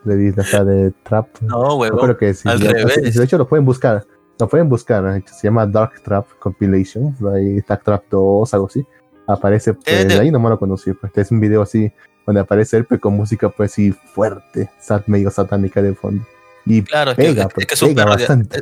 [0.04, 1.28] De, o sea, de trap.
[1.42, 2.00] No, huevón.
[2.02, 2.48] creo que sí.
[2.50, 3.16] al ya- revés.
[3.16, 4.06] De hecho, lo pueden buscar.
[4.40, 5.06] Lo pueden buscar.
[5.18, 5.24] ¿eh?
[5.32, 7.16] Se llama Dark Trap Compilation.
[7.34, 8.86] Ahí Dark Trap 2, algo así.
[9.28, 10.92] Aparece, pues, Eh, de- de ahí nomás lo conocí.
[10.92, 11.90] Pues, es un video así,
[12.28, 14.70] donde aparece él, pues, con música, pues, sí, fuerte,
[15.08, 16.26] medio satánica de fondo.
[16.66, 18.62] Y Claro, es que, pega, es pues, que es un pega perro bastante.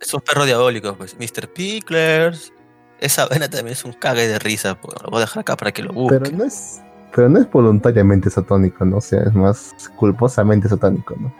[0.00, 1.16] es un perro diabólico, pues.
[1.18, 1.48] Mr.
[1.52, 2.52] Pickles.
[3.00, 4.74] Esa vaina también es un cague de risa.
[4.80, 6.38] pues, Lo voy a dejar acá para que lo Pero busquen.
[6.38, 6.80] no es,
[7.14, 8.98] Pero no es voluntariamente satánico, ¿no?
[8.98, 11.34] O sea, es más culposamente satánico, ¿no?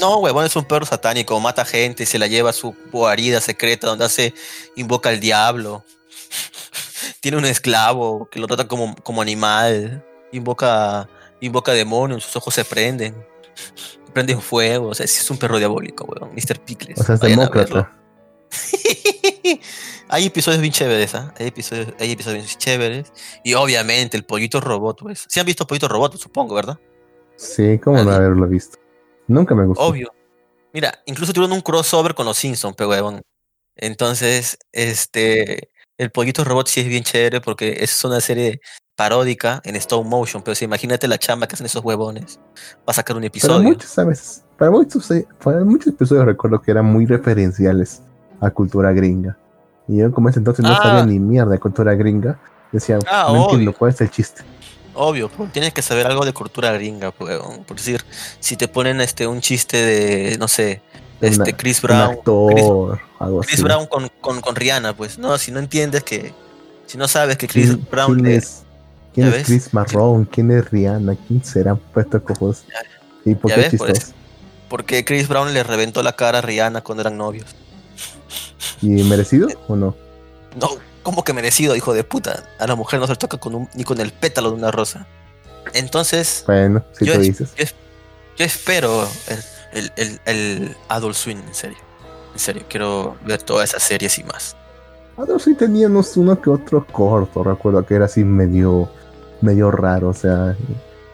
[0.00, 3.86] No, huevón, es un perro satánico, mata gente, se la lleva a su guarida secreta
[3.86, 4.34] donde hace,
[4.76, 5.84] invoca al diablo.
[7.20, 11.08] Tiene un esclavo que lo trata como, como animal, invoca,
[11.40, 13.14] invoca demonios, sus ojos se prenden,
[14.12, 16.60] prenden fuego, o sea, es un perro diabólico, huevón, Mr.
[16.60, 17.00] Pickles.
[17.00, 17.96] O sea, es demócrata.
[20.08, 21.34] hay episodios bien chéveres, ¿ah?
[21.38, 23.12] Hay episodios, hay episodios bien chéveres.
[23.44, 25.26] Y obviamente el pollito robot, pues.
[25.28, 26.78] Sí han visto pollito robot, supongo, ¿verdad?
[27.36, 28.78] Sí, ¿cómo no haberlo visto?
[29.26, 29.82] Nunca me gustó.
[29.82, 30.12] Obvio.
[30.72, 33.22] Mira, incluso tuvieron un crossover con los Simpsons, pero huevón.
[33.76, 38.60] Entonces, este, el pollito robot sí es bien chévere porque es una serie
[38.94, 42.40] paródica en stop motion, pero si imagínate la chamba que hacen esos huevones.
[42.78, 43.68] Va a sacar un Para episodio.
[43.68, 44.44] muchos, ¿sabes?
[44.56, 48.02] Para muchos, eh, para muchos episodios recuerdo que eran muy referenciales
[48.40, 49.38] a cultura gringa.
[49.88, 50.80] Y yo como ese entonces no Ah.
[50.82, 52.38] sabía ni mierda de cultura gringa,
[52.72, 53.78] decía, Ah, no entiendo obvio.
[53.78, 54.42] cuál es el chiste.
[54.94, 57.38] Obvio, pues, tienes que saber algo de cultura gringa, pues.
[57.66, 58.02] Por decir,
[58.40, 60.80] si te ponen este un chiste de, no sé,
[61.20, 62.00] este Una- Chris Brown.
[62.12, 63.62] actor, algo Chris así.
[63.62, 65.18] Brown con, con, con Rihanna, pues.
[65.18, 66.32] No, si no entiendes que.
[66.86, 68.62] Si no sabes que Chris ¿Quién, Brown quién es,
[69.12, 69.46] quién ¿Ya es ves?
[69.46, 70.24] Chris Marrón?
[70.24, 71.16] ¿Quién es Rihanna?
[71.26, 71.74] ¿Quién será?
[71.74, 72.64] Puesto cojos.
[73.24, 74.12] ¿Y por qué ves, por chistoso?
[74.70, 77.54] Porque Chris Brown le reventó la cara a Rihanna cuando eran novios.
[78.86, 79.94] ¿Y merecido o no?
[80.60, 80.68] No,
[81.02, 82.44] ¿cómo que merecido, hijo de puta?
[82.58, 84.70] A la mujer no se le toca con un- ni con el pétalo de una
[84.70, 85.06] rosa.
[85.74, 87.74] Entonces, Bueno, si Yo tú es- dices.
[88.36, 91.78] yo espero el, el, el, el Adult Swim, en serio.
[92.32, 94.56] En serio, quiero ver todas esas series y más.
[95.16, 98.88] Ahora sí teníamos uno que otro corto, recuerdo que era así medio,
[99.40, 100.54] medio raro, o sea,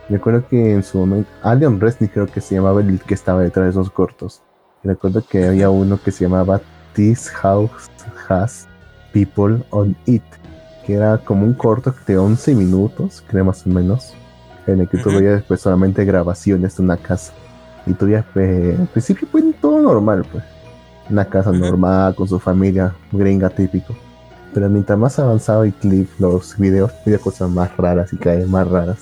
[0.09, 3.67] recuerdo que en su momento, Alien Resnick creo que se llamaba el que estaba detrás
[3.67, 4.43] de esos cortos.
[4.83, 6.61] Recuerdo que había uno que se llamaba
[6.95, 7.91] This House
[8.29, 8.67] Has
[9.13, 10.23] People on It,
[10.87, 14.15] que era como un corto de 11 minutos, creo más o menos,
[14.67, 17.33] en el que tú veías después solamente grabaciones de una casa.
[17.87, 20.45] Y tú veías, eh, al principio fue todo normal, pues
[21.11, 23.95] una casa normal con su familia gringa típico.
[24.55, 28.49] Pero mientras más avanzaba el clip, los videos, veía cosas más raras y cada vez
[28.49, 28.99] más raras.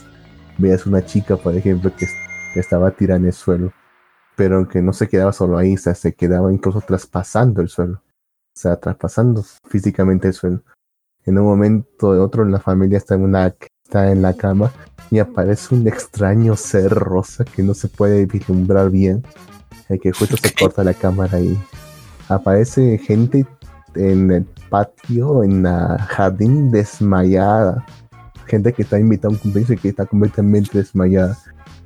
[0.59, 2.07] Veías una chica, por ejemplo, que,
[2.55, 3.73] que estaba tirada en el suelo,
[4.41, 7.97] pero que no se quedaba solo ahí, o sea, se quedaba incluso traspasando el suelo.
[7.99, 10.63] O sea, traspasando físicamente el suelo.
[11.27, 14.73] En un momento de otro, la familia está en, una, está en la cama
[15.11, 19.23] y aparece un extraño ser rosa que no se puede vislumbrar bien.
[19.91, 21.61] El que justo se corta la cámara y
[22.31, 23.47] aparece gente
[23.95, 27.85] en el patio, en el jardín desmayada.
[28.47, 31.37] Gente que está invitada a un cumpleaños y que está completamente desmayada.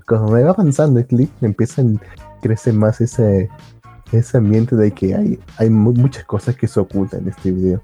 [0.07, 1.87] Cuando va avanzando el clip, empieza a
[2.49, 3.49] crece más ese,
[4.13, 7.81] ese ambiente de que hay, hay mu- muchas cosas que se ocultan en este video.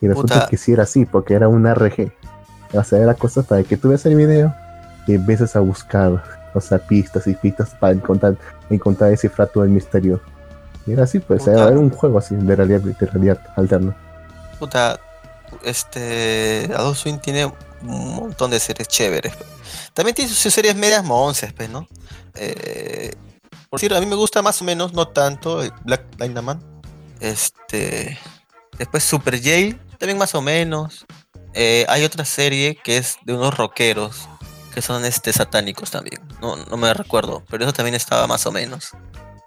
[0.00, 0.46] Y resulta Puta.
[0.48, 2.12] que sí era así, porque era un RG.
[2.74, 4.54] O sea, era cosa para que tú veas el video
[5.08, 6.22] y empieces a buscar,
[6.54, 8.36] o sea, pistas y pistas para encontrar,
[8.70, 10.20] encontrar descifrar todo el misterio.
[10.86, 11.52] Y era así, pues, Puta.
[11.68, 13.96] era un juego así de realidad, de realidad alterna.
[14.60, 15.00] Puta,
[15.64, 16.70] este.
[16.76, 17.46] Adult Swim tiene
[17.82, 19.34] un montón de series chéveres.
[19.34, 19.44] pe.
[19.94, 21.86] También tiene sus series medias monces, pues, ¿no?
[22.34, 23.12] Eh,
[23.70, 26.62] por decir, a mí me gusta más o menos, no tanto, el Black Dynaman.
[27.20, 28.18] Este.
[28.78, 31.06] Después Super Jail, también más o menos.
[31.54, 34.28] Eh, hay otra serie que es de unos rockeros
[34.72, 36.22] que son este satánicos también.
[36.40, 38.92] No, no me recuerdo, pero eso también estaba más o menos.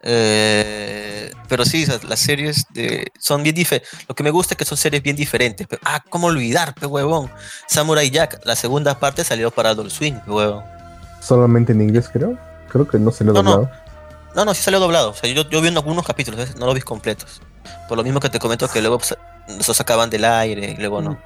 [0.04, 3.90] Eh, pero sí, las series de, son bien diferentes.
[4.08, 5.68] Lo que me gusta es que son series bien diferentes.
[5.86, 7.30] Ah, ¿cómo olvidar, pe huevón?
[7.68, 10.64] Samurai Jack, la segunda parte salió para Adult Swing, pe huevón.
[11.22, 12.38] Solamente en inglés, creo.
[12.70, 13.72] Creo que no se lo he No, no.
[14.36, 15.10] No, no, sí salió doblado.
[15.12, 16.56] O sea, yo, yo vi algunos capítulos, ¿ves?
[16.56, 17.42] no los vi completos.
[17.88, 19.16] Por lo mismo que te comento que luego pues,
[19.60, 21.18] se sacaban del aire y luego no.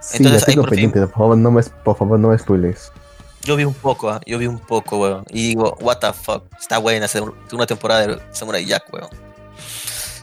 [0.00, 1.00] Sí, Entonces, ahí por fin- pendiente.
[1.00, 2.92] Por favor, no me, por favor, no me spoiles.
[3.44, 5.24] Yo vi un poco, ah, yo vi un poco, weón.
[5.30, 9.08] Y digo, what the fuck, está buena segunda temporada de Samurai Jack, weón.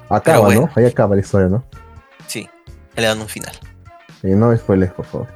[0.10, 0.62] Acaba, bueno.
[0.62, 0.70] ¿no?
[0.76, 1.64] Ahí acaba la historia, ¿no?
[2.28, 2.50] Sí,
[2.96, 3.54] le dan un final.
[4.24, 5.28] Eh, no me spoiles, por favor.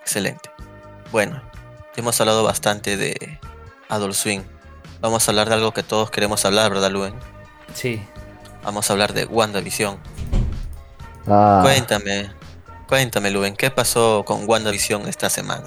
[0.00, 0.50] Excelente.
[1.10, 1.40] Bueno,
[1.96, 3.38] hemos hablado bastante de
[3.88, 4.40] Adult Swing.
[5.02, 7.12] Vamos a hablar de algo que todos queremos hablar, ¿verdad, Luen?
[7.74, 8.00] Sí.
[8.62, 9.96] Vamos a hablar de WandaVision.
[11.26, 12.30] Ah, Cuéntame,
[12.86, 15.64] cuéntame, Luen, ¿qué pasó con WandaVision esta semana?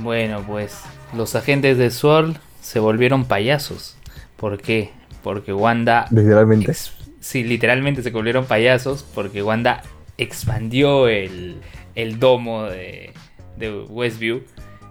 [0.00, 0.74] Bueno, pues
[1.12, 3.96] los agentes de SWORD se volvieron payasos.
[4.38, 4.90] ¿Por qué?
[5.22, 6.06] Porque Wanda...
[6.10, 6.74] literalmente.
[7.20, 9.82] sí, literalmente se volvieron payasos porque Wanda
[10.16, 11.60] expandió el,
[11.94, 13.12] el domo de,
[13.58, 14.44] de Westview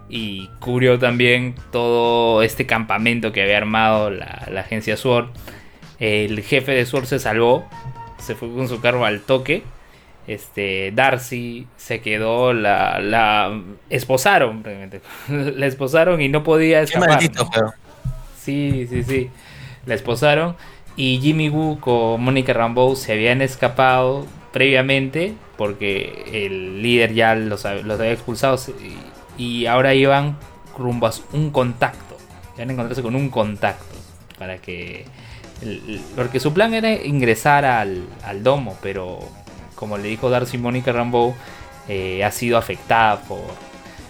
[0.08, 5.28] y cubrió también todo este campamento que había armado la, la agencia SWORD.
[5.98, 7.68] El jefe de SWORD se salvó,
[8.18, 9.62] se fue con su carro al toque.
[10.26, 13.60] Este Darcy se quedó la, la
[13.90, 14.62] esposaron
[15.28, 17.18] la esposaron y no podía escapar
[18.38, 19.30] sí sí sí.
[19.84, 20.54] La esposaron
[20.96, 27.64] y Jimmy Woo con Mónica Rambeau se habían escapado previamente porque el líder ya los,
[27.66, 28.58] había expulsado
[29.38, 30.36] y, ahora iban
[30.76, 32.16] rumbo a un contacto
[32.56, 33.96] iban a encontrarse con un contacto
[34.38, 35.04] para que
[36.16, 39.20] porque su plan era ingresar al, al domo pero
[39.82, 41.34] como le dijo Darcy Mónica Rambeau,
[41.88, 43.40] eh, ha sido afectada por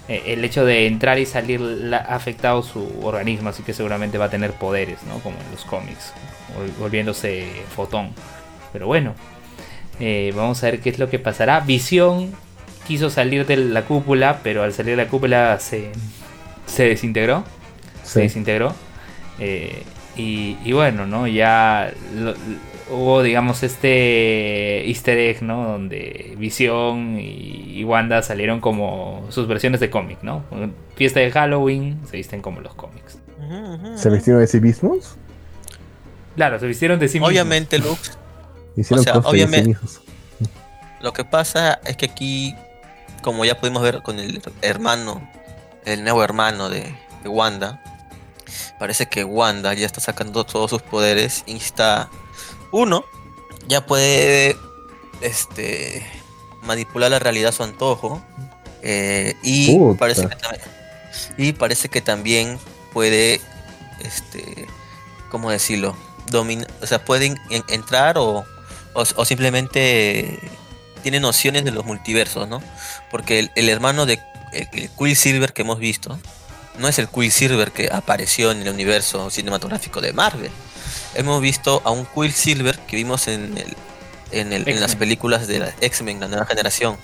[0.07, 1.63] eh, el hecho de entrar y salir,
[1.95, 5.19] ha afectado su organismo, así que seguramente va a tener poderes, ¿no?
[5.21, 6.13] Como en los cómics,
[6.79, 8.11] volviéndose fotón.
[8.71, 9.15] Pero bueno,
[9.99, 11.61] eh, vamos a ver qué es lo que pasará.
[11.61, 12.33] Visión
[12.87, 15.93] quiso salir de la cúpula, pero al salir de la cúpula se,
[16.67, 17.45] se desintegró.
[18.03, 18.75] Se desintegró.
[20.17, 21.27] y, y, bueno, ¿no?
[21.27, 21.93] Ya
[22.91, 25.65] hubo, digamos, este easter egg, ¿no?
[25.65, 30.45] Donde Visión y, Wanda salieron como sus versiones de cómic, ¿no?
[30.95, 33.19] Fiesta de Halloween, se visten como los cómics.
[33.97, 35.17] ¿Se vistieron de sí mismos?
[36.37, 37.31] Claro, se vistieron de sí mismos.
[37.31, 38.01] Obviamente, Luke.
[38.77, 39.77] Hicieron o obviamente,
[41.03, 42.55] Lo que pasa es que aquí,
[43.23, 45.27] como ya pudimos ver con el hermano,
[45.85, 47.83] el nuevo hermano de, de Wanda,
[48.79, 51.45] parece que Wanda ya está sacando todos sus poderes.
[51.47, 52.11] Está
[52.73, 53.05] uno
[53.69, 54.57] ya puede
[55.21, 56.05] este
[56.63, 58.23] manipular la realidad a su antojo
[58.83, 60.63] eh, y parece que también,
[61.37, 62.59] y parece que también
[62.93, 63.41] puede
[64.01, 64.67] este
[65.31, 65.97] cómo decirlo
[66.31, 67.37] domina o sea pueden
[67.69, 68.45] entrar o,
[68.95, 70.39] o, simplemente
[71.03, 72.63] tiene nociones de los multiversos no
[73.11, 74.21] porque el, hermano de
[74.53, 76.19] el, Quicksilver que hemos visto
[76.79, 80.51] no es el Quicksilver que apareció en el universo cinematográfico de Marvel
[81.15, 83.77] hemos visto a un Quicksilver que vimos en, el,
[84.31, 86.97] en, el, en las películas de la X-Men, la nueva generación,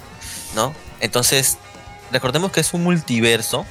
[0.55, 0.75] ¿no?
[1.01, 1.59] Entonces,
[2.13, 3.67] recordemos que es un multiverso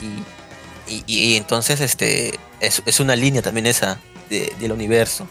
[0.00, 5.28] y, y, entonces este es, es, una línea también esa del universo,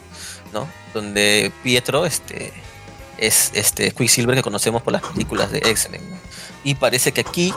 [0.54, 0.68] ¿no?
[0.94, 2.54] Donde Pietro este,
[3.22, 6.02] es este Quicksilver que conocemos por las películas de X-Men.
[6.66, 7.54] Y parece que aquí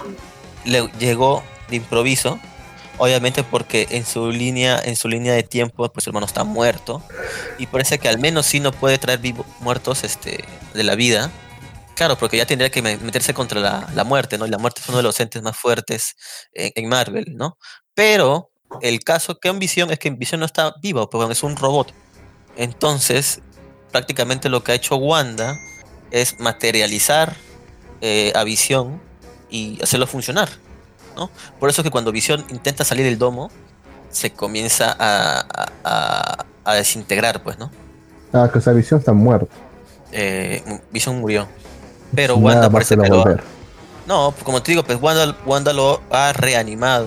[0.64, 2.38] le llegó de improviso
[2.96, 7.02] Obviamente porque en su línea, en su línea de tiempo, pues su hermano está muerto.
[7.58, 11.30] Y parece que al menos sí no puede traer vivos muertos este, de la vida.
[11.96, 14.46] Claro, porque ya tendría que meterse contra la, muerte, ¿no?
[14.46, 16.16] Y la muerte es uno de los entes más fuertes
[16.52, 17.56] en, Marvel, ¿no?
[17.94, 18.50] Pero
[18.80, 21.56] el caso que en Visión es que en Visión no está vivo, porque es un
[21.56, 21.92] robot.
[22.56, 23.40] Entonces,
[23.94, 25.56] prácticamente lo que ha hecho Wanda
[26.10, 27.36] es materializar
[28.00, 29.00] eh, a Visión
[29.48, 30.48] y hacerlo funcionar.
[31.60, 33.52] Por eso es que cuando Visión intenta salir del domo,
[34.10, 36.44] se comienza a,
[36.74, 37.70] desintegrar, pues, ¿no?
[38.32, 39.54] Ah, que esa Visión está muerta.
[40.10, 41.46] Eh, Visión murió.
[42.16, 43.24] Pero Wanda parece que lo
[44.08, 47.06] No, como te digo, pues Wanda, lo ha reanimado.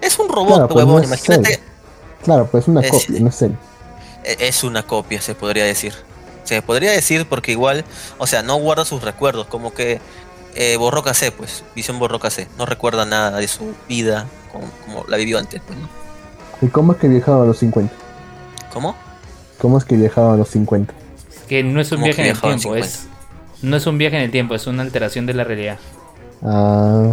[0.00, 1.60] Es un robot, claro, pues, imagínate.
[2.24, 3.30] Claro, pues es una copia, no.
[4.24, 5.92] E, es una copia, se podría decir.
[6.44, 7.84] Se podría decir porque igual,
[8.18, 10.00] o sea, no guarda sus recuerdos, como que
[10.54, 12.48] eh, borró Casé, pues, Visión borró Casé.
[12.58, 15.88] No recuerda nada de su vida como, la vivió antes, pues, ¿no?
[16.60, 17.92] ¿Y cómo es que viajaba a los 50?
[18.72, 18.94] ¿Cómo?
[19.58, 20.94] ¿Cómo es que viajaba a los 50?
[21.52, 23.08] que no es un viaje en el tiempo, es.
[23.60, 25.78] No es un viaje en el tiempo, es una alteración de la realidad.
[26.42, 27.12] Ah.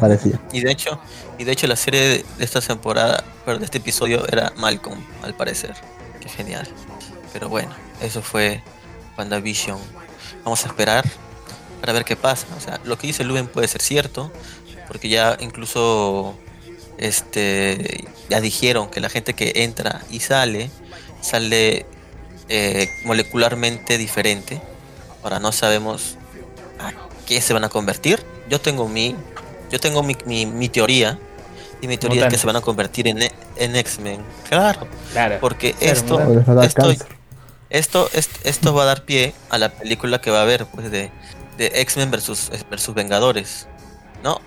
[0.00, 0.40] Parecía.
[0.52, 0.98] Y de hecho,
[1.38, 5.34] y de hecho la serie de esta temporada, pero de este episodio era Malcolm, al
[5.34, 5.74] parecer.
[6.18, 6.66] Qué genial.
[7.34, 7.70] Pero bueno,
[8.00, 8.62] eso fue
[9.16, 9.78] WandaVision.
[10.44, 11.04] Vamos a esperar
[11.80, 12.46] para ver qué pasa.
[12.56, 14.30] O sea, lo que dice Luben puede ser cierto,
[14.88, 16.34] porque ya incluso
[16.98, 20.70] este ya dijeron que la gente que entra y sale
[21.20, 21.86] sale
[22.48, 24.60] eh, molecularmente diferente.
[25.22, 26.16] Ahora no sabemos
[26.78, 26.92] a
[27.26, 28.24] qué se van a convertir.
[28.48, 29.14] Yo tengo mi
[29.70, 31.16] yo tengo mi, mi, teoría
[31.80, 33.20] y mi teoría es que se van a convertir en,
[33.56, 34.20] en X-Men.
[34.48, 36.20] Claro, claro, porque esto,
[36.60, 36.92] esto,
[37.70, 41.10] esto, esto, va a dar pie a la película que va a haber pues de
[41.60, 43.66] de X-Men versus, versus Vengadores,
[44.24, 44.40] ¿no?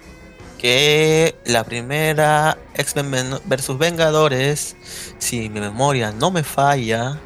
[0.57, 4.75] Que la primera X-Men versus Vengadores,
[5.19, 7.19] si mi memoria no me falla,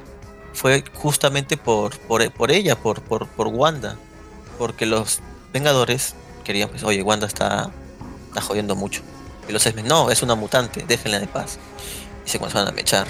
[0.52, 3.96] fue justamente por, por, ella, por, por, por Wanda.
[4.58, 5.22] Porque los
[5.54, 7.72] Vengadores querían, pues, oye, Wanda está,
[8.28, 9.04] está jodiendo mucho.
[9.48, 11.60] Y los X-Men, no, es una mutante, déjenla de paz.
[12.26, 13.08] Y se comenzaron a mechar.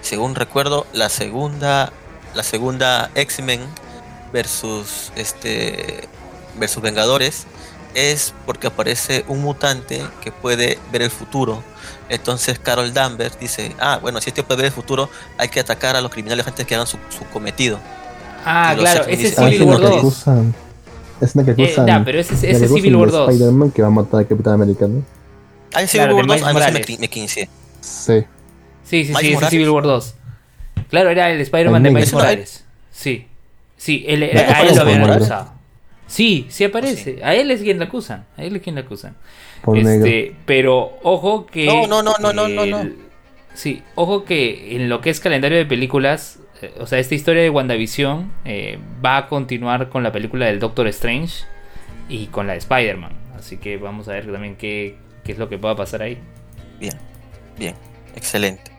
[0.00, 1.92] Según recuerdo, la segunda,
[2.36, 3.60] la segunda X-Men
[4.32, 6.08] versus este
[6.58, 7.46] versus Vengadores
[7.94, 11.62] es porque aparece un mutante que puede ver el futuro.
[12.10, 15.08] Entonces Carol Danvers dice, ah, bueno, si este puede ver el futuro,
[15.38, 16.98] hay que atacar a los criminales antes que hagan su,
[17.32, 17.78] cometido.
[18.44, 20.04] Ah, Y claro, ese es Civil War una que 2.
[20.28, 20.54] acusan-
[21.20, 21.86] Es una que Eh, acusan.
[21.86, 23.30] ya, pero ese, ese que es Civil War de 2.
[23.32, 25.02] Spider-Man que va a matar al Capitán América, ¿no?
[25.72, 27.00] Ah, Civil Claro, War de 2, Miles ah, no, sí me, Morales.
[27.00, 27.48] me quince.
[27.80, 28.12] Sí.
[28.84, 29.50] Sí, sí, sí, Miles ese es Morales.
[29.50, 30.14] Civil War 2.
[30.88, 32.12] Claro, era el Spider-Man de Miles.
[32.12, 32.64] Morales.
[32.90, 33.26] Sí.
[33.76, 35.52] Sí, él, No a él aparece lo habían acusado.
[36.06, 37.20] Sí, sí aparece.
[37.22, 38.26] A él es quien lo acusan.
[38.36, 39.16] A él es quien lo acusan.
[39.62, 40.06] Por negro.
[40.06, 41.66] Este, pero ojo que.
[41.66, 42.90] No, no, no, no, no, no,
[43.54, 47.42] Sí, ojo que en lo que es calendario de películas, eh, o sea, esta historia
[47.42, 51.44] de WandaVision eh, va a continuar con la película del Doctor Strange
[52.08, 53.12] y con la de Spider-Man.
[53.36, 56.18] Así que vamos a ver también qué, qué es lo que pueda pasar ahí.
[56.78, 56.94] Bien,
[57.58, 57.74] bien,
[58.14, 58.75] excelente.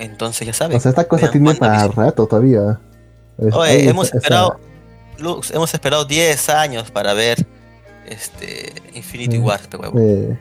[0.00, 0.76] Entonces ya saben.
[0.76, 2.80] O sea, esta cosa tiene para rato todavía.
[3.38, 4.58] Es- Oye, hemos esperado,
[5.18, 7.46] Lux, hemos esperado 10 años para ver
[8.06, 9.98] este Infinity Mm, War, pe huevo.
[10.00, 10.38] eh,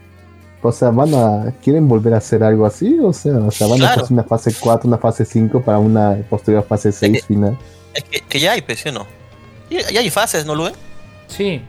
[0.62, 1.54] o sea, van a.
[1.64, 2.98] ¿Quieren volver a hacer algo así?
[3.02, 4.02] O sea, o sea van a Claro.
[4.04, 7.58] hacer una fase 4, una fase 5 para una posterior fase 6 que- final.
[7.94, 9.06] Es que, que ya hay, pues, ¿sí o no?
[9.70, 10.74] Ya, ya hay fases, ¿no, Luen?
[11.28, 11.62] Sí,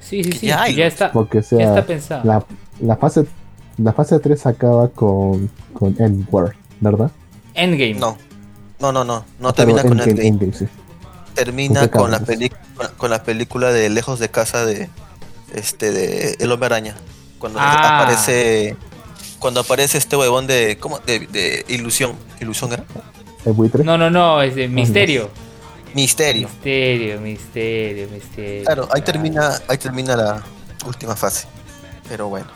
[0.00, 0.46] sí, sí, sí.
[0.48, 1.12] ya hay, ya está.
[1.12, 2.22] Porque, o Ya sea, está pensado.
[2.24, 2.44] la,
[2.80, 3.24] la fase.
[3.76, 7.10] La fase 3 acaba con, con Endwar, ¿verdad?
[7.54, 7.94] Endgame.
[7.94, 8.16] No.
[8.80, 9.24] No, no, no.
[9.38, 10.28] No Ah, termina con Endgame, Endgame.
[10.28, 10.66] Endgame, sí.
[11.34, 12.20] Termina ¿Con la,
[12.96, 14.88] con, la película de Lejos de Casa de
[15.52, 16.96] este de El Hombre Araña.
[17.38, 18.02] Cuando Ah.
[18.02, 18.76] aparece.
[19.38, 20.78] Cuando aparece este huevón de.
[20.78, 20.98] ¿Cómo?
[21.00, 22.14] De, de Ilusión.
[22.40, 22.84] ¿Ilusión era?
[23.44, 23.84] El buitre.
[23.84, 25.30] No, no, no, es de Misterio.
[25.94, 26.48] Misterio.
[26.48, 28.64] Misterio, misterio, misterio.
[28.64, 30.42] Claro, ahí termina, ahí termina la
[30.86, 31.46] última fase.
[32.08, 32.46] Pero bueno.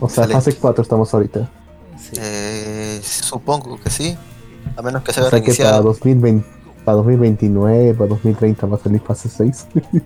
[0.00, 1.48] o sea, fase 4 estamos ahorita.
[1.98, 2.16] Sí.
[2.20, 4.16] Eh, supongo que sí.
[4.76, 5.82] A menos que se O haya sea que para reiniciado.
[5.84, 6.46] 2020,
[6.84, 9.66] para 2029, para 2030 va a salir fase 6.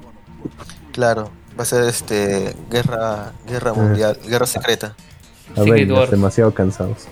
[0.92, 1.30] Claro.
[1.58, 2.54] Va a ser este.
[2.70, 3.32] Guerra.
[3.46, 4.18] Guerra mundial.
[4.26, 4.94] Guerra secreta.
[5.56, 6.10] A Secret ver, Wars.
[6.10, 7.06] demasiado cansados.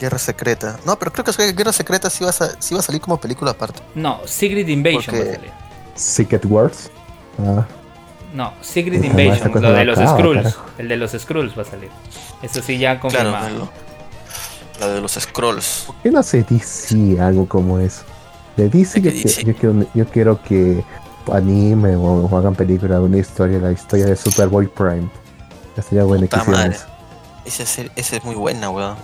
[0.00, 0.78] Guerra secreta.
[0.84, 3.52] No, pero creo que Guerra secreta sí va a, sí va a salir como película
[3.52, 3.80] aparte.
[3.94, 5.50] No, Secret Invasion Porque- va a salir.
[5.94, 6.90] Secret Wars.
[7.38, 7.66] Ah,
[8.34, 10.42] No, Secret Esa Invasion, lo de los Skrulls.
[10.42, 10.64] carajo.
[10.78, 11.90] El de los Skrulls va a salir.
[12.42, 13.58] Eso sí, ya Claro, confirmado.
[13.58, 13.68] lo-
[14.80, 15.84] la de los scrolls.
[15.86, 18.02] ¿Por qué no hace DC algo como eso?
[18.56, 20.84] De DC, que yo, qui- DC yo quiero, yo quiero que
[21.32, 25.08] anime o, o hagan película de una historia, la historia de Superboy Prime.
[25.76, 26.86] Ya sería buena eso.
[27.44, 28.96] Esa, es muy buena, weón.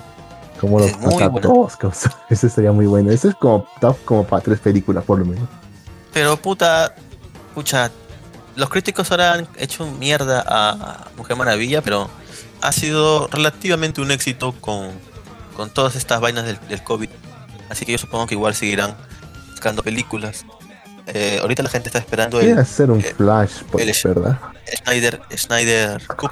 [0.61, 0.93] Como los
[1.41, 1.79] todos.
[2.31, 3.11] Ese sería muy bueno.
[3.11, 5.49] Ese es como top como para tres películas, por lo menos.
[6.13, 6.95] Pero puta,
[7.55, 7.91] pucha,
[8.57, 12.09] los críticos ahora han hecho mierda a Mujer Maravilla, pero
[12.61, 14.91] ha sido relativamente un éxito con,
[15.59, 17.11] con todas estas vainas del, del COVID.
[17.69, 18.95] Así que yo supongo que igual seguirán
[19.51, 20.47] buscando películas.
[21.07, 24.39] Eh, ahorita la gente está esperando Quiere el hacer un eh, flash, pues, el- ¿verdad?
[24.85, 26.31] Snyder, Snyder Cut.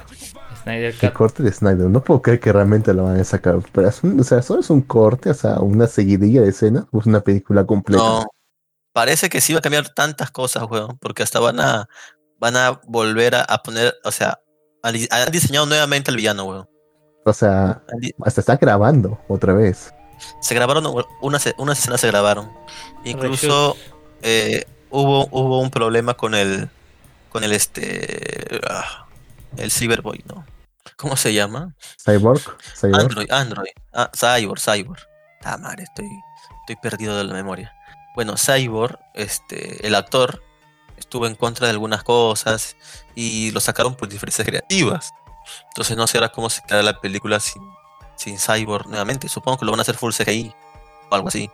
[0.63, 1.13] Snyder El Cut.
[1.13, 1.89] corte de Snyder.
[1.89, 3.57] No puedo creer que realmente lo van a sacar.
[3.73, 6.85] Pero es un- o sea, solo es un corte, o sea, una seguidilla de escenas.
[6.91, 8.01] O es una película completa.
[8.01, 8.25] No,
[8.93, 11.87] parece que sí va a cambiar tantas cosas, weón, porque hasta van a
[12.39, 14.39] van a volver a, a poner, o sea,
[14.83, 16.69] han diseñado nuevamente al villano, weón.
[17.27, 17.81] O sea,
[18.23, 19.93] hasta está grabando otra vez.
[20.39, 20.85] Se grabaron
[21.21, 22.49] unas, unas escenas se grabaron.
[23.03, 23.75] Incluso
[24.21, 26.69] eh, hubo hubo un problema con el
[27.29, 29.07] con el este ah,
[29.57, 30.45] el Cyberboy, ¿no?
[30.95, 31.75] ¿Cómo se llama?
[32.03, 32.41] Cyborg.
[32.79, 33.01] Cyborg.
[33.01, 33.71] Android, Android.
[33.93, 35.01] Ah, Cyborg, Cyborg.
[35.43, 36.09] Ah, madre, estoy,
[36.61, 37.73] estoy perdido de la memoria.
[38.15, 40.41] Bueno, Cyborg, este, el actor,
[40.95, 42.77] estuvo en contra de algunas cosas
[43.15, 45.13] y lo sacaron por diferencias creativas.
[45.69, 47.61] Entonces no sé ahora cómo se queda la película sin,
[48.15, 49.27] sin Cyborg nuevamente.
[49.29, 50.53] Supongo que lo van a hacer full CGI
[51.09, 51.49] o algo así.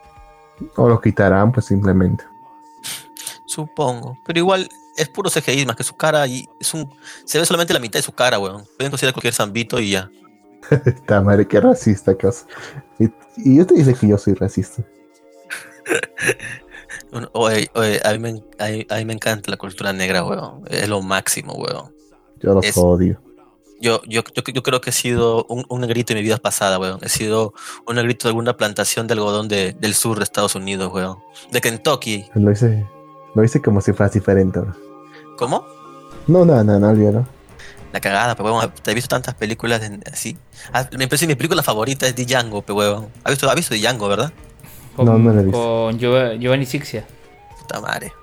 [0.75, 2.23] O lo quitarán, pues simplemente.
[3.45, 4.17] Supongo.
[4.25, 6.89] Pero igual es puro CGI más que su cara y es un.
[7.25, 8.65] Se ve solamente la mitad de su cara, weón.
[8.77, 10.09] Pueden considerar cualquier zambito y ya.
[10.85, 12.45] Esta madre, qué racista, cosa.
[12.99, 13.05] Y,
[13.37, 14.83] y yo te dice que yo soy racista.
[17.33, 18.29] Oye, oye, a, mí me,
[18.59, 20.63] a, mí, a mí me encanta la cultura negra, weón.
[20.67, 21.93] Es lo máximo, weón.
[22.39, 23.21] Yo los Es- odio.
[23.83, 26.79] Yo, yo, yo, yo creo que he sido un, un negrito en mi vida pasada,
[26.79, 26.99] weón.
[27.01, 27.53] He sido
[27.85, 31.17] un negrito de alguna plantación de algodón de- del sur de Estados Unidos, weón.
[31.51, 32.25] De Kentucky.
[32.33, 32.85] Lo hice,
[33.35, 34.59] lo hice como si fueras diferente.
[34.61, 34.73] ¿no?
[35.37, 35.65] ¿Cómo?
[36.27, 37.27] No, no, no, no, olvídalo.
[37.91, 38.71] La cagada, pero weón.
[38.81, 40.37] Te he visto tantas películas de- así.
[40.71, 43.09] Ah, me parece que mi película favorita es Django, pe weón.
[43.25, 44.31] ¿Has visto, has visto Django, verdad?
[44.95, 45.59] Con, No, no la he visto.
[45.59, 47.05] con Giov- Giovanni Sixia.
[47.59, 48.13] Puta madre.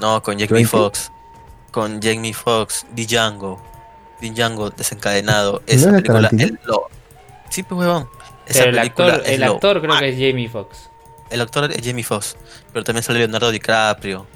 [0.00, 0.66] No, con Jamie.
[0.66, 1.10] Foxx.
[1.70, 3.58] Con Jamie Foxx, Django.
[4.20, 5.62] Django desencadenado.
[5.66, 6.88] Esa ¿No es película es lo.
[7.50, 8.08] Sí, pues huevón.
[8.46, 10.90] Esa Pero el película actor, es el lo actor creo que es Jamie Foxx.
[11.30, 12.36] El actor es Jamie Foxx.
[12.72, 14.26] Pero también sale Leonardo DiCaprio.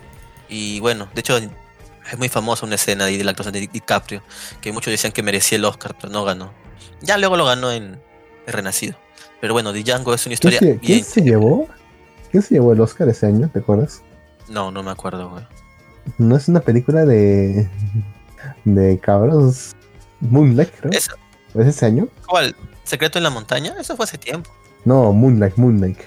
[0.49, 4.23] Y bueno, de hecho, es muy famosa una escena ahí de la actuación de DiCaprio.
[4.61, 6.53] Que muchos decían que merecía el Oscar, pero no ganó.
[7.01, 8.01] Ya luego lo ganó en
[8.47, 8.97] El Renacido.
[9.41, 11.05] Pero bueno, Django es una ¿Quién, historia se, quién bien.
[11.05, 11.69] se llevó?
[12.31, 13.49] ¿Quién se llevó el Oscar ese año?
[13.53, 14.03] ¿Te acuerdas?
[14.49, 15.45] No, no me acuerdo, güey.
[16.19, 17.69] No es una película de.
[18.65, 19.75] De cabros.
[20.21, 20.93] Moonlight, creo.
[20.93, 21.15] Esa-
[21.55, 22.09] ¿Es ese año?
[22.27, 22.55] ¿Cuál?
[22.85, 23.75] ¿Secreto en la montaña?
[23.81, 24.51] Eso fue hace tiempo.
[24.85, 25.99] No, Moonlight, Moonlight.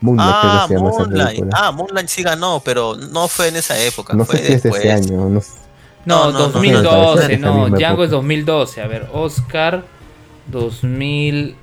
[0.00, 1.44] Moonlight, Ah, que se llama Moonlight.
[1.52, 4.14] Ah, Moonlight sí ganó, pero no fue en esa época.
[4.14, 5.28] no fue sé si es ese año.
[5.28, 5.50] No, sé.
[6.04, 8.82] No, No, no, no, 2012, no, no, Django es 2012.
[8.82, 9.84] A ver, Oscar
[10.48, 11.56] 2000.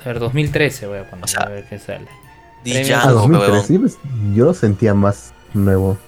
[0.00, 2.06] A ver, 2013 voy a poner, O sea, a ver qué sale.
[2.08, 3.50] Ah, Django, 2003.
[3.50, 3.66] huevón.
[3.66, 3.98] sí, pues,
[4.34, 5.98] yo lo sentía más nuevo.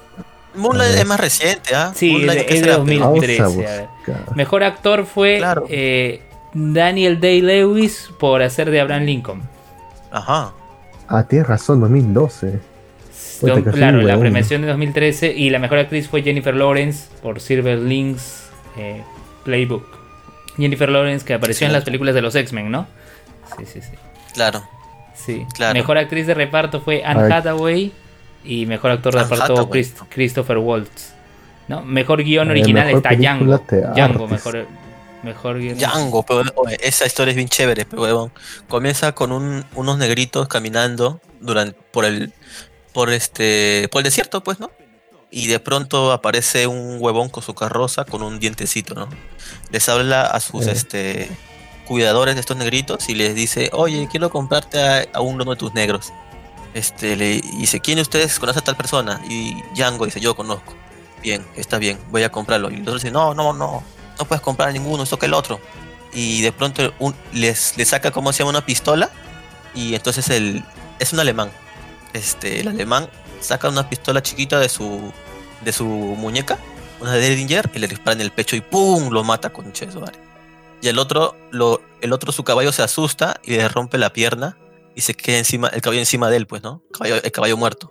[0.57, 1.93] Moonlight es más reciente, ¿ah?
[1.95, 2.77] Sí, Moonlight, es de- ¿qué es de será?
[2.79, 2.99] 2000.
[3.01, 3.89] Vamos 2013, a a ver.
[4.07, 4.37] buscar.
[4.37, 5.67] Mejor actor fue Claro.
[5.69, 6.23] eh,
[6.53, 9.43] Daniel Day-Lewis por hacer de Abraham Lincoln.
[10.13, 10.53] Ajá.
[11.09, 12.61] Ah, tienes razón, 2012.
[13.41, 14.21] Puta, Don- que soy claro, la huevón.
[14.21, 18.45] premiación de 2013 y la mejor actriz fue Jennifer Lawrence por Silver Links
[18.79, 19.03] eh,
[19.45, 19.85] Playbook.
[20.57, 22.87] Jennifer Lawrence que apareció en las películas de los X-Men, ¿no?
[23.59, 23.91] Sí, sí, sí.
[24.35, 24.63] Claro.
[25.15, 25.45] sí.
[25.55, 25.75] Claro.
[25.75, 27.33] Mejor actriz de reparto fue Anne.
[27.35, 27.93] Hathaway
[28.45, 29.71] y mejor actor de reparto Hathaway.
[29.71, 31.13] Chris- Christopher Waltz.
[31.69, 31.83] ¿no?
[31.83, 33.59] Mejor guion ver, original mejor está Django.
[33.95, 34.67] Django, mejor,
[35.23, 35.79] mejor guion.
[35.79, 36.43] Django, pero
[36.81, 38.33] esa historia es bien chévere, pero huevón.
[38.69, 42.33] Comienza con un- unos negritos caminando durante por el
[42.93, 44.71] por este por el desierto, pues, ¿no?
[45.31, 49.09] Y de pronto aparece un huevón con su carroza con un dientecito, ¿no?
[49.73, 50.73] Les habla a sus Eh.
[50.73, 51.29] este
[51.87, 55.73] cuidadores de estos negritos y les dice, "Oye, quiero comprarte a, a uno de tus
[55.75, 56.13] negros."
[56.75, 60.75] Este le dice, "¿Quién de ustedes conoce a tal persona?" Y Django dice, "Yo conozco."
[61.23, 62.71] Bien, está bien, voy a comprarlo.
[62.71, 63.83] Y los otros dicen, "No, no, no,
[64.19, 65.61] no puedes comprar ninguno, esto que el otro."
[66.15, 66.95] y de pronto
[67.33, 69.11] les, les saca como se llama una pistola
[69.75, 70.65] y entonces el
[70.99, 71.51] es un alemán
[72.13, 73.09] este el alemán
[73.41, 75.13] saca una pistola chiquita de su
[75.63, 76.59] de su muñeca
[77.01, 79.67] una Derringer y le dispara en el pecho y pum lo mata con
[80.01, 80.19] madre
[80.81, 84.57] y el otro lo el otro su caballo se asusta y le rompe la pierna
[84.95, 87.91] y se queda encima el caballo encima de él pues no el caballo muerto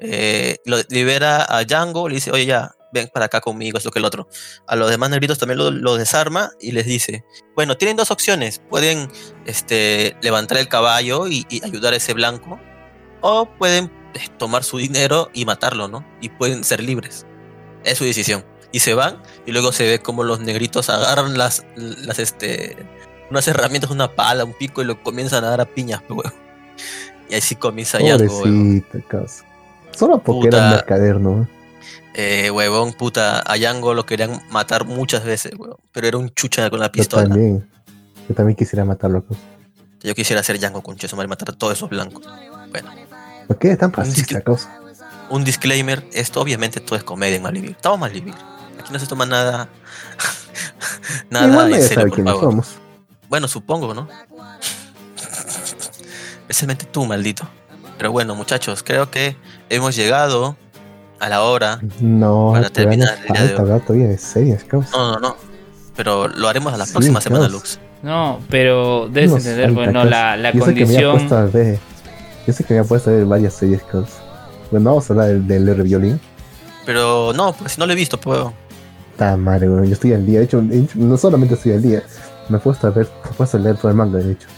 [0.00, 3.98] Eh, lo libera a Django le dice oye ya ven para acá conmigo esto que
[3.98, 4.28] el otro
[4.68, 7.24] a los demás negritos también lo, lo desarma y les dice
[7.58, 8.60] bueno, tienen dos opciones.
[8.70, 9.10] Pueden
[9.44, 12.60] este, levantar el caballo y, y ayudar a ese blanco.
[13.20, 16.06] O pueden eh, tomar su dinero y matarlo, ¿no?
[16.20, 17.26] Y pueden ser libres.
[17.82, 18.44] Es su decisión.
[18.70, 22.76] Y se van y luego se ve como los negritos agarran las, las este,
[23.30, 26.32] unas herramientas, una pala, un pico y lo comienzan a dar a piñas, huevón.
[27.28, 27.98] Y ahí sí comienza.
[27.98, 29.44] Pobrecito, causa.
[29.92, 30.56] Solo porque Puta.
[30.58, 31.48] era mercader, ¿no?
[32.14, 35.76] Eh, huevón, puta, a Django lo querían matar muchas veces, huevón.
[35.92, 37.24] Pero era un chucha con la Yo pistola.
[37.28, 37.68] también.
[38.28, 39.24] Yo también quisiera matarlo.
[40.02, 42.24] Yo quisiera ser Django con Cheso, matar a todos esos blancos.
[42.70, 42.90] Bueno.
[43.46, 44.80] ¿Por qué es tan racista, causa?
[45.30, 47.72] un disclaimer, esto obviamente todo es comedia en Malvivir.
[47.72, 48.34] Estamos Malvivir.
[48.78, 49.68] Aquí no se toma nada
[51.30, 52.40] nada en serio, por favor.
[52.42, 52.68] somos.
[53.28, 54.08] Bueno, supongo, ¿no?
[56.42, 57.44] Especialmente tú, maldito.
[57.98, 59.36] Pero bueno, muchachos, creo que
[59.68, 60.56] hemos llegado
[61.20, 61.80] a la hora.
[62.00, 63.60] No, Para terminar el día de hoy.
[63.60, 64.96] hablar todavía de series, causa.
[64.96, 65.36] No, no, no.
[65.96, 67.48] Pero lo haremos a la Sí, próxima semana.
[67.48, 67.78] Lux.
[68.02, 71.50] No, pero debes Nos entender, falta, bueno, la, la Yo sé que me condición.
[71.52, 71.78] ver.
[72.46, 74.22] Yo sé que me había puesto a ver varias series, causa.
[74.70, 76.20] Bueno, vamos a hablar del, del R violín.
[76.86, 78.38] Pero no, pues no lo he visto, pues.
[79.10, 79.86] Está madre, weón.
[79.86, 80.38] Yo estoy al día.
[80.38, 80.62] De hecho,
[80.94, 82.02] no solamente estoy al día.
[82.48, 83.08] Me puesto a ver,
[83.38, 84.48] me a leer todo el manga, de hecho.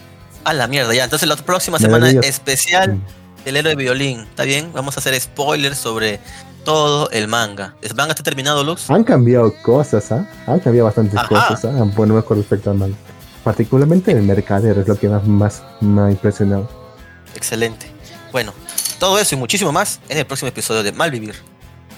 [0.45, 1.05] A la mierda, ya.
[1.05, 3.45] Entonces la próxima Me semana especial Mm.
[3.45, 4.21] del héroe de violín.
[4.21, 4.73] ¿Está bien?
[4.73, 6.21] Vamos a hacer spoilers sobre
[6.65, 7.75] todo el manga.
[7.83, 8.91] ¿El manga está terminado, Lux?
[8.91, 10.27] Han cambiado cosas, ¿ah?
[10.47, 11.29] Han cambiado bastantes Ajá.
[11.29, 11.85] cosas, ¿ah?
[11.97, 12.97] Bueno, con respecto al manga.
[13.45, 16.69] Particularmente el mercader es lo que más, más me ha impresionado.
[17.35, 17.91] Excelente.
[18.33, 18.53] Bueno,
[18.99, 21.35] todo eso y muchísimo más en el próximo episodio de Malvivir.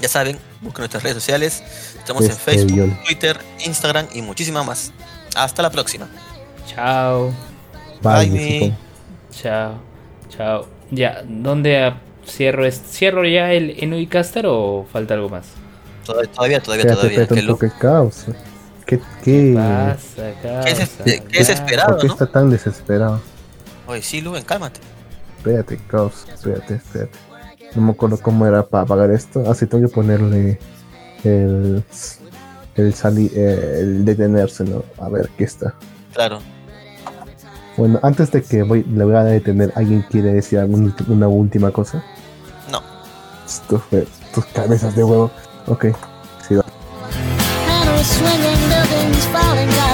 [0.00, 1.62] Ya saben, busquen nuestras redes sociales.
[1.98, 4.92] Estamos en Este, Facebook, Twitter, Instagram y muchísimas más.
[5.36, 6.08] Hasta la próxima.
[6.66, 7.32] Chao,
[8.02, 8.74] Bye, Bye.
[9.30, 9.74] chao,
[10.28, 10.66] chao.
[10.90, 12.66] Ya, ¿dónde ah, cierro?
[12.66, 15.46] es- ¿Cierro ya el Enuicaster o falta algo más?
[16.04, 17.26] Todavía, todavía, todavía.
[17.26, 17.46] Todavía.
[17.48, 18.24] poco de caos.
[18.86, 21.54] ¿Qué, qué, Pasa, ¿Qué es causa, este- qué es ya.
[21.54, 21.90] esperado?
[21.92, 22.12] ¿Por qué ¿no?
[22.14, 23.20] está tan desesperado?
[23.86, 24.80] Oye, sí, Luven, cálmate.
[25.38, 26.26] Espérate, caos.
[26.32, 27.18] Espérate, espérate.
[27.74, 29.44] No me acuerdo cómo era para pagar esto.
[29.48, 30.58] Ah, sí, tengo que ponerle
[31.24, 31.82] el.
[32.74, 34.82] El, sali, eh, el detenerse, ¿no?
[34.98, 35.74] A ver, ¿qué está?
[36.14, 36.40] Claro.
[37.76, 41.70] Bueno, antes de que voy, le voy a detener, ¿alguien quiere decir algún- una última
[41.70, 42.02] cosa?
[42.70, 42.82] No.
[43.68, 43.82] Tus,
[44.34, 45.30] tus cabezas de huevo.
[45.66, 45.86] Ok,
[46.46, 46.54] sí,
[49.32, 49.91] Panels